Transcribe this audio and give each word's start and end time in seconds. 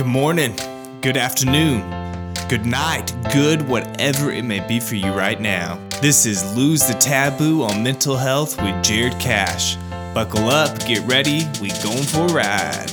Good 0.00 0.06
morning, 0.06 0.56
good 1.02 1.18
afternoon, 1.18 1.82
good 2.48 2.64
night, 2.64 3.12
good 3.34 3.60
whatever 3.68 4.30
it 4.30 4.46
may 4.46 4.66
be 4.66 4.80
for 4.80 4.94
you 4.94 5.12
right 5.12 5.38
now. 5.38 5.78
This 6.00 6.24
is 6.24 6.56
Lose 6.56 6.86
the 6.86 6.94
Taboo 6.94 7.64
on 7.64 7.82
Mental 7.82 8.16
Health 8.16 8.56
with 8.62 8.82
Jared 8.82 9.20
Cash. 9.20 9.76
Buckle 10.14 10.48
up, 10.48 10.78
get 10.86 11.06
ready, 11.06 11.42
we 11.60 11.68
going 11.82 12.02
for 12.02 12.24
a 12.24 12.32
ride. 12.32 12.90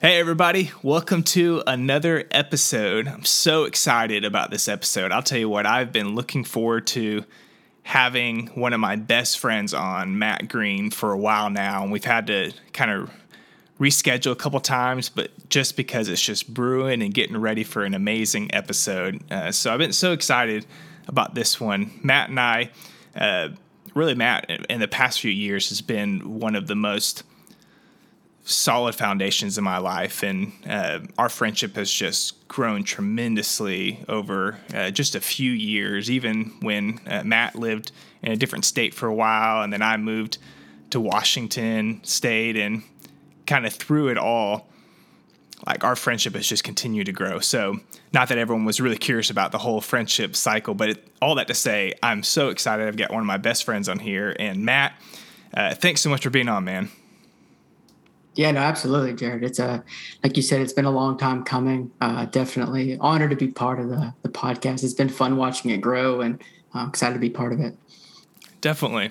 Hey, 0.00 0.18
everybody, 0.18 0.72
welcome 0.82 1.22
to 1.22 1.62
another 1.64 2.24
episode. 2.32 3.06
I'm 3.06 3.24
so 3.24 3.62
excited 3.62 4.24
about 4.24 4.50
this 4.50 4.66
episode. 4.66 5.12
I'll 5.12 5.22
tell 5.22 5.38
you 5.38 5.48
what, 5.48 5.66
I've 5.66 5.92
been 5.92 6.16
looking 6.16 6.42
forward 6.42 6.88
to 6.88 7.24
having 7.84 8.48
one 8.48 8.72
of 8.72 8.80
my 8.80 8.96
best 8.96 9.38
friends 9.38 9.72
on, 9.72 10.18
Matt 10.18 10.48
Green, 10.48 10.90
for 10.90 11.12
a 11.12 11.18
while 11.18 11.48
now, 11.48 11.84
and 11.84 11.92
we've 11.92 12.04
had 12.04 12.26
to 12.26 12.52
kind 12.72 12.90
of 12.90 13.10
reschedule 13.82 14.30
a 14.30 14.36
couple 14.36 14.60
times, 14.60 15.08
but 15.08 15.30
just 15.48 15.76
because 15.76 16.08
it's 16.08 16.22
just 16.22 16.54
brewing 16.54 17.02
and 17.02 17.12
getting 17.12 17.36
ready 17.36 17.64
for 17.64 17.82
an 17.82 17.94
amazing 17.94 18.54
episode. 18.54 19.20
Uh, 19.28 19.50
so 19.50 19.72
I've 19.72 19.78
been 19.78 19.92
so 19.92 20.12
excited 20.12 20.64
about 21.08 21.34
this 21.34 21.60
one. 21.60 21.90
Matt 22.00 22.28
and 22.28 22.38
I, 22.38 22.70
uh, 23.16 23.48
really, 23.94 24.14
Matt, 24.14 24.48
in 24.70 24.78
the 24.78 24.86
past 24.86 25.20
few 25.20 25.32
years 25.32 25.68
has 25.70 25.80
been 25.80 26.38
one 26.38 26.54
of 26.54 26.68
the 26.68 26.76
most 26.76 27.24
solid 28.44 28.94
foundations 28.94 29.58
in 29.58 29.64
my 29.64 29.78
life, 29.78 30.22
and 30.22 30.52
uh, 30.68 31.00
our 31.18 31.28
friendship 31.28 31.74
has 31.74 31.90
just 31.90 32.46
grown 32.46 32.84
tremendously 32.84 34.04
over 34.08 34.58
uh, 34.72 34.90
just 34.90 35.16
a 35.16 35.20
few 35.20 35.50
years. 35.50 36.08
Even 36.08 36.52
when 36.60 37.00
uh, 37.06 37.22
Matt 37.24 37.56
lived 37.56 37.90
in 38.22 38.30
a 38.30 38.36
different 38.36 38.64
state 38.64 38.94
for 38.94 39.08
a 39.08 39.14
while, 39.14 39.62
and 39.62 39.72
then 39.72 39.82
I 39.82 39.96
moved 39.96 40.38
to 40.90 41.00
Washington 41.00 42.00
State, 42.04 42.56
and 42.56 42.82
kind 43.52 43.66
of 43.66 43.74
through 43.74 44.08
it 44.08 44.16
all, 44.16 44.66
like 45.66 45.84
our 45.84 45.94
friendship 45.94 46.34
has 46.34 46.46
just 46.46 46.64
continued 46.64 47.04
to 47.04 47.12
grow. 47.12 47.38
So, 47.38 47.80
not 48.14 48.30
that 48.30 48.38
everyone 48.38 48.64
was 48.64 48.80
really 48.80 48.96
curious 48.96 49.28
about 49.28 49.52
the 49.52 49.58
whole 49.58 49.82
friendship 49.82 50.34
cycle, 50.34 50.72
but 50.72 50.88
it, 50.88 51.08
all 51.20 51.34
that 51.34 51.48
to 51.48 51.54
say, 51.54 51.92
I'm 52.02 52.22
so 52.22 52.48
excited. 52.48 52.88
I've 52.88 52.96
got 52.96 53.10
one 53.10 53.20
of 53.20 53.26
my 53.26 53.36
best 53.36 53.64
friends 53.64 53.90
on 53.90 53.98
here, 53.98 54.34
and 54.38 54.64
Matt, 54.64 54.94
uh, 55.52 55.74
thanks 55.74 56.00
so 56.00 56.08
much 56.08 56.22
for 56.22 56.30
being 56.30 56.48
on, 56.48 56.64
man. 56.64 56.88
Yeah, 58.34 58.50
no, 58.52 58.60
absolutely, 58.60 59.12
Jared. 59.12 59.44
It's 59.44 59.58
a 59.58 59.84
like 60.24 60.38
you 60.38 60.42
said, 60.42 60.62
it's 60.62 60.72
been 60.72 60.86
a 60.86 60.90
long 60.90 61.18
time 61.18 61.44
coming. 61.44 61.90
Uh, 62.00 62.24
definitely 62.24 62.96
honored 63.00 63.28
to 63.30 63.36
be 63.36 63.48
part 63.48 63.78
of 63.78 63.90
the 63.90 64.14
the 64.22 64.30
podcast. 64.30 64.82
It's 64.82 64.94
been 64.94 65.10
fun 65.10 65.36
watching 65.36 65.70
it 65.72 65.82
grow, 65.82 66.22
and 66.22 66.42
I'm 66.72 66.88
excited 66.88 67.12
to 67.12 67.20
be 67.20 67.28
part 67.28 67.52
of 67.52 67.60
it. 67.60 67.76
Definitely. 68.62 69.10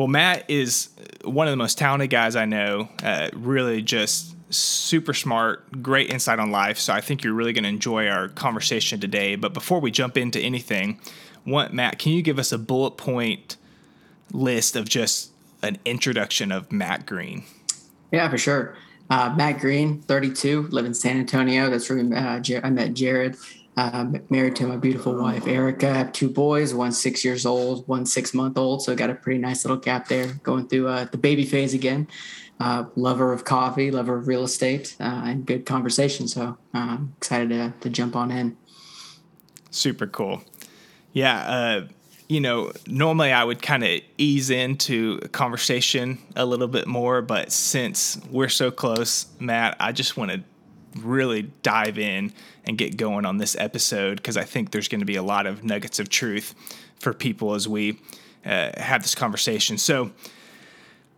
Well, 0.00 0.08
Matt 0.08 0.48
is 0.48 0.88
one 1.24 1.46
of 1.46 1.50
the 1.50 1.58
most 1.58 1.76
talented 1.76 2.08
guys 2.08 2.34
I 2.34 2.46
know. 2.46 2.88
Uh, 3.02 3.28
really, 3.34 3.82
just 3.82 4.34
super 4.50 5.12
smart, 5.12 5.82
great 5.82 6.08
insight 6.08 6.38
on 6.38 6.50
life. 6.50 6.78
So 6.78 6.94
I 6.94 7.02
think 7.02 7.22
you're 7.22 7.34
really 7.34 7.52
going 7.52 7.64
to 7.64 7.68
enjoy 7.68 8.08
our 8.08 8.28
conversation 8.28 8.98
today. 8.98 9.36
But 9.36 9.52
before 9.52 9.78
we 9.78 9.90
jump 9.90 10.16
into 10.16 10.40
anything, 10.40 10.98
what 11.44 11.74
Matt, 11.74 11.98
can 11.98 12.12
you 12.12 12.22
give 12.22 12.38
us 12.38 12.50
a 12.50 12.56
bullet 12.56 12.92
point 12.92 13.58
list 14.32 14.74
of 14.74 14.88
just 14.88 15.32
an 15.62 15.76
introduction 15.84 16.50
of 16.50 16.72
Matt 16.72 17.04
Green? 17.04 17.44
Yeah, 18.10 18.30
for 18.30 18.38
sure. 18.38 18.78
Uh, 19.10 19.34
Matt 19.36 19.60
Green, 19.60 20.00
32, 20.00 20.68
live 20.68 20.86
in 20.86 20.94
San 20.94 21.18
Antonio. 21.18 21.68
That's 21.68 21.90
where 21.90 22.02
we, 22.02 22.14
uh, 22.14 22.40
I 22.64 22.70
met 22.70 22.94
Jared. 22.94 23.36
Um, 23.76 24.20
married 24.28 24.56
to 24.56 24.66
my 24.66 24.76
beautiful 24.76 25.14
wife, 25.14 25.46
Erica. 25.46 25.88
I 25.88 25.94
have 25.94 26.12
two 26.12 26.28
boys, 26.28 26.74
one 26.74 26.92
six 26.92 27.24
years 27.24 27.46
old, 27.46 27.86
one 27.88 28.04
six 28.04 28.34
month 28.34 28.58
old. 28.58 28.82
So 28.82 28.92
I 28.92 28.94
got 28.94 29.10
a 29.10 29.14
pretty 29.14 29.38
nice 29.38 29.64
little 29.64 29.78
gap 29.78 30.08
there 30.08 30.34
going 30.42 30.68
through 30.68 30.88
uh, 30.88 31.04
the 31.04 31.18
baby 31.18 31.46
phase 31.46 31.72
again. 31.72 32.08
Uh, 32.58 32.84
lover 32.94 33.32
of 33.32 33.44
coffee, 33.44 33.90
lover 33.90 34.18
of 34.18 34.28
real 34.28 34.44
estate, 34.44 34.94
uh, 35.00 35.22
and 35.24 35.46
good 35.46 35.64
conversation. 35.64 36.28
So 36.28 36.58
I'm 36.74 36.88
um, 36.88 37.14
excited 37.16 37.48
to, 37.50 37.72
to 37.80 37.88
jump 37.88 38.14
on 38.14 38.30
in. 38.30 38.56
Super 39.70 40.06
cool. 40.06 40.42
Yeah. 41.12 41.38
Uh, 41.38 41.88
you 42.28 42.40
know, 42.40 42.70
normally 42.86 43.32
I 43.32 43.42
would 43.42 43.62
kind 43.62 43.82
of 43.82 44.00
ease 44.18 44.50
into 44.50 45.18
conversation 45.32 46.18
a 46.36 46.44
little 46.44 46.68
bit 46.68 46.86
more, 46.86 47.22
but 47.22 47.50
since 47.50 48.20
we're 48.30 48.48
so 48.48 48.70
close, 48.70 49.26
Matt, 49.40 49.76
I 49.80 49.90
just 49.90 50.16
want 50.16 50.30
to 50.30 50.42
really 50.96 51.50
dive 51.62 51.98
in 51.98 52.32
and 52.64 52.76
get 52.76 52.96
going 52.96 53.24
on 53.24 53.38
this 53.38 53.56
episode 53.56 54.16
because 54.16 54.36
I 54.36 54.44
think 54.44 54.70
there's 54.70 54.88
going 54.88 55.00
to 55.00 55.06
be 55.06 55.16
a 55.16 55.22
lot 55.22 55.46
of 55.46 55.64
nuggets 55.64 55.98
of 55.98 56.08
truth 56.08 56.54
for 56.98 57.12
people 57.12 57.54
as 57.54 57.68
we 57.68 58.00
uh, 58.44 58.70
have 58.76 59.02
this 59.02 59.14
conversation. 59.14 59.78
So, 59.78 60.12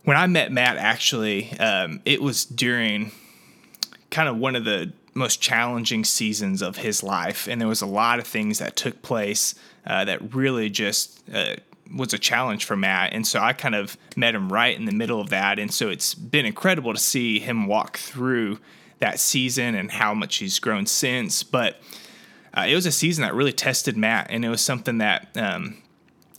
when 0.03 0.17
I 0.17 0.27
met 0.27 0.51
Matt, 0.51 0.75
actually, 0.75 1.57
um, 1.59 2.01
it 2.03 2.21
was 2.21 2.43
during 2.43 3.11
kind 4.11 4.27
of 4.27 4.35
one 4.37 4.55
of 4.55 4.65
the 4.65 4.91
most 5.13 5.41
challenging 5.41 6.03
seasons 6.03 6.61
of 6.61 6.77
his 6.77 7.03
life, 7.03 7.47
and 7.47 7.61
there 7.61 7.67
was 7.67 7.81
a 7.81 7.85
lot 7.85 8.19
of 8.19 8.27
things 8.27 8.59
that 8.59 8.75
took 8.75 9.01
place 9.01 9.55
uh, 9.87 10.03
that 10.05 10.33
really 10.33 10.69
just 10.69 11.21
uh, 11.33 11.55
was 11.95 12.13
a 12.13 12.19
challenge 12.19 12.65
for 12.65 12.75
Matt. 12.75 13.13
And 13.13 13.25
so 13.25 13.39
I 13.39 13.53
kind 13.53 13.75
of 13.75 13.97
met 14.15 14.35
him 14.35 14.51
right 14.51 14.77
in 14.77 14.85
the 14.85 14.91
middle 14.91 15.21
of 15.21 15.29
that, 15.29 15.57
and 15.57 15.73
so 15.73 15.89
it's 15.89 16.13
been 16.13 16.45
incredible 16.45 16.93
to 16.93 16.99
see 16.99 17.39
him 17.39 17.67
walk 17.67 17.97
through 17.97 18.59
that 19.03 19.19
season 19.19 19.75
and 19.75 19.91
how 19.91 20.13
much 20.13 20.37
he's 20.37 20.59
grown 20.59 20.85
since. 20.85 21.43
But 21.43 21.77
uh, 22.57 22.65
it 22.69 22.75
was 22.75 22.85
a 22.85 22.91
season 22.91 23.23
that 23.23 23.35
really 23.35 23.51
tested 23.51 23.97
Matt, 23.97 24.27
and 24.29 24.45
it 24.45 24.49
was 24.49 24.61
something 24.61 24.99
that 24.99 25.27
um, 25.35 25.83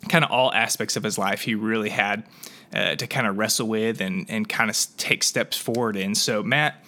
kind 0.09 0.25
of 0.25 0.31
all 0.31 0.51
aspects 0.53 0.97
of 0.97 1.03
his 1.03 1.19
life 1.19 1.43
he 1.43 1.55
really 1.55 1.91
had 1.91 2.25
uh, 2.73 2.95
to 2.97 3.07
kind 3.07 3.27
of 3.27 3.37
wrestle 3.37 3.69
with 3.69 4.01
and 4.01 4.25
and 4.31 4.49
kind 4.49 4.71
of 4.71 4.77
take 4.97 5.23
steps 5.23 5.59
forward 5.59 5.95
in. 5.95 6.15
So 6.15 6.43
Matt, 6.43 6.83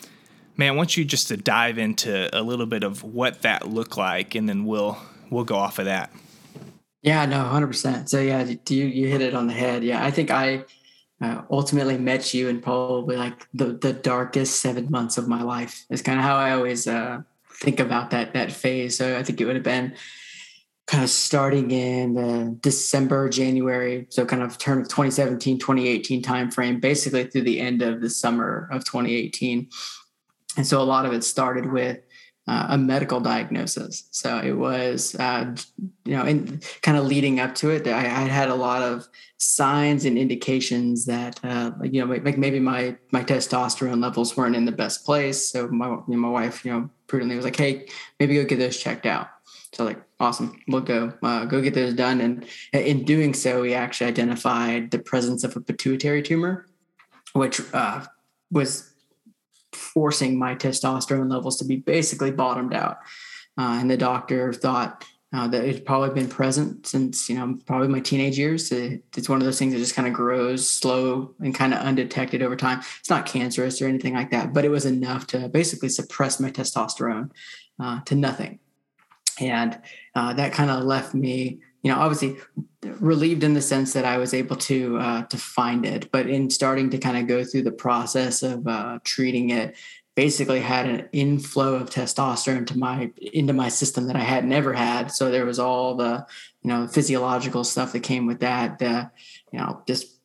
man, 0.56 0.72
I 0.72 0.76
want 0.76 0.96
you 0.96 1.04
just 1.04 1.28
to 1.28 1.36
dive 1.36 1.76
into 1.76 2.34
a 2.36 2.40
little 2.40 2.66
bit 2.66 2.82
of 2.82 3.02
what 3.02 3.42
that 3.42 3.68
looked 3.68 3.98
like, 3.98 4.34
and 4.34 4.48
then 4.48 4.64
we'll 4.64 4.96
we'll 5.28 5.44
go 5.44 5.56
off 5.56 5.78
of 5.78 5.84
that. 5.84 6.10
Yeah, 7.02 7.26
no, 7.26 7.40
hundred 7.44 7.68
percent. 7.68 8.08
So 8.08 8.18
yeah, 8.18 8.42
you 8.44 8.84
you 8.86 9.08
hit 9.08 9.20
it 9.20 9.34
on 9.34 9.46
the 9.46 9.52
head. 9.52 9.84
Yeah, 9.84 10.02
I 10.02 10.10
think 10.10 10.30
I 10.30 10.64
uh, 11.20 11.42
ultimately 11.50 11.96
met 11.96 12.34
you 12.34 12.48
in 12.48 12.60
probably 12.60 13.16
like 13.16 13.46
the 13.54 13.78
the 13.78 13.92
darkest 13.92 14.60
seven 14.60 14.90
months 14.90 15.18
of 15.18 15.28
my 15.28 15.42
life. 15.42 15.84
Is 15.90 16.02
kind 16.02 16.18
of 16.18 16.24
how 16.24 16.36
I 16.36 16.52
always 16.52 16.86
uh, 16.86 17.22
think 17.60 17.80
about 17.80 18.10
that 18.10 18.34
that 18.34 18.52
phase. 18.52 18.96
So 18.98 19.16
I 19.18 19.22
think 19.22 19.40
it 19.40 19.46
would 19.46 19.56
have 19.56 19.64
been 19.64 19.94
kind 20.86 21.02
of 21.02 21.10
starting 21.10 21.72
in 21.72 22.58
December, 22.60 23.28
January, 23.28 24.06
so 24.08 24.24
kind 24.24 24.42
of 24.42 24.56
turn 24.56 24.80
of 24.80 24.88
2017, 24.88 25.58
2018 25.58 26.22
timeframe, 26.22 26.80
basically 26.80 27.24
through 27.24 27.42
the 27.42 27.58
end 27.58 27.82
of 27.82 28.00
the 28.00 28.08
summer 28.08 28.68
of 28.70 28.84
2018. 28.84 29.68
And 30.56 30.66
so 30.66 30.80
a 30.80 30.84
lot 30.84 31.04
of 31.04 31.12
it 31.12 31.24
started 31.24 31.70
with 31.72 31.98
uh, 32.48 32.66
a 32.70 32.78
medical 32.78 33.20
diagnosis. 33.20 34.08
So 34.12 34.38
it 34.38 34.52
was, 34.52 35.16
uh, 35.16 35.54
you 36.04 36.16
know, 36.16 36.22
and 36.22 36.64
kind 36.82 36.96
of 36.96 37.04
leading 37.04 37.40
up 37.40 37.54
to 37.56 37.70
it, 37.70 37.86
I, 37.88 37.98
I, 37.98 38.28
had 38.28 38.48
a 38.48 38.54
lot 38.54 38.82
of 38.82 39.08
signs 39.38 40.04
and 40.04 40.16
indications 40.16 41.06
that, 41.06 41.40
uh, 41.42 41.72
you 41.82 42.04
know, 42.04 42.14
like 42.14 42.38
maybe 42.38 42.60
my 42.60 42.96
my 43.10 43.24
testosterone 43.24 44.00
levels 44.00 44.36
weren't 44.36 44.54
in 44.54 44.64
the 44.64 44.72
best 44.72 45.04
place. 45.04 45.44
So 45.50 45.66
my 45.68 45.88
you 45.88 46.04
know, 46.08 46.16
my 46.18 46.28
wife, 46.28 46.64
you 46.64 46.72
know, 46.72 46.88
prudently 47.08 47.36
was 47.36 47.44
like, 47.44 47.56
"Hey, 47.56 47.88
maybe 48.20 48.36
go 48.36 48.44
get 48.44 48.58
those 48.58 48.76
checked 48.76 49.06
out." 49.06 49.28
So 49.72 49.84
like, 49.84 50.00
awesome, 50.20 50.62
we'll 50.68 50.82
go 50.82 51.12
uh, 51.22 51.46
go 51.46 51.60
get 51.60 51.74
those 51.74 51.94
done. 51.94 52.20
And 52.20 52.46
in 52.72 53.04
doing 53.04 53.34
so, 53.34 53.62
we 53.62 53.74
actually 53.74 54.06
identified 54.06 54.92
the 54.92 55.00
presence 55.00 55.42
of 55.42 55.56
a 55.56 55.60
pituitary 55.60 56.22
tumor, 56.22 56.66
which 57.32 57.60
uh, 57.74 58.06
was 58.52 58.92
forcing 59.76 60.38
my 60.38 60.54
testosterone 60.54 61.30
levels 61.30 61.58
to 61.58 61.64
be 61.64 61.76
basically 61.76 62.30
bottomed 62.30 62.74
out. 62.74 62.98
Uh, 63.58 63.78
and 63.80 63.90
the 63.90 63.96
doctor 63.96 64.52
thought 64.52 65.04
uh, 65.32 65.48
that 65.48 65.64
it's 65.64 65.80
probably 65.80 66.10
been 66.10 66.28
present 66.28 66.86
since, 66.86 67.28
you 67.28 67.36
know, 67.36 67.58
probably 67.66 67.88
my 67.88 68.00
teenage 68.00 68.38
years. 68.38 68.70
It, 68.72 69.02
it's 69.16 69.28
one 69.28 69.38
of 69.38 69.44
those 69.44 69.58
things 69.58 69.72
that 69.72 69.78
just 69.78 69.94
kind 69.94 70.08
of 70.08 70.14
grows 70.14 70.68
slow 70.68 71.34
and 71.40 71.54
kind 71.54 71.74
of 71.74 71.80
undetected 71.80 72.42
over 72.42 72.56
time. 72.56 72.80
It's 73.00 73.10
not 73.10 73.26
cancerous 73.26 73.82
or 73.82 73.86
anything 73.86 74.14
like 74.14 74.30
that, 74.30 74.52
but 74.52 74.64
it 74.64 74.70
was 74.70 74.86
enough 74.86 75.26
to 75.28 75.48
basically 75.48 75.88
suppress 75.88 76.38
my 76.40 76.50
testosterone 76.50 77.30
uh, 77.80 78.00
to 78.02 78.14
nothing. 78.14 78.60
And 79.40 79.78
uh, 80.14 80.32
that 80.34 80.52
kind 80.52 80.70
of 80.70 80.84
left 80.84 81.14
me 81.14 81.60
you 81.86 81.92
know, 81.92 82.00
obviously 82.00 82.36
relieved 83.00 83.44
in 83.44 83.54
the 83.54 83.62
sense 83.62 83.92
that 83.92 84.04
I 84.04 84.18
was 84.18 84.34
able 84.34 84.56
to 84.56 84.98
uh, 84.98 85.22
to 85.24 85.36
find 85.36 85.84
it, 85.84 86.10
but 86.10 86.28
in 86.28 86.50
starting 86.50 86.90
to 86.90 86.98
kind 86.98 87.16
of 87.16 87.26
go 87.26 87.44
through 87.44 87.62
the 87.62 87.72
process 87.72 88.42
of 88.42 88.66
uh, 88.66 88.98
treating 89.04 89.50
it, 89.50 89.76
basically 90.14 90.60
had 90.60 90.86
an 90.86 91.08
inflow 91.12 91.74
of 91.74 91.90
testosterone 91.90 92.66
to 92.66 92.78
my 92.78 93.10
into 93.32 93.52
my 93.52 93.68
system 93.68 94.06
that 94.06 94.16
I 94.16 94.20
had 94.20 94.44
never 94.44 94.72
had. 94.72 95.10
So 95.12 95.30
there 95.30 95.44
was 95.44 95.58
all 95.58 95.94
the 95.94 96.26
you 96.62 96.68
know 96.70 96.86
physiological 96.86 97.64
stuff 97.64 97.92
that 97.92 98.02
came 98.02 98.26
with 98.26 98.40
that. 98.40 98.78
The 98.78 99.10
you 99.52 99.58
know 99.58 99.82
just 99.86 100.16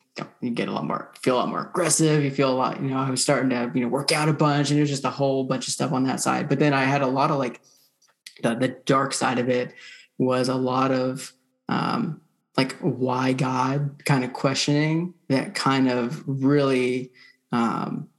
you 0.41 0.51
get 0.51 0.67
a 0.67 0.71
lot 0.71 0.85
more 0.85 1.11
feel 1.21 1.35
a 1.35 1.39
lot 1.39 1.49
more 1.49 1.67
aggressive 1.67 2.21
you 2.21 2.31
feel 2.31 2.51
a 2.51 2.53
lot 2.53 2.81
you 2.81 2.89
know 2.89 2.97
i 2.97 3.09
was 3.09 3.23
starting 3.23 3.49
to 3.49 3.71
you 3.73 3.81
know 3.81 3.87
work 3.87 4.11
out 4.11 4.27
a 4.27 4.33
bunch 4.33 4.69
and 4.69 4.77
there's 4.77 4.89
just 4.89 5.05
a 5.05 5.09
whole 5.09 5.45
bunch 5.45 5.67
of 5.67 5.73
stuff 5.73 5.93
on 5.93 6.03
that 6.03 6.19
side 6.19 6.49
but 6.49 6.59
then 6.59 6.73
i 6.73 6.83
had 6.83 7.01
a 7.01 7.07
lot 7.07 7.31
of 7.31 7.37
like 7.37 7.61
the, 8.43 8.53
the 8.55 8.67
dark 8.67 9.13
side 9.13 9.39
of 9.39 9.47
it 9.47 9.73
was 10.17 10.49
a 10.49 10.55
lot 10.55 10.91
of 10.91 11.33
um, 11.69 12.21
like 12.57 12.74
why 12.80 13.33
God 13.33 14.03
kind 14.06 14.24
of 14.24 14.33
questioning 14.33 15.13
that 15.30 15.56
kind 15.56 15.89
of 15.89 16.24
really 16.27 17.12
um, 17.51 18.09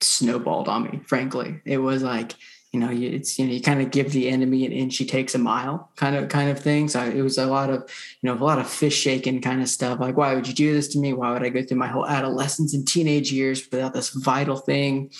snowballed 0.00 0.68
on 0.68 0.84
me. 0.84 1.00
Frankly, 1.06 1.60
it 1.64 1.78
was 1.78 2.02
like 2.02 2.34
you 2.72 2.78
know, 2.78 2.88
it's 2.92 3.36
you 3.36 3.46
know, 3.46 3.52
you 3.52 3.60
kind 3.60 3.82
of 3.82 3.90
give 3.90 4.12
the 4.12 4.28
enemy 4.28 4.64
an 4.64 4.70
inch, 4.70 4.96
he 4.96 5.04
takes 5.04 5.34
a 5.34 5.38
mile, 5.38 5.90
kind 5.96 6.14
of 6.14 6.28
kind 6.28 6.50
of 6.50 6.58
thing. 6.58 6.88
So 6.88 7.02
it 7.02 7.20
was 7.20 7.36
a 7.36 7.46
lot 7.46 7.68
of 7.68 7.80
you 8.22 8.28
know 8.28 8.34
a 8.34 8.44
lot 8.44 8.60
of 8.60 8.68
fish 8.68 8.96
shaking 8.96 9.40
kind 9.40 9.60
of 9.60 9.68
stuff. 9.68 9.98
Like, 9.98 10.16
why 10.16 10.34
would 10.34 10.46
you 10.46 10.54
do 10.54 10.72
this 10.72 10.86
to 10.88 10.98
me? 10.98 11.12
Why 11.12 11.32
would 11.32 11.42
I 11.42 11.48
go 11.48 11.64
through 11.64 11.78
my 11.78 11.88
whole 11.88 12.06
adolescence 12.06 12.72
and 12.72 12.86
teenage 12.86 13.32
years 13.32 13.68
without 13.72 13.92
this 13.92 14.10
vital 14.10 14.56
thing? 14.56 15.10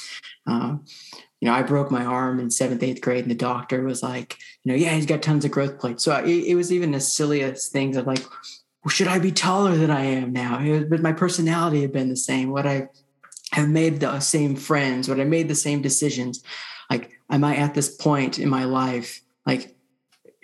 Um, 0.46 0.84
you 1.40 1.48
know, 1.48 1.54
I 1.54 1.62
broke 1.62 1.90
my 1.90 2.04
arm 2.04 2.38
in 2.38 2.50
seventh, 2.50 2.84
eighth 2.84 3.00
grade, 3.00 3.24
and 3.24 3.30
the 3.30 3.34
doctor 3.34 3.82
was 3.82 4.02
like, 4.02 4.36
you 4.62 4.70
know, 4.70 4.76
yeah, 4.78 4.94
he's 4.94 5.06
got 5.06 5.22
tons 5.22 5.44
of 5.44 5.50
growth 5.50 5.78
plates. 5.78 6.04
So 6.04 6.14
it, 6.16 6.28
it 6.28 6.54
was 6.54 6.70
even 6.70 6.98
silly 7.00 7.42
as 7.42 7.68
things 7.68 7.96
of 7.96 8.06
like, 8.06 8.22
should 8.88 9.08
I 9.08 9.18
be 9.18 9.32
taller 9.32 9.76
than 9.76 9.90
I 9.90 10.04
am 10.04 10.32
now? 10.32 10.84
but 10.88 11.02
my 11.02 11.12
personality 11.12 11.82
had 11.82 11.92
been 11.92 12.08
the 12.08 12.16
same. 12.16 12.50
What 12.50 12.66
I 12.66 12.88
have 13.52 13.68
made 13.68 14.00
the 14.00 14.20
same 14.20 14.56
friends, 14.56 15.08
what 15.08 15.20
I 15.20 15.24
made 15.24 15.48
the 15.48 15.54
same 15.54 15.82
decisions. 15.82 16.42
Like 16.88 17.12
am 17.28 17.44
I 17.44 17.56
at 17.56 17.74
this 17.74 17.94
point 17.94 18.38
in 18.38 18.48
my 18.48 18.64
life, 18.64 19.20
like 19.46 19.76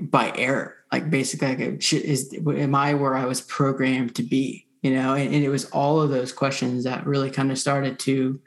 by 0.01 0.33
error? 0.37 0.75
Like 0.93 1.11
basically, 1.11 1.57
like 1.57 1.93
is 1.93 2.35
am 2.47 2.75
I 2.75 2.95
where 2.95 3.15
I 3.15 3.27
was 3.27 3.41
programmed 3.41 4.15
to 4.17 4.23
be? 4.23 4.67
You 4.83 4.95
know, 4.95 5.15
and, 5.15 5.35
and 5.35 5.45
it 5.45 5.49
was 5.49 5.65
all 5.71 6.01
of 6.01 6.11
those 6.11 6.33
questions 6.33 6.85
that 6.85 7.07
really 7.07 7.31
kind 7.31 7.51
of 7.51 7.59
started 7.59 7.99
to 8.01 8.41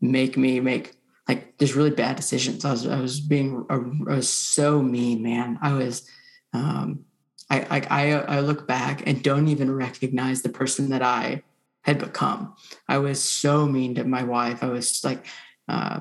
make 0.00 0.36
me 0.36 0.60
make 0.60 0.92
like 1.28 1.58
just 1.58 1.74
really 1.74 1.90
bad 1.90 2.16
decisions. 2.16 2.64
I 2.64 2.72
was 2.72 2.86
I 2.86 3.00
was 3.00 3.20
being 3.20 3.64
I 3.70 3.78
was 4.14 4.28
so 4.28 4.82
mean, 4.82 5.22
man. 5.22 5.58
I 5.62 5.72
was 5.72 6.08
um 6.52 7.04
I 7.50 7.60
I 7.70 7.80
I, 7.90 8.36
I 8.36 8.40
look 8.40 8.66
back 8.66 9.02
and 9.06 9.22
don't 9.22 9.48
even 9.48 9.74
recognize 9.74 10.42
the 10.42 10.48
person 10.48 10.90
that 10.90 11.02
I 11.02 11.42
had 11.82 11.98
become. 11.98 12.54
I 12.88 12.98
was 12.98 13.22
so 13.22 13.66
mean 13.66 13.94
to 13.94 14.04
my 14.04 14.22
wife. 14.22 14.62
I 14.62 14.68
was 14.68 15.02
like 15.04 15.24
uh 15.68 16.00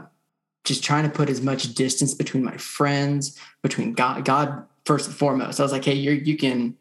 just 0.63 0.83
trying 0.83 1.03
to 1.03 1.09
put 1.09 1.29
as 1.29 1.41
much 1.41 1.73
distance 1.75 2.13
between 2.13 2.43
my 2.43 2.57
friends, 2.57 3.39
between 3.63 3.93
God, 3.93 4.25
God 4.25 4.65
first 4.85 5.07
and 5.07 5.15
foremost. 5.15 5.61
I 5.61 5.63
was 5.63 5.71
like, 5.71 5.85
hey, 5.85 5.93
you 5.93 6.11
you 6.11 6.35
can 6.35 6.75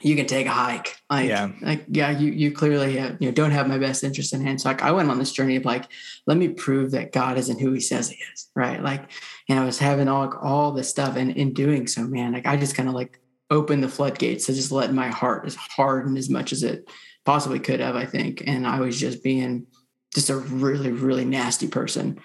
you 0.00 0.16
can 0.16 0.26
take 0.26 0.46
a 0.46 0.50
hike. 0.50 0.96
Like, 1.08 1.28
yeah, 1.28 1.50
like 1.60 1.84
yeah, 1.88 2.10
you 2.10 2.32
you 2.32 2.52
clearly 2.52 2.96
have, 2.96 3.16
you 3.20 3.28
know 3.28 3.32
don't 3.32 3.52
have 3.52 3.68
my 3.68 3.78
best 3.78 4.02
interest 4.02 4.32
in 4.32 4.44
hand. 4.44 4.60
So 4.60 4.68
like 4.68 4.82
I 4.82 4.90
went 4.90 5.10
on 5.10 5.18
this 5.18 5.32
journey 5.32 5.56
of 5.56 5.64
like, 5.64 5.84
let 6.26 6.36
me 6.36 6.48
prove 6.48 6.90
that 6.92 7.12
God 7.12 7.38
isn't 7.38 7.60
who 7.60 7.72
He 7.72 7.80
says 7.80 8.08
He 8.08 8.16
is, 8.32 8.48
right? 8.56 8.82
Like, 8.82 9.10
and 9.48 9.58
I 9.58 9.64
was 9.64 9.78
having 9.78 10.08
all 10.08 10.34
all 10.38 10.72
this 10.72 10.88
stuff, 10.88 11.16
and 11.16 11.30
in 11.36 11.52
doing 11.52 11.86
so, 11.86 12.02
man, 12.02 12.32
like 12.32 12.46
I 12.46 12.56
just 12.56 12.74
kind 12.74 12.88
of 12.88 12.94
like 12.94 13.19
opened 13.50 13.82
the 13.82 13.88
floodgates 13.88 14.46
to 14.46 14.54
just 14.54 14.72
let 14.72 14.92
my 14.92 15.08
heart 15.08 15.46
as 15.46 15.54
harden 15.54 16.16
as 16.16 16.30
much 16.30 16.52
as 16.52 16.62
it 16.62 16.88
possibly 17.24 17.58
could 17.58 17.80
have, 17.80 17.96
I 17.96 18.06
think. 18.06 18.42
And 18.46 18.66
I 18.66 18.80
was 18.80 18.98
just 18.98 19.22
being 19.22 19.66
just 20.14 20.30
a 20.30 20.36
really 20.36 20.90
really 20.90 21.24
nasty 21.24 21.68
person 21.68 22.20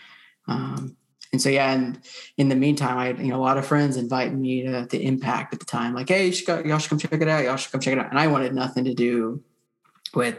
um, 0.48 0.96
and 1.32 1.42
so 1.42 1.50
yeah, 1.50 1.74
and 1.74 2.00
in 2.38 2.50
the 2.50 2.56
meantime, 2.56 2.98
I 2.98 3.08
had 3.08 3.20
you 3.20 3.28
know 3.28 3.38
a 3.38 3.44
lot 3.44 3.58
of 3.58 3.66
friends 3.66 3.98
inviting 3.98 4.42
me 4.42 4.64
to 4.64 4.88
the 4.90 5.06
Impact 5.06 5.54
at 5.54 5.60
the 5.60 5.66
time, 5.66 5.94
like, 5.94 6.10
hey, 6.10 6.32
should 6.32 6.48
go, 6.48 6.60
y'all 6.64 6.78
should 6.78 6.90
come 6.90 7.00
check 7.00 7.12
it 7.12 7.28
out. 7.28 7.44
Y'all 7.44 7.58
should 7.58 7.72
come 7.72 7.82
check 7.82 7.94
it 7.94 8.00
out. 8.00 8.10
And 8.10 8.20
I 8.20 8.28
wanted 8.28 8.54
nothing 8.54 8.86
to 8.86 8.94
do 8.94 9.44
with 10.14 10.38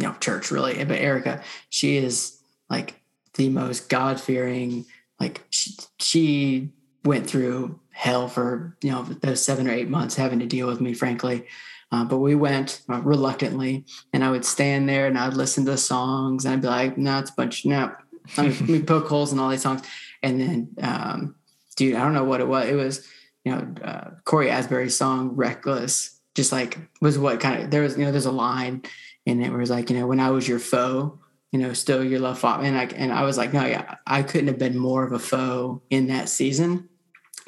you 0.00 0.06
know 0.06 0.14
church 0.14 0.50
really. 0.50 0.82
But 0.84 0.98
Erica, 0.98 1.42
she 1.70 1.96
is 1.96 2.40
like 2.68 3.00
the 3.34 3.48
most 3.50 3.88
God 3.88 4.20
fearing. 4.20 4.84
Like 5.20 5.42
she, 5.50 5.76
she 6.00 6.70
went 7.04 7.28
through 7.28 7.78
hell 7.92 8.28
for 8.28 8.76
you 8.82 8.90
know 8.90 9.02
those 9.02 9.44
seven 9.44 9.68
or 9.68 9.72
eight 9.72 9.88
months 9.88 10.16
having 10.16 10.40
to 10.40 10.46
deal 10.46 10.66
with 10.66 10.80
me, 10.80 10.94
frankly. 10.94 11.46
Uh, 11.90 12.04
but 12.04 12.18
we 12.18 12.34
went 12.34 12.80
uh, 12.88 13.02
reluctantly, 13.02 13.84
and 14.14 14.24
I 14.24 14.30
would 14.30 14.46
stand 14.46 14.88
there 14.88 15.06
and 15.06 15.18
I'd 15.18 15.34
listen 15.34 15.66
to 15.66 15.72
the 15.72 15.78
songs, 15.78 16.44
and 16.44 16.54
I'd 16.54 16.62
be 16.62 16.68
like, 16.68 16.96
"No, 16.96 17.18
it's 17.18 17.30
a 17.30 17.34
bunch. 17.34 17.66
No, 17.66 17.92
I 18.36 18.48
mean, 18.48 18.66
we 18.66 18.82
poke 18.82 19.08
holes 19.08 19.32
in 19.32 19.38
all 19.38 19.50
these 19.50 19.62
songs. 19.62 19.82
And 20.22 20.40
then, 20.40 20.68
um, 20.80 21.34
dude, 21.76 21.96
I 21.96 22.00
don't 22.00 22.14
know 22.14 22.24
what 22.24 22.40
it 22.40 22.48
was. 22.48 22.68
It 22.68 22.74
was, 22.74 23.06
you 23.44 23.52
know, 23.52 23.74
uh, 23.82 24.10
Cory 24.24 24.50
Asbury's 24.50 24.96
song 24.96 25.30
"Reckless." 25.34 26.18
Just 26.34 26.50
like 26.50 26.78
was 27.02 27.18
what 27.18 27.40
kind 27.40 27.62
of 27.62 27.70
there 27.70 27.82
was, 27.82 27.98
you 27.98 28.06
know, 28.06 28.10
there's 28.10 28.24
a 28.24 28.32
line 28.32 28.82
in 29.26 29.42
it 29.42 29.50
where 29.50 29.60
it's 29.60 29.70
like, 29.70 29.90
you 29.90 29.98
know, 29.98 30.06
when 30.06 30.18
I 30.18 30.30
was 30.30 30.48
your 30.48 30.58
foe, 30.58 31.18
you 31.50 31.58
know, 31.58 31.74
still 31.74 32.02
your 32.02 32.20
love 32.20 32.38
fought. 32.38 32.64
And 32.64 32.76
I 32.76 32.84
and 32.84 33.12
I 33.12 33.24
was 33.24 33.36
like, 33.36 33.52
no, 33.52 33.66
yeah, 33.66 33.96
I 34.06 34.22
couldn't 34.22 34.48
have 34.48 34.58
been 34.58 34.78
more 34.78 35.04
of 35.04 35.12
a 35.12 35.18
foe 35.18 35.82
in 35.90 36.06
that 36.06 36.30
season, 36.30 36.88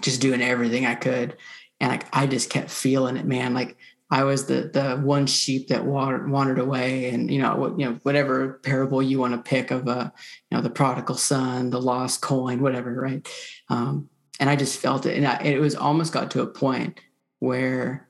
just 0.01 0.21
doing 0.21 0.43
everything 0.43 0.87
I 0.87 0.95
could. 0.95 1.37
And 1.81 1.91
like 1.91 2.07
I 2.13 2.27
just 2.27 2.51
kept 2.51 2.71
feeling 2.71 3.17
it, 3.17 3.27
man. 3.27 3.55
Like 3.55 3.77
I 4.11 4.25
was 4.25 4.47
the 4.47 4.71
the 4.73 4.97
one 4.97 5.27
sheep 5.27 5.69
that 5.69 5.85
wandered, 5.85 6.31
wandered 6.31 6.59
away, 6.59 7.11
and 7.11 7.31
you 7.31 7.41
know, 7.41 7.75
you 7.77 7.87
know, 7.87 7.99
whatever 8.03 8.61
parable 8.63 9.03
you 9.03 9.19
want 9.19 9.35
to 9.35 9.51
pick 9.51 9.71
of 9.71 9.89
a, 9.89 9.91
uh, 9.91 10.11
you 10.51 10.57
know, 10.57 10.63
the 10.63 10.71
prodigal 10.71 11.17
son, 11.17 11.71
the 11.71 11.81
lost 11.81 12.21
coin, 12.21 12.61
whatever, 12.61 12.95
right? 12.95 13.29
Um, 13.69 14.09
and 14.39 14.51
I 14.51 14.57
just 14.57 14.79
felt 14.79 15.07
it, 15.07 15.17
and 15.17 15.27
I, 15.27 15.39
it 15.39 15.59
was 15.59 15.75
almost 15.75 16.13
got 16.13 16.31
to 16.33 16.43
a 16.43 16.47
point 16.47 17.01
where 17.41 18.09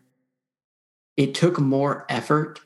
it 1.17 1.35
took 1.35 1.59
more 1.59 2.05
effort 2.09 2.61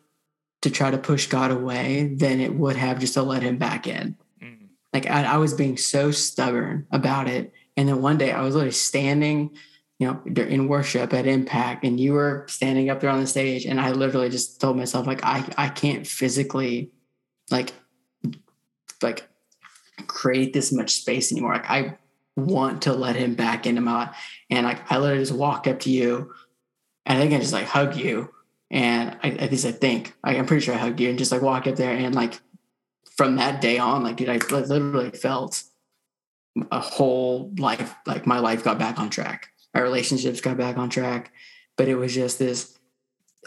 to 0.62 0.70
try 0.70 0.91
to 0.91 0.99
push 0.99 1.26
God 1.26 1.50
away 1.50 2.15
than 2.15 2.41
it 2.41 2.55
would 2.55 2.76
have 2.76 2.99
just 2.99 3.15
to 3.15 3.23
let 3.23 3.43
Him 3.43 3.59
back 3.59 3.87
in. 3.87 4.17
Mm. 4.43 4.69
Like 4.93 5.09
I, 5.09 5.25
I 5.25 5.37
was 5.37 5.55
being 5.55 5.76
so 5.76 6.11
stubborn 6.11 6.87
about 6.91 7.29
it, 7.29 7.53
and 7.79 7.89
then 7.89 8.03
one 8.03 8.19
day 8.19 8.33
I 8.33 8.43
was 8.43 8.55
literally 8.55 8.73
standing 8.73 9.57
you 9.99 10.07
know, 10.07 10.21
in 10.43 10.69
worship 10.69 11.13
at 11.13 11.27
Impact, 11.27 11.85
and 11.85 11.99
you 11.99 12.13
were 12.13 12.45
standing 12.49 12.89
up 12.89 13.01
there 13.01 13.11
on 13.11 13.21
the 13.21 13.27
stage, 13.27 13.67
and 13.67 13.81
I 13.81 13.91
literally 13.91 14.29
just 14.29 14.61
told 14.61 14.77
myself 14.77 15.07
like, 15.07 15.25
I 15.25 15.45
I 15.57 15.69
can't 15.69 16.07
physically, 16.07 16.93
like, 17.51 17.73
like 19.03 19.29
create 20.07 20.53
this 20.53 20.73
much 20.73 20.93
space 20.93 21.33
anymore. 21.33 21.55
Like 21.55 21.71
I 21.71 21.99
want 22.37 22.83
to 22.83 22.93
let 22.93 23.17
him 23.17 23.35
back 23.35 23.67
into 23.67 23.81
my 23.81 23.93
life, 23.93 24.17
and 24.51 24.67
like 24.67 24.91
I 24.91 24.99
literally 24.99 25.23
just 25.23 25.33
walked 25.33 25.67
up 25.67 25.81
to 25.81 25.91
you, 25.91 26.33
and 27.07 27.19
I 27.19 27.21
think 27.21 27.35
I 27.35 27.39
just 27.39 27.53
like 27.53 27.67
hug 27.67 27.97
you, 27.97 28.33
and 28.71 29.17
I, 29.23 29.31
at 29.31 29.51
least 29.51 29.67
I 29.67 29.73
think 29.73 30.15
I, 30.23 30.37
I'm 30.37 30.47
pretty 30.47 30.65
sure 30.65 30.75
I 30.75 30.79
hugged 30.79 31.01
you, 31.01 31.11
and 31.11 31.19
just 31.19 31.33
like 31.33 31.43
walk 31.43 31.67
up 31.67 31.75
there, 31.75 31.93
and 31.93 32.15
like 32.15 32.41
from 33.17 33.35
that 33.37 33.61
day 33.61 33.79
on, 33.79 34.05
like 34.05 34.17
dude, 34.17 34.29
I 34.29 34.37
literally 34.37 35.11
felt 35.11 35.65
a 36.72 36.81
whole 36.81 37.52
life, 37.58 37.94
like 38.06 38.26
my 38.26 38.38
life 38.38 38.64
got 38.64 38.78
back 38.78 38.99
on 38.99 39.10
track 39.10 39.50
our 39.75 39.82
relationships 39.82 40.40
got 40.40 40.56
back 40.56 40.76
on 40.76 40.90
track. 40.90 41.32
But 41.76 41.88
it 41.88 41.94
was 41.94 42.14
just 42.14 42.38
this, 42.38 42.76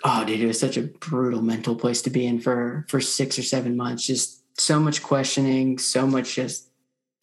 oh, 0.03 0.23
dude, 0.25 0.39
it 0.39 0.47
was 0.47 0.59
such 0.59 0.77
a 0.77 0.83
brutal 0.83 1.41
mental 1.41 1.75
place 1.75 2.01
to 2.03 2.09
be 2.09 2.25
in 2.25 2.39
for 2.39 2.85
for 2.87 3.01
six 3.01 3.37
or 3.37 3.43
seven 3.43 3.75
months. 3.75 4.05
Just 4.05 4.43
so 4.59 4.79
much 4.79 5.03
questioning, 5.03 5.77
so 5.77 6.07
much 6.07 6.35
just 6.35 6.69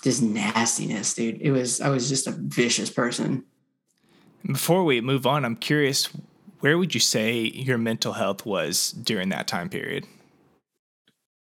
just 0.02 0.22
nastiness, 0.22 1.14
dude. 1.14 1.40
It 1.40 1.50
was 1.50 1.80
I 1.80 1.88
was 1.88 2.08
just 2.08 2.26
a 2.26 2.32
vicious 2.32 2.90
person. 2.90 3.44
Before 4.46 4.84
we 4.84 5.00
move 5.00 5.26
on, 5.26 5.44
I'm 5.44 5.56
curious, 5.56 6.08
where 6.60 6.78
would 6.78 6.94
you 6.94 7.00
say 7.00 7.40
your 7.40 7.78
mental 7.78 8.12
health 8.12 8.46
was 8.46 8.92
during 8.92 9.30
that 9.30 9.48
time 9.48 9.68
period? 9.68 10.06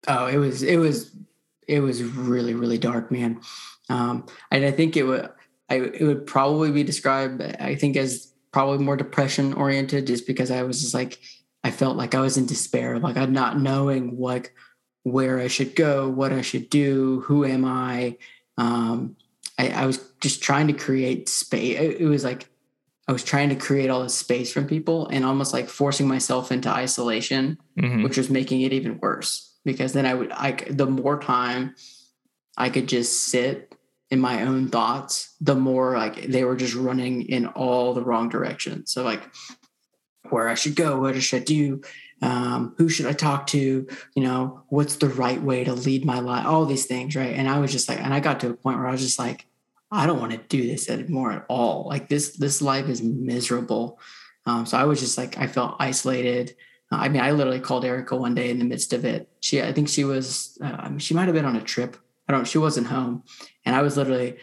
Oh, 0.07 0.27
it 0.27 0.39
was 0.39 0.63
it 0.63 0.77
was 0.77 1.11
it 1.67 1.81
was 1.81 2.03
really 2.03 2.55
really 2.55 2.79
dark, 2.79 3.11
man. 3.11 3.41
Um, 3.89 4.27
and 4.51 4.65
I 4.65 4.71
think 4.71 4.97
it 4.97 5.05
was 5.05 5.29
I, 5.69 5.77
it 5.77 6.03
would 6.03 6.27
probably 6.27 6.71
be 6.73 6.83
described, 6.83 7.43
I 7.43 7.75
think, 7.75 7.97
as 7.97 8.33
probably 8.53 8.79
more 8.79 8.97
depression 8.97 9.53
oriented, 9.53 10.07
just 10.07 10.27
because 10.27 10.51
I 10.51 10.63
was 10.63 10.81
just 10.81 10.95
like, 10.95 11.19
I 11.63 11.71
felt 11.71 11.97
like 11.97 12.15
I 12.15 12.21
was 12.21 12.39
in 12.39 12.47
despair, 12.47 12.99
like 12.99 13.17
I'm 13.17 13.33
not 13.33 13.61
knowing 13.61 14.17
what, 14.17 14.51
where 15.03 15.39
I 15.39 15.49
should 15.49 15.77
go, 15.77 16.09
what 16.09 16.33
I 16.33 16.43
should 16.43 16.71
do, 16.71 17.21
who 17.27 17.45
am 17.45 17.65
I. 17.65 18.17
Um, 18.57 19.17
I, 19.59 19.69
I 19.69 19.87
was 19.87 19.99
just 20.21 20.43
trying 20.43 20.69
to 20.69 20.73
create 20.73 21.29
space. 21.29 21.79
It, 21.79 22.01
it 22.01 22.07
was 22.07 22.25
like 22.25 22.49
I 23.07 23.13
was 23.13 23.25
trying 23.25 23.51
to 23.51 23.55
create 23.55 23.91
all 23.91 24.03
this 24.03 24.15
space 24.15 24.53
from 24.53 24.67
people 24.67 25.09
and 25.09 25.25
almost 25.25 25.53
like 25.53 25.69
forcing 25.69 26.09
myself 26.09 26.51
into 26.51 26.71
isolation, 26.71 27.59
mm-hmm. 27.79 28.03
which 28.03 28.17
was 28.17 28.31
making 28.31 28.63
it 28.63 28.73
even 28.73 28.99
worse 29.01 29.57
because 29.65 29.93
then 29.93 30.07
I 30.07 30.15
would, 30.15 30.31
I, 30.33 30.53
the 30.53 30.87
more 30.87 31.21
time 31.21 31.75
I 32.57 32.71
could 32.71 32.89
just 32.89 33.25
sit 33.25 33.68
in 34.11 34.21
my 34.21 34.43
own 34.43 34.69
thoughts, 34.69 35.35
the 35.41 35.55
more 35.55 35.97
like 35.97 36.27
they 36.27 36.45
were 36.45 36.57
just 36.57 36.75
running 36.75 37.23
in 37.23 37.47
all 37.47 37.93
the 37.93 38.03
wrong 38.03 38.29
directions. 38.29 38.93
So 38.93 39.03
like 39.03 39.21
where 40.31 40.49
I 40.49 40.55
should 40.55 40.77
go, 40.77 40.99
what 40.99 41.15
I 41.15 41.19
should 41.19 41.43
I 41.43 41.45
do, 41.45 41.83
um, 42.23 42.75
who 42.79 42.89
should 42.89 43.07
I 43.07 43.13
talk 43.13 43.47
to, 43.49 43.87
you 44.15 44.23
know, 44.23 44.63
what's 44.69 44.97
the 44.97 45.09
right 45.09 45.41
way 45.41 45.65
to 45.65 45.73
lead 45.73 46.05
my 46.05 46.21
life, 46.21 46.47
all 46.47 46.65
these 46.65 46.87
things, 46.87 47.15
right? 47.17 47.35
And 47.35 47.49
I 47.49 47.59
was 47.59 47.71
just 47.71 47.89
like, 47.89 48.01
and 48.01 48.13
I 48.13 48.21
got 48.21 48.41
to 48.41 48.51
a 48.51 48.55
point 48.55 48.79
where 48.79 48.89
I 48.89 48.93
was 48.93 49.03
just 49.03 49.19
like, 49.19 49.47
I 49.91 50.07
don't 50.07 50.21
want 50.21 50.33
to 50.33 50.39
do 50.39 50.67
this 50.67 50.91
anymore 50.91 51.33
at 51.33 51.47
all. 51.49 51.87
Like 51.89 52.09
this, 52.09 52.37
this 52.37 52.61
life 52.61 52.89
is 52.89 53.03
miserable. 53.03 54.01
Um, 54.47 54.67
so 54.67 54.77
I 54.77 54.85
was 54.85 55.01
just 55.01 55.17
like, 55.17 55.39
I 55.39 55.47
felt 55.47 55.77
isolated. 55.79 56.55
I 56.91 57.09
mean, 57.09 57.23
I 57.23 57.33
literally 57.33 57.61
called 57.61 57.85
Erica 57.85 58.17
one 58.17 58.35
day 58.35 58.51
in 58.51 58.59
the 58.59 58.65
midst 58.65 58.93
of 58.93 59.05
it. 59.05 59.29
She, 59.41 59.63
I 59.63 59.73
think 59.73 59.89
she 59.89 60.05
was, 60.05 60.59
uh, 60.63 60.97
she 60.99 61.15
might 61.15 61.27
have 61.27 61.35
been 61.35 61.45
on 61.45 61.57
a 61.57 61.63
trip 61.63 61.97
I 62.29 62.33
don't, 62.33 62.47
she 62.47 62.59
wasn't 62.59 62.89
home. 62.89 63.23
And 63.65 63.75
I 63.75 63.83
was 63.83 63.97
literally 63.97 64.37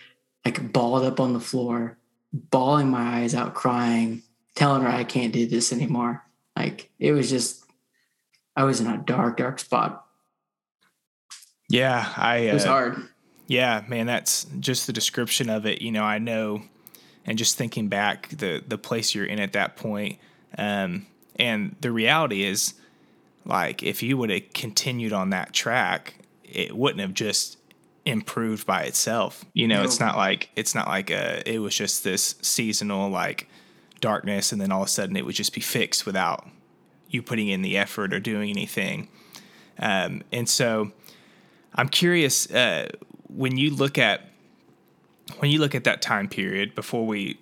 like 0.44 0.74
balled 0.74 1.04
up 1.04 1.20
on 1.20 1.34
the 1.34 1.40
floor, 1.40 1.98
bawling 2.34 2.90
my 2.90 3.20
eyes 3.20 3.36
out, 3.36 3.54
crying, 3.54 4.24
telling 4.56 4.82
her 4.82 4.90
I 4.90 5.04
can't 5.04 5.34
do 5.34 5.46
this 5.46 5.72
anymore. 5.72 6.24
Like 6.56 6.90
it 7.00 7.12
was 7.12 7.30
just, 7.30 7.64
I 8.56 8.64
was 8.64 8.82
in 8.82 8.88
a 8.88 8.98
dark, 8.98 9.38
dark 9.38 9.60
spot. 9.60 10.06
Yeah. 11.70 12.12
I, 12.18 12.38
it 12.38 12.54
was 12.54 12.66
uh, 12.66 12.70
hard. 12.70 13.10
Yeah, 13.48 13.84
man, 13.88 14.08
that's 14.08 14.48
just 14.60 14.88
the 14.88 14.94
description 14.94 15.52
of 15.52 15.68
it. 15.68 15.80
You 15.80 15.92
know, 15.92 16.02
I 16.04 16.18
know, 16.18 16.64
and 17.28 17.38
just 17.38 17.58
thinking 17.58 17.90
back, 17.90 18.30
the 18.30 18.64
the 18.68 18.80
place 18.80 19.14
you're 19.14 19.26
in 19.26 19.40
at 19.40 19.54
that 19.54 19.76
point, 19.76 20.18
um, 20.58 21.06
and 21.36 21.76
the 21.80 21.92
reality 21.92 22.44
is, 22.44 22.74
like, 23.46 23.84
if 23.84 24.02
you 24.02 24.18
would 24.18 24.32
have 24.32 24.52
continued 24.56 25.14
on 25.14 25.30
that 25.30 25.54
track, 25.54 26.16
it 26.44 26.76
wouldn't 26.76 27.02
have 27.02 27.14
just 27.14 27.58
improved 28.06 28.66
by 28.66 28.84
itself. 28.84 29.44
You 29.54 29.68
know, 29.68 29.80
no. 29.80 29.84
it's 29.84 30.00
not 30.00 30.16
like 30.16 30.50
it's 30.56 30.76
not 30.76 30.88
like 30.88 31.10
a 31.10 31.42
it 31.50 31.60
was 31.60 31.76
just 31.76 32.04
this 32.04 32.36
seasonal 32.42 33.10
like 33.10 33.50
darkness, 34.02 34.52
and 34.52 34.62
then 34.62 34.72
all 34.72 34.84
of 34.84 34.88
a 34.88 34.92
sudden 34.92 35.16
it 35.16 35.26
would 35.26 35.36
just 35.36 35.54
be 35.54 35.62
fixed 35.62 36.06
without 36.06 36.48
you 37.10 37.22
putting 37.22 37.48
in 37.48 37.62
the 37.62 37.78
effort 37.78 38.14
or 38.14 38.20
doing 38.20 38.50
anything. 38.50 39.08
Um, 39.80 40.24
and 40.32 40.48
so, 40.48 40.92
I'm 41.74 41.90
curious. 41.90 42.50
Uh, 42.50 42.90
when 43.28 43.58
you 43.58 43.70
look 43.70 43.98
at 43.98 44.30
when 45.40 45.52
you 45.52 45.60
look 45.60 45.76
at 45.76 45.84
that 45.84 46.02
time 46.02 46.28
period 46.28 46.76
before 46.76 47.06
we 47.06 47.38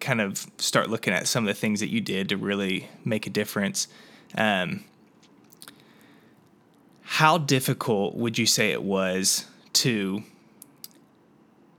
kind 0.00 0.20
of 0.20 0.46
start 0.58 0.90
looking 0.90 1.12
at 1.12 1.26
some 1.26 1.44
of 1.44 1.48
the 1.48 1.58
things 1.58 1.80
that 1.80 1.88
you 1.88 2.00
did 2.00 2.28
to 2.28 2.36
really 2.36 2.88
make 3.04 3.26
a 3.26 3.30
difference 3.30 3.88
um, 4.36 4.84
how 7.02 7.38
difficult 7.38 8.14
would 8.14 8.38
you 8.38 8.46
say 8.46 8.70
it 8.70 8.82
was 8.82 9.46
to 9.72 10.22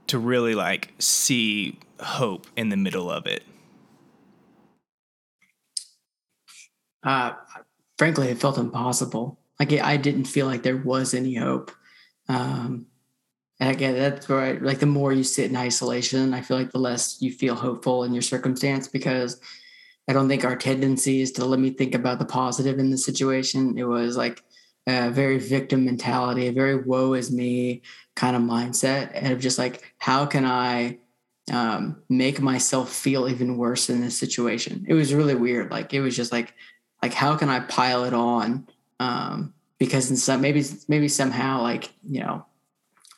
to 0.06 0.18
really 0.18 0.54
like 0.54 0.92
see 0.98 1.78
hope 2.00 2.46
in 2.56 2.68
the 2.68 2.76
middle 2.76 3.10
of 3.10 3.26
it 3.26 3.42
uh, 7.02 7.32
frankly 7.98 8.28
it 8.28 8.38
felt 8.38 8.58
impossible 8.58 9.38
like 9.58 9.72
i 9.72 9.96
didn't 9.96 10.24
feel 10.24 10.46
like 10.46 10.62
there 10.62 10.76
was 10.76 11.14
any 11.14 11.34
hope 11.34 11.70
um, 12.28 12.86
and 13.60 13.70
again, 13.70 13.94
that's 13.94 14.28
right. 14.28 14.60
Like 14.60 14.80
the 14.80 14.86
more 14.86 15.12
you 15.12 15.22
sit 15.22 15.50
in 15.50 15.56
isolation, 15.56 16.34
I 16.34 16.40
feel 16.40 16.56
like 16.56 16.72
the 16.72 16.78
less 16.78 17.20
you 17.22 17.32
feel 17.32 17.54
hopeful 17.54 18.04
in 18.04 18.12
your 18.12 18.22
circumstance 18.22 18.88
because 18.88 19.40
I 20.08 20.12
don't 20.12 20.28
think 20.28 20.44
our 20.44 20.56
tendency 20.56 21.20
is 21.20 21.32
to 21.32 21.44
let 21.44 21.60
me 21.60 21.70
think 21.70 21.94
about 21.94 22.18
the 22.18 22.24
positive 22.24 22.78
in 22.78 22.90
the 22.90 22.98
situation. 22.98 23.78
It 23.78 23.84
was 23.84 24.16
like 24.16 24.42
a 24.86 25.10
very 25.10 25.38
victim 25.38 25.84
mentality, 25.84 26.46
a 26.46 26.52
very 26.52 26.76
woe 26.76 27.14
is 27.14 27.32
me 27.32 27.82
kind 28.14 28.36
of 28.36 28.42
mindset, 28.42 29.10
and 29.14 29.32
of 29.32 29.40
just 29.40 29.58
like, 29.58 29.94
how 29.98 30.26
can 30.26 30.44
I 30.44 30.98
um, 31.52 32.02
make 32.08 32.40
myself 32.40 32.92
feel 32.92 33.28
even 33.28 33.56
worse 33.56 33.88
in 33.88 34.00
this 34.00 34.18
situation? 34.18 34.84
It 34.88 34.94
was 34.94 35.14
really 35.14 35.34
weird. 35.34 35.70
Like 35.70 35.94
it 35.94 36.00
was 36.00 36.16
just 36.16 36.32
like, 36.32 36.54
like 37.02 37.14
how 37.14 37.36
can 37.36 37.48
I 37.48 37.60
pile 37.60 38.04
it 38.04 38.14
on? 38.14 38.66
Um, 39.00 39.54
because 39.78 40.10
in 40.10 40.16
some 40.16 40.40
maybe 40.40 40.64
maybe 40.88 41.08
somehow 41.08 41.60
like 41.60 41.92
you 42.08 42.20
know 42.20 42.46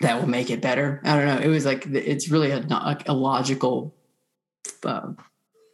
that 0.01 0.21
will 0.21 0.29
make 0.29 0.51
it 0.51 0.61
better. 0.61 1.01
I 1.05 1.17
don't 1.17 1.27
know. 1.27 1.39
It 1.39 1.49
was 1.49 1.65
like 1.65 1.87
it's 1.87 2.29
really 2.29 2.51
a, 2.51 2.99
a 3.07 3.15
logical 3.15 3.95
uh, 4.85 5.13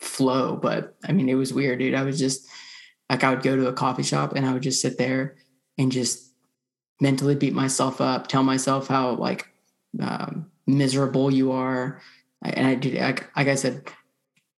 flow, 0.01 0.57
but 0.57 0.97
I 1.05 1.13
mean, 1.13 1.29
it 1.29 1.35
was 1.35 1.53
weird, 1.53 1.79
dude. 1.79 1.95
I 1.95 2.03
was 2.03 2.19
just 2.19 2.49
like, 3.11 3.25
I 3.25 3.31
would 3.31 3.43
go 3.43 3.57
to 3.57 3.69
a 3.69 3.73
coffee 3.73 4.03
shop 4.03 4.35
and 4.35 4.47
I 4.47 4.53
would 4.53 4.63
just 4.63 4.81
sit 4.81 4.99
there 4.99 5.37
and 5.83 5.93
just 5.93 6.33
mentally 7.01 7.35
beat 7.35 7.53
myself 7.53 8.01
up, 8.01 8.29
tell 8.29 8.43
myself 8.43 8.87
how 8.87 9.15
like 9.15 9.49
um, 10.01 10.51
miserable 10.67 11.33
you 11.33 11.53
are, 11.53 12.01
and 12.41 12.67
I 12.67 12.75
did. 12.77 13.01
Like, 13.01 13.37
like 13.37 13.49
I 13.49 13.57
said, 13.57 13.91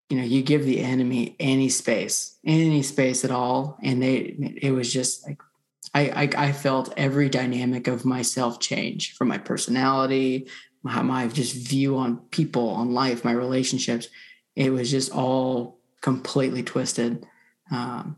you 0.09 0.17
know, 0.17 0.23
you 0.23 0.43
give 0.43 0.63
the 0.63 0.81
enemy 0.81 1.35
any 1.39 1.69
space, 1.69 2.37
any 2.45 2.83
space 2.83 3.25
at 3.25 3.31
all, 3.31 3.77
and 3.81 4.01
they, 4.01 4.57
it 4.61 4.71
was 4.71 4.93
just 4.93 5.27
like 5.27 5.41
I, 5.93 6.29
I, 6.35 6.47
I 6.47 6.51
felt 6.51 6.93
every 6.97 7.29
dynamic 7.29 7.87
of 7.87 8.05
myself 8.05 8.59
change 8.59 9.15
from 9.15 9.27
my 9.27 9.37
personality, 9.37 10.47
my, 10.83 11.01
my 11.01 11.27
just 11.27 11.55
view 11.55 11.97
on 11.97 12.17
people, 12.31 12.69
on 12.69 12.91
life, 12.91 13.25
my 13.25 13.31
relationships. 13.31 14.07
It 14.55 14.71
was 14.71 14.91
just 14.91 15.11
all 15.11 15.79
completely 16.01 16.63
twisted. 16.63 17.25
Um, 17.71 18.17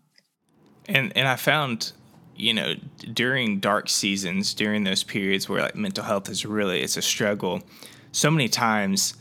and 0.87 1.15
and 1.15 1.27
I 1.27 1.35
found, 1.35 1.93
you 2.37 2.53
know, 2.53 2.75
during 3.13 3.59
dark 3.59 3.89
seasons, 3.89 4.53
during 4.53 4.83
those 4.83 5.03
periods 5.03 5.49
where 5.49 5.61
like 5.61 5.75
mental 5.75 6.03
health 6.03 6.29
is 6.29 6.45
really 6.45 6.81
it's 6.81 6.97
a 6.97 7.01
struggle, 7.01 7.61
so 8.11 8.31
many 8.31 8.47
times 8.47 9.15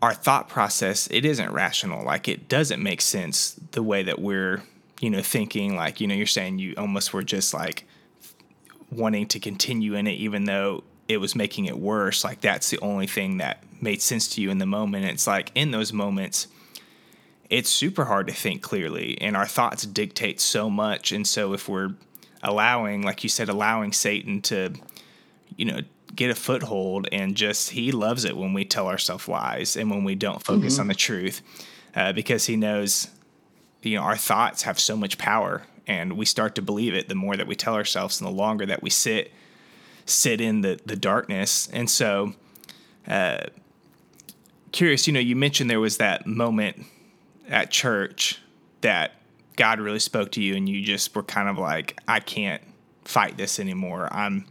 our 0.00 0.14
thought 0.14 0.48
process 0.48 1.08
it 1.10 1.24
isn't 1.24 1.52
rational. 1.52 2.04
Like 2.04 2.28
it 2.28 2.48
doesn't 2.48 2.82
make 2.82 3.00
sense 3.00 3.52
the 3.70 3.82
way 3.82 4.02
that 4.02 4.20
we're 4.20 4.62
you 5.02 5.10
know, 5.10 5.20
thinking 5.20 5.74
like, 5.74 6.00
you 6.00 6.06
know, 6.06 6.14
you're 6.14 6.26
saying 6.26 6.60
you 6.60 6.74
almost 6.78 7.12
were 7.12 7.24
just 7.24 7.52
like 7.52 7.84
wanting 8.90 9.26
to 9.26 9.40
continue 9.40 9.94
in 9.94 10.06
it, 10.06 10.12
even 10.12 10.44
though 10.44 10.84
it 11.08 11.16
was 11.16 11.34
making 11.34 11.64
it 11.64 11.76
worse. 11.76 12.22
Like, 12.22 12.40
that's 12.40 12.70
the 12.70 12.78
only 12.78 13.08
thing 13.08 13.38
that 13.38 13.64
made 13.80 14.00
sense 14.00 14.28
to 14.28 14.40
you 14.40 14.48
in 14.48 14.58
the 14.58 14.66
moment. 14.66 15.04
It's 15.06 15.26
like 15.26 15.50
in 15.56 15.72
those 15.72 15.92
moments, 15.92 16.46
it's 17.52 17.68
super 17.68 18.06
hard 18.06 18.28
to 18.28 18.32
think 18.32 18.62
clearly, 18.62 19.20
and 19.20 19.36
our 19.36 19.46
thoughts 19.46 19.84
dictate 19.84 20.40
so 20.40 20.70
much. 20.70 21.12
And 21.12 21.26
so, 21.26 21.52
if 21.52 21.68
we're 21.68 21.90
allowing, 22.42 23.02
like 23.02 23.22
you 23.22 23.28
said, 23.28 23.50
allowing 23.50 23.92
Satan 23.92 24.40
to, 24.42 24.72
you 25.56 25.66
know, 25.66 25.80
get 26.16 26.30
a 26.30 26.34
foothold 26.34 27.08
and 27.12 27.36
just 27.36 27.70
he 27.70 27.92
loves 27.92 28.24
it 28.24 28.36
when 28.36 28.54
we 28.54 28.64
tell 28.64 28.86
ourselves 28.86 29.28
lies 29.28 29.76
and 29.76 29.90
when 29.90 30.02
we 30.02 30.14
don't 30.14 30.42
focus 30.42 30.74
mm-hmm. 30.74 30.82
on 30.82 30.88
the 30.88 30.94
truth 30.94 31.42
uh, 31.94 32.12
because 32.12 32.46
he 32.46 32.56
knows 32.56 33.08
you 33.82 33.96
know 33.96 34.02
our 34.02 34.16
thoughts 34.16 34.62
have 34.62 34.78
so 34.78 34.94
much 34.94 35.16
power 35.16 35.62
and 35.86 36.12
we 36.14 36.26
start 36.26 36.54
to 36.54 36.60
believe 36.60 36.92
it 36.92 37.08
the 37.08 37.14
more 37.14 37.34
that 37.34 37.46
we 37.46 37.54
tell 37.54 37.74
ourselves 37.74 38.20
and 38.20 38.28
the 38.28 38.32
longer 38.32 38.66
that 38.66 38.82
we 38.82 38.90
sit 38.90 39.32
sit 40.04 40.38
in 40.38 40.60
the 40.60 40.78
the 40.84 40.96
darkness 40.96 41.66
and 41.72 41.88
so 41.88 42.34
uh, 43.08 43.44
curious 44.70 45.06
you 45.06 45.14
know 45.14 45.20
you 45.20 45.34
mentioned 45.34 45.70
there 45.70 45.80
was 45.80 45.96
that 45.96 46.26
moment 46.26 46.84
at 47.52 47.70
church 47.70 48.40
that 48.80 49.12
God 49.54 49.78
really 49.78 50.00
spoke 50.00 50.32
to 50.32 50.42
you 50.42 50.56
and 50.56 50.68
you 50.68 50.82
just 50.82 51.14
were 51.14 51.22
kind 51.22 51.48
of 51.48 51.58
like 51.58 52.00
I 52.08 52.18
can't 52.18 52.62
fight 53.04 53.36
this 53.36 53.60
anymore 53.60 54.08
I'm 54.10 54.46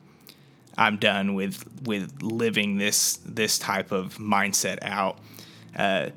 I'm 0.78 0.98
done 0.98 1.34
with 1.34 1.66
with 1.84 2.22
living 2.22 2.78
this 2.78 3.20
this 3.26 3.60
type 3.60 3.92
of 3.92 4.18
mindset 4.18 4.80
out 4.82 5.18
uh, 5.76 6.10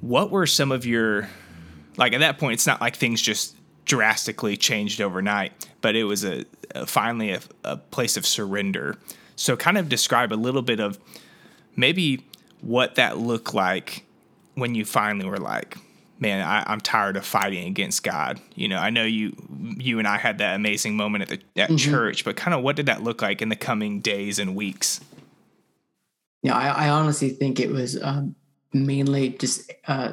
what 0.00 0.30
were 0.30 0.46
some 0.46 0.70
of 0.70 0.86
your 0.86 1.28
like 1.96 2.12
at 2.12 2.20
that 2.20 2.38
point, 2.38 2.54
it's 2.54 2.66
not 2.66 2.80
like 2.80 2.96
things 2.96 3.20
just 3.20 3.56
drastically 3.84 4.56
changed 4.56 5.00
overnight, 5.00 5.52
but 5.80 5.94
it 5.94 6.04
was 6.04 6.24
a, 6.24 6.44
a 6.74 6.86
finally 6.86 7.32
a, 7.32 7.40
a 7.64 7.76
place 7.76 8.16
of 8.16 8.26
surrender. 8.26 8.96
So, 9.36 9.56
kind 9.56 9.78
of 9.78 9.88
describe 9.88 10.32
a 10.32 10.34
little 10.34 10.62
bit 10.62 10.80
of 10.80 10.98
maybe 11.76 12.24
what 12.60 12.96
that 12.96 13.18
looked 13.18 13.54
like 13.54 14.04
when 14.54 14.74
you 14.74 14.84
finally 14.84 15.28
were 15.28 15.38
like, 15.38 15.76
man, 16.20 16.46
I, 16.46 16.72
am 16.72 16.80
tired 16.80 17.16
of 17.16 17.24
fighting 17.24 17.66
against 17.66 18.02
God. 18.02 18.40
You 18.54 18.68
know, 18.68 18.78
I 18.78 18.90
know 18.90 19.04
you 19.04 19.34
you 19.78 19.98
and 19.98 20.06
I 20.06 20.18
had 20.18 20.38
that 20.38 20.54
amazing 20.54 20.96
moment 20.96 21.22
at 21.22 21.28
the 21.28 21.60
at 21.60 21.70
mm-hmm. 21.70 21.76
church, 21.76 22.24
but 22.24 22.36
kind 22.36 22.54
of 22.54 22.62
what 22.62 22.76
did 22.76 22.86
that 22.86 23.02
look 23.02 23.22
like 23.22 23.42
in 23.42 23.48
the 23.48 23.56
coming 23.56 24.00
days 24.00 24.38
and 24.38 24.54
weeks? 24.54 25.00
Yeah, 26.42 26.56
I, 26.56 26.86
I 26.86 26.88
honestly 26.90 27.30
think 27.30 27.58
it 27.58 27.70
was 27.70 28.00
um, 28.02 28.34
mainly 28.72 29.30
just 29.30 29.72
uh, 29.88 30.12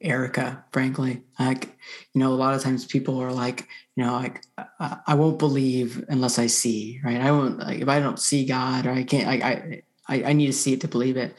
Erica, 0.00 0.64
frankly. 0.72 1.22
Like, 1.38 1.76
you 2.12 2.20
know, 2.20 2.32
a 2.32 2.34
lot 2.34 2.54
of 2.54 2.62
times 2.62 2.84
people 2.84 3.18
are 3.18 3.32
like, 3.32 3.68
you 3.96 4.04
know, 4.04 4.12
like 4.12 4.42
I, 4.78 4.98
I 5.08 5.14
won't 5.14 5.38
believe 5.38 6.04
unless 6.08 6.38
I 6.38 6.46
see, 6.46 7.00
right? 7.04 7.20
I 7.20 7.30
won't 7.32 7.58
like 7.58 7.80
if 7.80 7.88
I 7.88 8.00
don't 8.00 8.20
see 8.20 8.44
God 8.44 8.86
or 8.86 8.90
I 8.90 9.04
can't, 9.04 9.26
I 9.26 9.82
I 10.08 10.22
I 10.24 10.32
need 10.34 10.46
to 10.46 10.52
see 10.52 10.74
it 10.74 10.82
to 10.82 10.88
believe 10.88 11.16
it. 11.16 11.34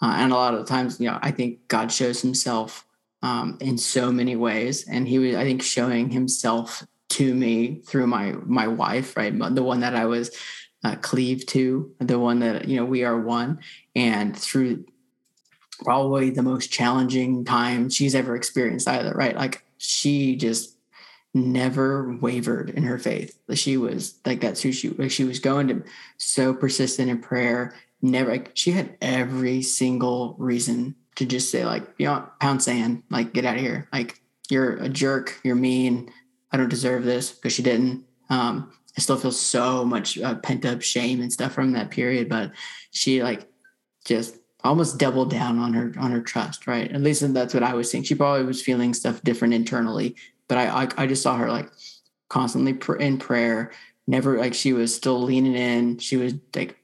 Uh, 0.00 0.14
and 0.18 0.30
a 0.30 0.34
lot 0.34 0.54
of 0.54 0.60
the 0.60 0.66
times, 0.66 1.00
you 1.00 1.08
know, 1.08 1.18
I 1.22 1.30
think 1.30 1.68
God 1.68 1.90
shows 1.90 2.20
Himself 2.20 2.85
um, 3.22 3.58
in 3.60 3.78
so 3.78 4.12
many 4.12 4.36
ways, 4.36 4.86
and 4.88 5.06
He 5.08 5.18
was, 5.18 5.36
I 5.36 5.44
think, 5.44 5.62
showing 5.62 6.10
Himself 6.10 6.86
to 7.10 7.34
me 7.34 7.80
through 7.86 8.06
my 8.06 8.32
my 8.44 8.66
wife, 8.66 9.16
right, 9.16 9.36
the 9.54 9.62
one 9.62 9.80
that 9.80 9.94
I 9.94 10.06
was 10.06 10.30
uh, 10.84 10.96
cleaved 10.96 11.48
to, 11.50 11.92
the 11.98 12.18
one 12.18 12.40
that 12.40 12.68
you 12.68 12.76
know 12.76 12.84
we 12.84 13.04
are 13.04 13.20
one, 13.20 13.60
and 13.94 14.36
through 14.36 14.84
probably 15.82 16.30
the 16.30 16.42
most 16.42 16.70
challenging 16.70 17.44
time 17.44 17.90
she's 17.90 18.14
ever 18.14 18.34
experienced 18.34 18.88
either, 18.88 19.12
right? 19.12 19.36
Like 19.36 19.64
she 19.78 20.36
just 20.36 20.76
never 21.34 22.16
wavered 22.20 22.70
in 22.70 22.82
her 22.84 22.98
faith. 22.98 23.38
She 23.54 23.76
was 23.76 24.18
like 24.24 24.40
that's 24.40 24.62
who 24.62 24.72
she 24.72 24.90
like 24.90 25.10
she 25.10 25.24
was 25.24 25.38
going 25.38 25.68
to 25.68 25.82
so 26.16 26.54
persistent 26.54 27.10
in 27.10 27.18
prayer. 27.18 27.74
Never 28.00 28.30
like 28.30 28.52
she 28.54 28.70
had 28.72 28.96
every 29.00 29.62
single 29.62 30.34
reason 30.38 30.94
to 31.16 31.26
just 31.26 31.50
say 31.50 31.64
like, 31.64 31.82
you 31.98 32.06
know, 32.06 32.26
pound 32.40 32.62
sand, 32.62 33.02
like 33.10 33.32
get 33.32 33.44
out 33.44 33.56
of 33.56 33.60
here. 33.60 33.88
Like 33.92 34.20
you're 34.48 34.76
a 34.76 34.88
jerk, 34.88 35.38
you're 35.42 35.56
mean, 35.56 36.10
I 36.52 36.56
don't 36.56 36.68
deserve 36.68 37.04
this 37.04 37.32
because 37.32 37.52
she 37.52 37.62
didn't. 37.62 38.04
Um, 38.30 38.72
I 38.96 39.00
still 39.00 39.16
feel 39.16 39.32
so 39.32 39.84
much 39.84 40.18
uh, 40.18 40.36
pent 40.36 40.64
up 40.64 40.82
shame 40.82 41.20
and 41.20 41.32
stuff 41.32 41.52
from 41.52 41.72
that 41.72 41.90
period, 41.90 42.28
but 42.28 42.52
she 42.90 43.22
like 43.22 43.46
just 44.04 44.36
almost 44.64 44.98
doubled 44.98 45.30
down 45.30 45.58
on 45.58 45.72
her 45.74 45.92
on 45.98 46.10
her 46.10 46.20
trust, 46.20 46.66
right? 46.66 46.90
At 46.90 47.02
least 47.02 47.34
that's 47.34 47.54
what 47.54 47.62
I 47.62 47.74
was 47.74 47.90
seeing. 47.90 48.04
She 48.04 48.14
probably 48.14 48.44
was 48.44 48.62
feeling 48.62 48.94
stuff 48.94 49.22
different 49.22 49.54
internally, 49.54 50.16
but 50.48 50.58
I 50.58 50.84
I, 50.84 50.88
I 50.96 51.06
just 51.06 51.22
saw 51.22 51.36
her 51.36 51.50
like 51.50 51.70
constantly 52.28 52.74
pr- 52.74 52.96
in 52.96 53.18
prayer, 53.18 53.72
never 54.06 54.38
like 54.38 54.54
she 54.54 54.72
was 54.72 54.94
still 54.94 55.22
leaning 55.22 55.54
in. 55.54 55.98
She 55.98 56.16
was 56.16 56.34
like 56.54 56.78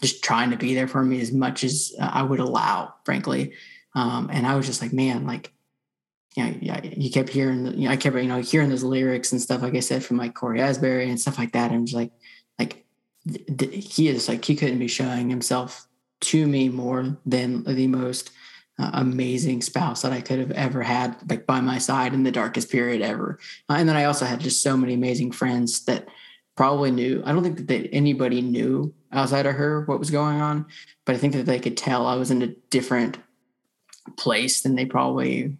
just 0.00 0.24
trying 0.24 0.50
to 0.50 0.56
be 0.56 0.74
there 0.74 0.88
for 0.88 1.02
me 1.04 1.20
as 1.20 1.32
much 1.32 1.64
as 1.64 1.92
uh, 2.00 2.10
I 2.12 2.22
would 2.22 2.40
allow, 2.40 2.94
frankly. 3.04 3.52
Um, 3.94 4.30
and 4.32 4.46
I 4.46 4.56
was 4.56 4.66
just 4.66 4.80
like, 4.80 4.92
man, 4.92 5.26
like, 5.26 5.52
you 6.34 6.44
know, 6.44 6.54
yeah, 6.62 6.80
you 6.82 7.10
kept 7.10 7.28
hearing, 7.28 7.66
you 7.78 7.86
know, 7.86 7.90
I 7.90 7.96
kept, 7.96 8.16
you 8.16 8.22
know, 8.24 8.40
hearing 8.40 8.70
those 8.70 8.82
lyrics 8.82 9.32
and 9.32 9.40
stuff, 9.40 9.60
like 9.60 9.74
I 9.74 9.80
said, 9.80 10.02
from 10.02 10.16
like 10.16 10.34
Cory 10.34 10.62
Asbury 10.62 11.10
and 11.10 11.20
stuff 11.20 11.38
like 11.38 11.52
that. 11.52 11.70
And 11.70 11.86
just 11.86 11.94
like, 11.94 12.12
like 12.58 12.86
th- 13.30 13.58
th- 13.58 13.94
he 13.94 14.08
is 14.08 14.28
like, 14.28 14.44
he 14.44 14.56
couldn't 14.56 14.78
be 14.78 14.88
showing 14.88 15.28
himself 15.28 15.86
to 16.20 16.46
me 16.46 16.70
more 16.70 17.18
than 17.26 17.64
the 17.64 17.86
most 17.86 18.30
uh, 18.78 18.90
amazing 18.94 19.60
spouse 19.60 20.00
that 20.02 20.12
I 20.12 20.22
could 20.22 20.38
have 20.38 20.52
ever 20.52 20.82
had, 20.82 21.16
like 21.28 21.46
by 21.46 21.60
my 21.60 21.76
side 21.76 22.14
in 22.14 22.22
the 22.22 22.32
darkest 22.32 22.70
period 22.70 23.02
ever. 23.02 23.38
Uh, 23.68 23.74
and 23.74 23.86
then 23.86 23.96
I 23.96 24.04
also 24.04 24.24
had 24.24 24.40
just 24.40 24.62
so 24.62 24.74
many 24.74 24.94
amazing 24.94 25.32
friends 25.32 25.84
that 25.84 26.08
probably 26.56 26.90
knew. 26.90 27.22
I 27.26 27.32
don't 27.32 27.42
think 27.42 27.66
that 27.66 27.92
anybody 27.92 28.40
knew 28.40 28.94
outside 29.12 29.46
of 29.46 29.54
her 29.56 29.84
what 29.84 29.98
was 29.98 30.10
going 30.10 30.40
on, 30.40 30.66
but 31.04 31.14
I 31.14 31.18
think 31.18 31.34
that 31.34 31.46
they 31.46 31.58
could 31.58 31.76
tell 31.76 32.06
I 32.06 32.16
was 32.16 32.30
in 32.30 32.42
a 32.42 32.54
different 32.70 33.18
place 34.16 34.62
than 34.62 34.74
they 34.74 34.86
probably 34.86 35.56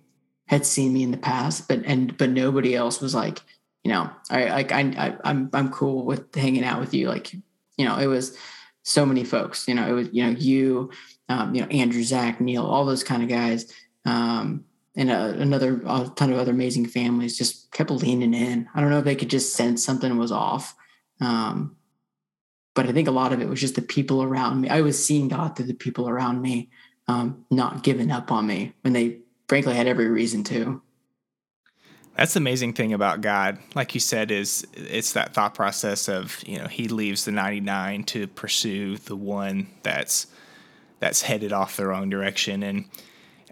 had 0.47 0.67
seen 0.67 0.93
me 0.93 1.03
in 1.03 1.11
the 1.11 1.17
past. 1.17 1.69
But 1.69 1.83
and 1.85 2.17
but 2.17 2.31
nobody 2.31 2.75
else 2.75 3.01
was 3.01 3.15
like, 3.15 3.41
you 3.85 3.93
know, 3.93 4.11
I 4.31 4.49
like 4.51 4.73
I, 4.73 4.81
I 4.81 5.17
I'm 5.25 5.51
I'm 5.53 5.71
cool 5.71 6.05
with 6.05 6.35
hanging 6.35 6.65
out 6.65 6.81
with 6.81 6.95
you. 6.95 7.09
Like, 7.09 7.33
you 7.33 7.85
know, 7.85 7.99
it 7.99 8.07
was 8.07 8.37
so 8.83 9.07
many 9.07 9.25
folks. 9.25 9.69
You 9.69 9.75
know, 9.75 9.89
it 9.89 9.93
was 9.93 10.09
you 10.13 10.25
know 10.25 10.31
you, 10.31 10.91
um, 11.29 11.55
you 11.55 11.63
know 11.63 11.69
Andrew, 11.69 12.03
Zach, 12.03 12.41
Neil, 12.41 12.67
all 12.67 12.85
those 12.85 13.05
kind 13.05 13.23
of 13.23 13.29
guys. 13.29 13.73
Um, 14.05 14.65
and 14.95 15.11
a, 15.11 15.31
another 15.39 15.81
a 15.87 16.11
ton 16.17 16.33
of 16.33 16.39
other 16.39 16.51
amazing 16.51 16.87
families 16.87 17.39
just 17.39 17.71
kept 17.73 17.91
leaning 17.91 18.35
in. 18.35 18.69
I 18.75 18.81
don't 18.81 18.91
know 18.91 18.99
if 18.99 19.05
they 19.05 19.17
could 19.17 19.31
just 19.31 19.55
sense 19.55 19.85
something 19.85 20.19
was 20.19 20.33
off, 20.33 20.75
um, 21.21 21.77
but 22.75 22.87
I 22.87 22.93
think 22.93 23.09
a 23.09 23.13
lot 23.13 23.33
of 23.33 23.41
it 23.41 23.49
was 23.49 23.61
just 23.61 23.75
the 23.75 23.83
people 23.83 24.23
around 24.23 24.61
me. 24.61 24.69
I 24.69 24.81
was 24.81 25.03
seeing 25.03 25.29
God 25.29 25.57
through 25.57 25.67
the 25.67 25.75
people 25.75 26.09
around 26.09 26.41
me, 26.41 26.71
um, 27.09 27.45
not 27.51 27.83
giving 27.83 28.11
up 28.11 28.33
on 28.33 28.47
me 28.47 28.73
when 28.83 28.93
they 28.93 29.19
frankly 29.49 29.75
had 29.75 29.87
every 29.87 30.09
reason 30.09 30.45
to. 30.45 30.81
That's 32.17 32.35
the 32.35 32.39
amazing 32.39 32.75
thing 32.75 32.93
about 32.93 33.23
God. 33.23 33.59
Like 33.75 33.95
you 33.95 34.01
said, 34.01 34.31
is 34.31 34.67
it's 34.75 35.13
that 35.15 35.33
thought 35.33 35.55
process 35.55 36.09
of, 36.09 36.43
you 36.47 36.59
know, 36.59 36.67
he 36.67 36.89
leaves 36.89 37.25
the 37.25 37.33
99 37.33 38.05
to 38.05 38.27
pursue 38.27 38.99
the 38.99 39.17
one 39.17 39.69
that's 39.83 40.27
that's 41.01 41.23
headed 41.23 41.53
off 41.53 41.77
the 41.77 41.87
wrong 41.87 42.11
direction. 42.11 42.63
And 42.63 42.85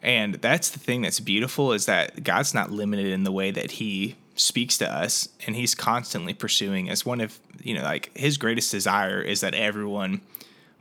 and 0.02 0.34
that's 0.34 0.70
the 0.70 0.78
thing 0.78 1.02
that's 1.02 1.20
beautiful 1.20 1.72
is 1.72 1.86
that 1.86 2.22
God's 2.22 2.54
not 2.54 2.70
limited 2.70 3.06
in 3.06 3.24
the 3.24 3.32
way 3.32 3.50
that 3.50 3.72
he 3.72 4.16
speaks 4.40 4.78
to 4.78 4.90
us 4.90 5.28
and 5.46 5.54
he's 5.54 5.74
constantly 5.74 6.32
pursuing 6.32 6.90
us. 6.90 7.04
One 7.04 7.20
of, 7.20 7.38
you 7.62 7.74
know, 7.74 7.82
like 7.82 8.10
his 8.16 8.38
greatest 8.38 8.70
desire 8.70 9.20
is 9.20 9.40
that 9.40 9.54
everyone 9.54 10.22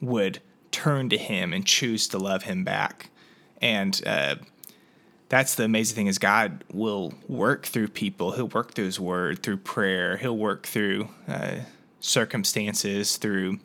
would 0.02 0.40
turn 0.72 1.10
to 1.10 1.18
him 1.18 1.54
and 1.54 1.66
choose 1.66 2.08
to 2.10 2.18
love 2.18 2.44
him 2.44 2.64
back. 2.64 3.10
And 3.62 4.02
uh, 4.06 4.36
that's 5.28 5.56
the 5.56 5.66
amazing 5.66 5.96
thing 5.96 6.08
is 6.08 6.18
God 6.18 6.64
will 6.72 7.14
work 7.28 7.66
through 7.66 7.90
people. 7.90 8.32
He'll 8.32 8.48
work 8.48 8.74
through 8.74 8.86
his 8.86 9.00
word, 9.00 9.44
through 9.44 9.58
prayer. 9.58 10.18
He'll 10.18 10.38
work 10.38 10.66
through 10.66 11.10
uh, 11.28 11.58
circumstances, 12.00 13.18
through 13.18 13.60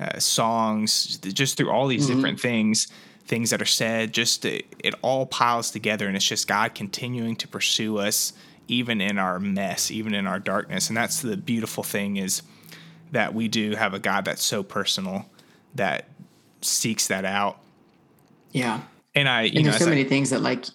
uh, 0.00 0.18
songs, 0.18 1.18
just 1.18 1.56
through 1.56 1.70
all 1.70 1.86
these 1.86 2.06
mm-hmm. 2.06 2.16
different 2.16 2.40
things 2.40 2.88
things 3.26 3.50
that 3.50 3.62
are 3.62 3.66
said 3.66 4.12
just 4.12 4.44
it, 4.44 4.66
it 4.80 4.92
all 5.02 5.24
piles 5.24 5.70
together 5.70 6.08
and 6.08 6.16
it's 6.16 6.24
just 6.24 6.48
god 6.48 6.74
continuing 6.74 7.36
to 7.36 7.46
pursue 7.46 7.96
us 7.96 8.32
even 8.70 9.00
in 9.00 9.18
our 9.18 9.40
mess, 9.40 9.90
even 9.90 10.14
in 10.14 10.28
our 10.28 10.38
darkness. 10.38 10.88
And 10.88 10.96
that's 10.96 11.22
the 11.22 11.36
beautiful 11.36 11.82
thing 11.82 12.16
is 12.16 12.42
that 13.10 13.34
we 13.34 13.48
do 13.48 13.72
have 13.72 13.94
a 13.94 13.98
God 13.98 14.24
that's 14.24 14.44
so 14.44 14.62
personal 14.62 15.26
that 15.74 16.06
seeks 16.62 17.08
that 17.08 17.24
out. 17.24 17.58
Yeah. 18.52 18.82
And 19.14 19.28
I, 19.28 19.42
and 19.46 19.66
there's 19.66 19.78
so 19.78 19.86
I, 19.86 19.90
many 19.90 20.04
things 20.04 20.30
that 20.30 20.40
like, 20.40 20.66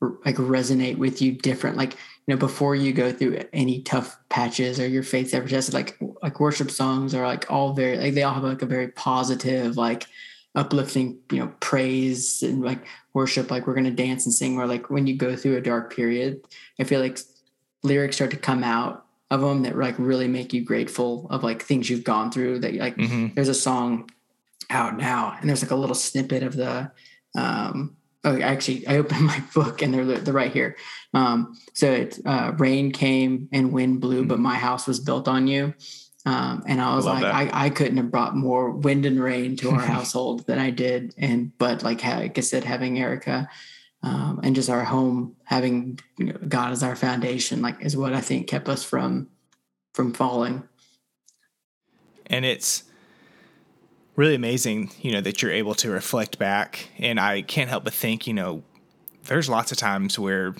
like 0.00 0.36
resonate 0.36 0.96
with 0.96 1.20
you 1.20 1.32
different. 1.32 1.76
Like, 1.76 1.92
you 1.92 2.34
know, 2.34 2.36
before 2.36 2.74
you 2.74 2.94
go 2.94 3.12
through 3.12 3.42
any 3.52 3.82
tough 3.82 4.16
patches 4.30 4.80
or 4.80 4.88
your 4.88 5.02
faith's 5.02 5.34
ever 5.34 5.46
tested, 5.46 5.74
like, 5.74 5.98
like 6.22 6.40
worship 6.40 6.70
songs 6.70 7.14
are 7.14 7.26
like 7.26 7.50
all 7.50 7.74
very, 7.74 7.98
like 7.98 8.14
they 8.14 8.22
all 8.22 8.32
have 8.32 8.44
like 8.44 8.62
a 8.62 8.66
very 8.66 8.88
positive, 8.88 9.76
like 9.76 10.06
uplifting, 10.54 11.18
you 11.30 11.40
know, 11.40 11.52
praise 11.60 12.42
and 12.42 12.62
like 12.62 12.86
worship. 13.12 13.50
Like 13.50 13.66
we're 13.66 13.74
going 13.74 13.84
to 13.84 13.90
dance 13.90 14.24
and 14.24 14.34
sing 14.34 14.56
where 14.56 14.66
like 14.66 14.88
when 14.88 15.06
you 15.06 15.14
go 15.14 15.36
through 15.36 15.58
a 15.58 15.60
dark 15.60 15.94
period, 15.94 16.40
I 16.80 16.84
feel 16.84 17.00
like 17.00 17.18
lyrics 17.84 18.16
start 18.16 18.30
to 18.32 18.36
come 18.36 18.64
out 18.64 19.04
of 19.30 19.40
them 19.40 19.62
that 19.62 19.76
like 19.76 19.94
really 19.98 20.28
make 20.28 20.52
you 20.52 20.64
grateful 20.64 21.26
of 21.30 21.42
like 21.42 21.62
things 21.62 21.88
you've 21.88 22.04
gone 22.04 22.30
through 22.30 22.58
that 22.58 22.74
like 22.74 22.96
mm-hmm. 22.96 23.28
there's 23.34 23.48
a 23.48 23.54
song 23.54 24.08
out 24.70 24.96
now 24.96 25.36
and 25.40 25.48
there's 25.48 25.62
like 25.62 25.70
a 25.70 25.76
little 25.76 25.94
snippet 25.94 26.42
of 26.42 26.56
the 26.56 26.90
um 27.36 27.96
oh 28.24 28.40
actually 28.40 28.86
i 28.86 28.96
opened 28.96 29.20
my 29.24 29.42
book 29.54 29.82
and 29.82 29.92
they're 29.92 30.04
they're 30.04 30.34
right 30.34 30.52
here 30.52 30.76
um 31.14 31.56
so 31.72 31.90
it's 31.90 32.20
uh 32.24 32.52
rain 32.58 32.90
came 32.90 33.48
and 33.52 33.72
wind 33.72 34.00
blew 34.00 34.20
mm-hmm. 34.20 34.28
but 34.28 34.38
my 34.38 34.56
house 34.56 34.86
was 34.86 35.00
built 35.00 35.28
on 35.28 35.46
you 35.46 35.74
um, 36.26 36.62
and 36.66 36.80
I 36.80 36.96
was 36.96 37.06
I 37.06 37.20
like, 37.20 37.24
I, 37.52 37.66
I, 37.66 37.68
couldn't 37.68 37.98
have 37.98 38.10
brought 38.10 38.34
more 38.34 38.70
wind 38.70 39.04
and 39.04 39.22
rain 39.22 39.56
to 39.56 39.68
our 39.72 39.80
household 39.94 40.46
than 40.46 40.58
I 40.58 40.70
did. 40.70 41.14
And, 41.18 41.52
but 41.58 41.82
like, 41.82 42.02
like 42.02 42.38
I 42.38 42.40
said, 42.40 42.64
having 42.64 42.98
Erica 42.98 43.46
um, 44.04 44.40
and 44.42 44.54
just 44.54 44.68
our 44.68 44.84
home 44.84 45.34
having 45.44 45.98
you 46.18 46.26
know, 46.26 46.38
God 46.46 46.72
as 46.72 46.82
our 46.82 46.94
foundation, 46.94 47.62
like 47.62 47.76
is 47.80 47.96
what 47.96 48.12
I 48.12 48.20
think 48.20 48.46
kept 48.46 48.68
us 48.68 48.84
from 48.84 49.28
from 49.94 50.12
falling. 50.12 50.68
And 52.26 52.44
it's 52.44 52.84
really 54.16 54.34
amazing, 54.34 54.90
you 55.00 55.12
know, 55.12 55.20
that 55.22 55.40
you're 55.40 55.52
able 55.52 55.74
to 55.76 55.90
reflect 55.90 56.38
back. 56.38 56.90
And 56.98 57.18
I 57.18 57.42
can't 57.42 57.70
help 57.70 57.84
but 57.84 57.94
think, 57.94 58.26
you 58.26 58.34
know, 58.34 58.62
there's 59.24 59.48
lots 59.48 59.72
of 59.72 59.78
times 59.78 60.18
where 60.18 60.54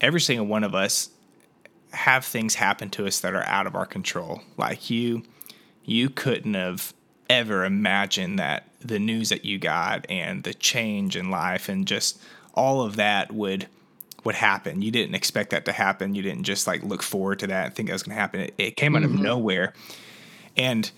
every 0.00 0.20
single 0.20 0.46
one 0.46 0.64
of 0.64 0.74
us 0.74 1.10
have 1.92 2.24
things 2.24 2.56
happen 2.56 2.90
to 2.90 3.06
us 3.06 3.20
that 3.20 3.34
are 3.34 3.44
out 3.44 3.66
of 3.66 3.74
our 3.74 3.86
control. 3.86 4.42
Like 4.56 4.90
you, 4.90 5.22
you 5.84 6.10
couldn't 6.10 6.54
have 6.54 6.92
ever 7.28 7.64
imagined 7.64 8.38
that 8.38 8.68
the 8.80 8.98
news 8.98 9.28
that 9.30 9.44
you 9.44 9.58
got 9.58 10.04
and 10.10 10.42
the 10.42 10.54
change 10.54 11.16
in 11.16 11.30
life 11.30 11.68
and 11.68 11.86
just 11.86 12.20
all 12.60 12.82
of 12.82 12.96
that 12.96 13.32
would 13.32 13.66
would 14.22 14.34
happen. 14.34 14.82
You 14.82 14.90
didn't 14.90 15.14
expect 15.14 15.48
that 15.50 15.64
to 15.64 15.72
happen. 15.72 16.14
You 16.14 16.20
didn't 16.20 16.42
just 16.42 16.66
like 16.66 16.82
look 16.82 17.02
forward 17.02 17.38
to 17.38 17.46
that 17.46 17.66
and 17.66 17.74
think 17.74 17.88
that 17.88 17.94
was 17.94 18.02
going 18.02 18.14
to 18.14 18.20
happen. 18.20 18.40
It, 18.40 18.54
it 18.58 18.76
came 18.76 18.94
out 18.94 19.02
mm-hmm. 19.02 19.14
of 19.14 19.20
nowhere, 19.20 19.72
and 20.58 20.90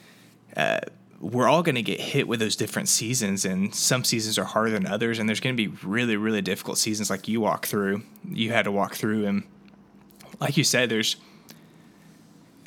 uh, 0.56 0.80
we're 1.20 1.48
all 1.48 1.62
going 1.62 1.76
to 1.76 1.82
get 1.82 2.00
hit 2.00 2.26
with 2.26 2.40
those 2.40 2.56
different 2.56 2.88
seasons. 2.88 3.44
And 3.44 3.72
some 3.72 4.02
seasons 4.02 4.38
are 4.38 4.44
harder 4.44 4.72
than 4.72 4.88
others. 4.88 5.20
And 5.20 5.28
there's 5.28 5.38
going 5.38 5.56
to 5.56 5.68
be 5.68 5.72
really, 5.86 6.16
really 6.16 6.42
difficult 6.42 6.78
seasons 6.78 7.10
like 7.10 7.28
you 7.28 7.40
walk 7.40 7.66
through. 7.66 8.02
You 8.28 8.50
had 8.50 8.64
to 8.64 8.72
walk 8.72 8.96
through, 8.96 9.26
and 9.26 9.44
like 10.40 10.56
you 10.56 10.64
said, 10.64 10.88
there's 10.88 11.16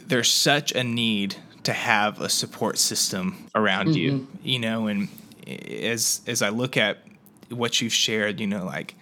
there's 0.08 0.30
such 0.30 0.72
a 0.72 0.86
need 0.86 1.36
to 1.64 1.74
have 1.74 2.22
a 2.22 2.30
support 2.30 2.78
system 2.78 3.48
around 3.56 3.88
mm-hmm. 3.88 3.98
you. 3.98 4.28
You 4.42 4.60
know, 4.60 4.88
and 4.88 5.10
as 5.46 6.22
as 6.28 6.42
I 6.42 6.48
look 6.48 6.78
at 6.78 7.00
what 7.50 7.82
you've 7.82 7.94
shared, 7.94 8.40
you 8.40 8.48
know, 8.48 8.66
like 8.66 8.96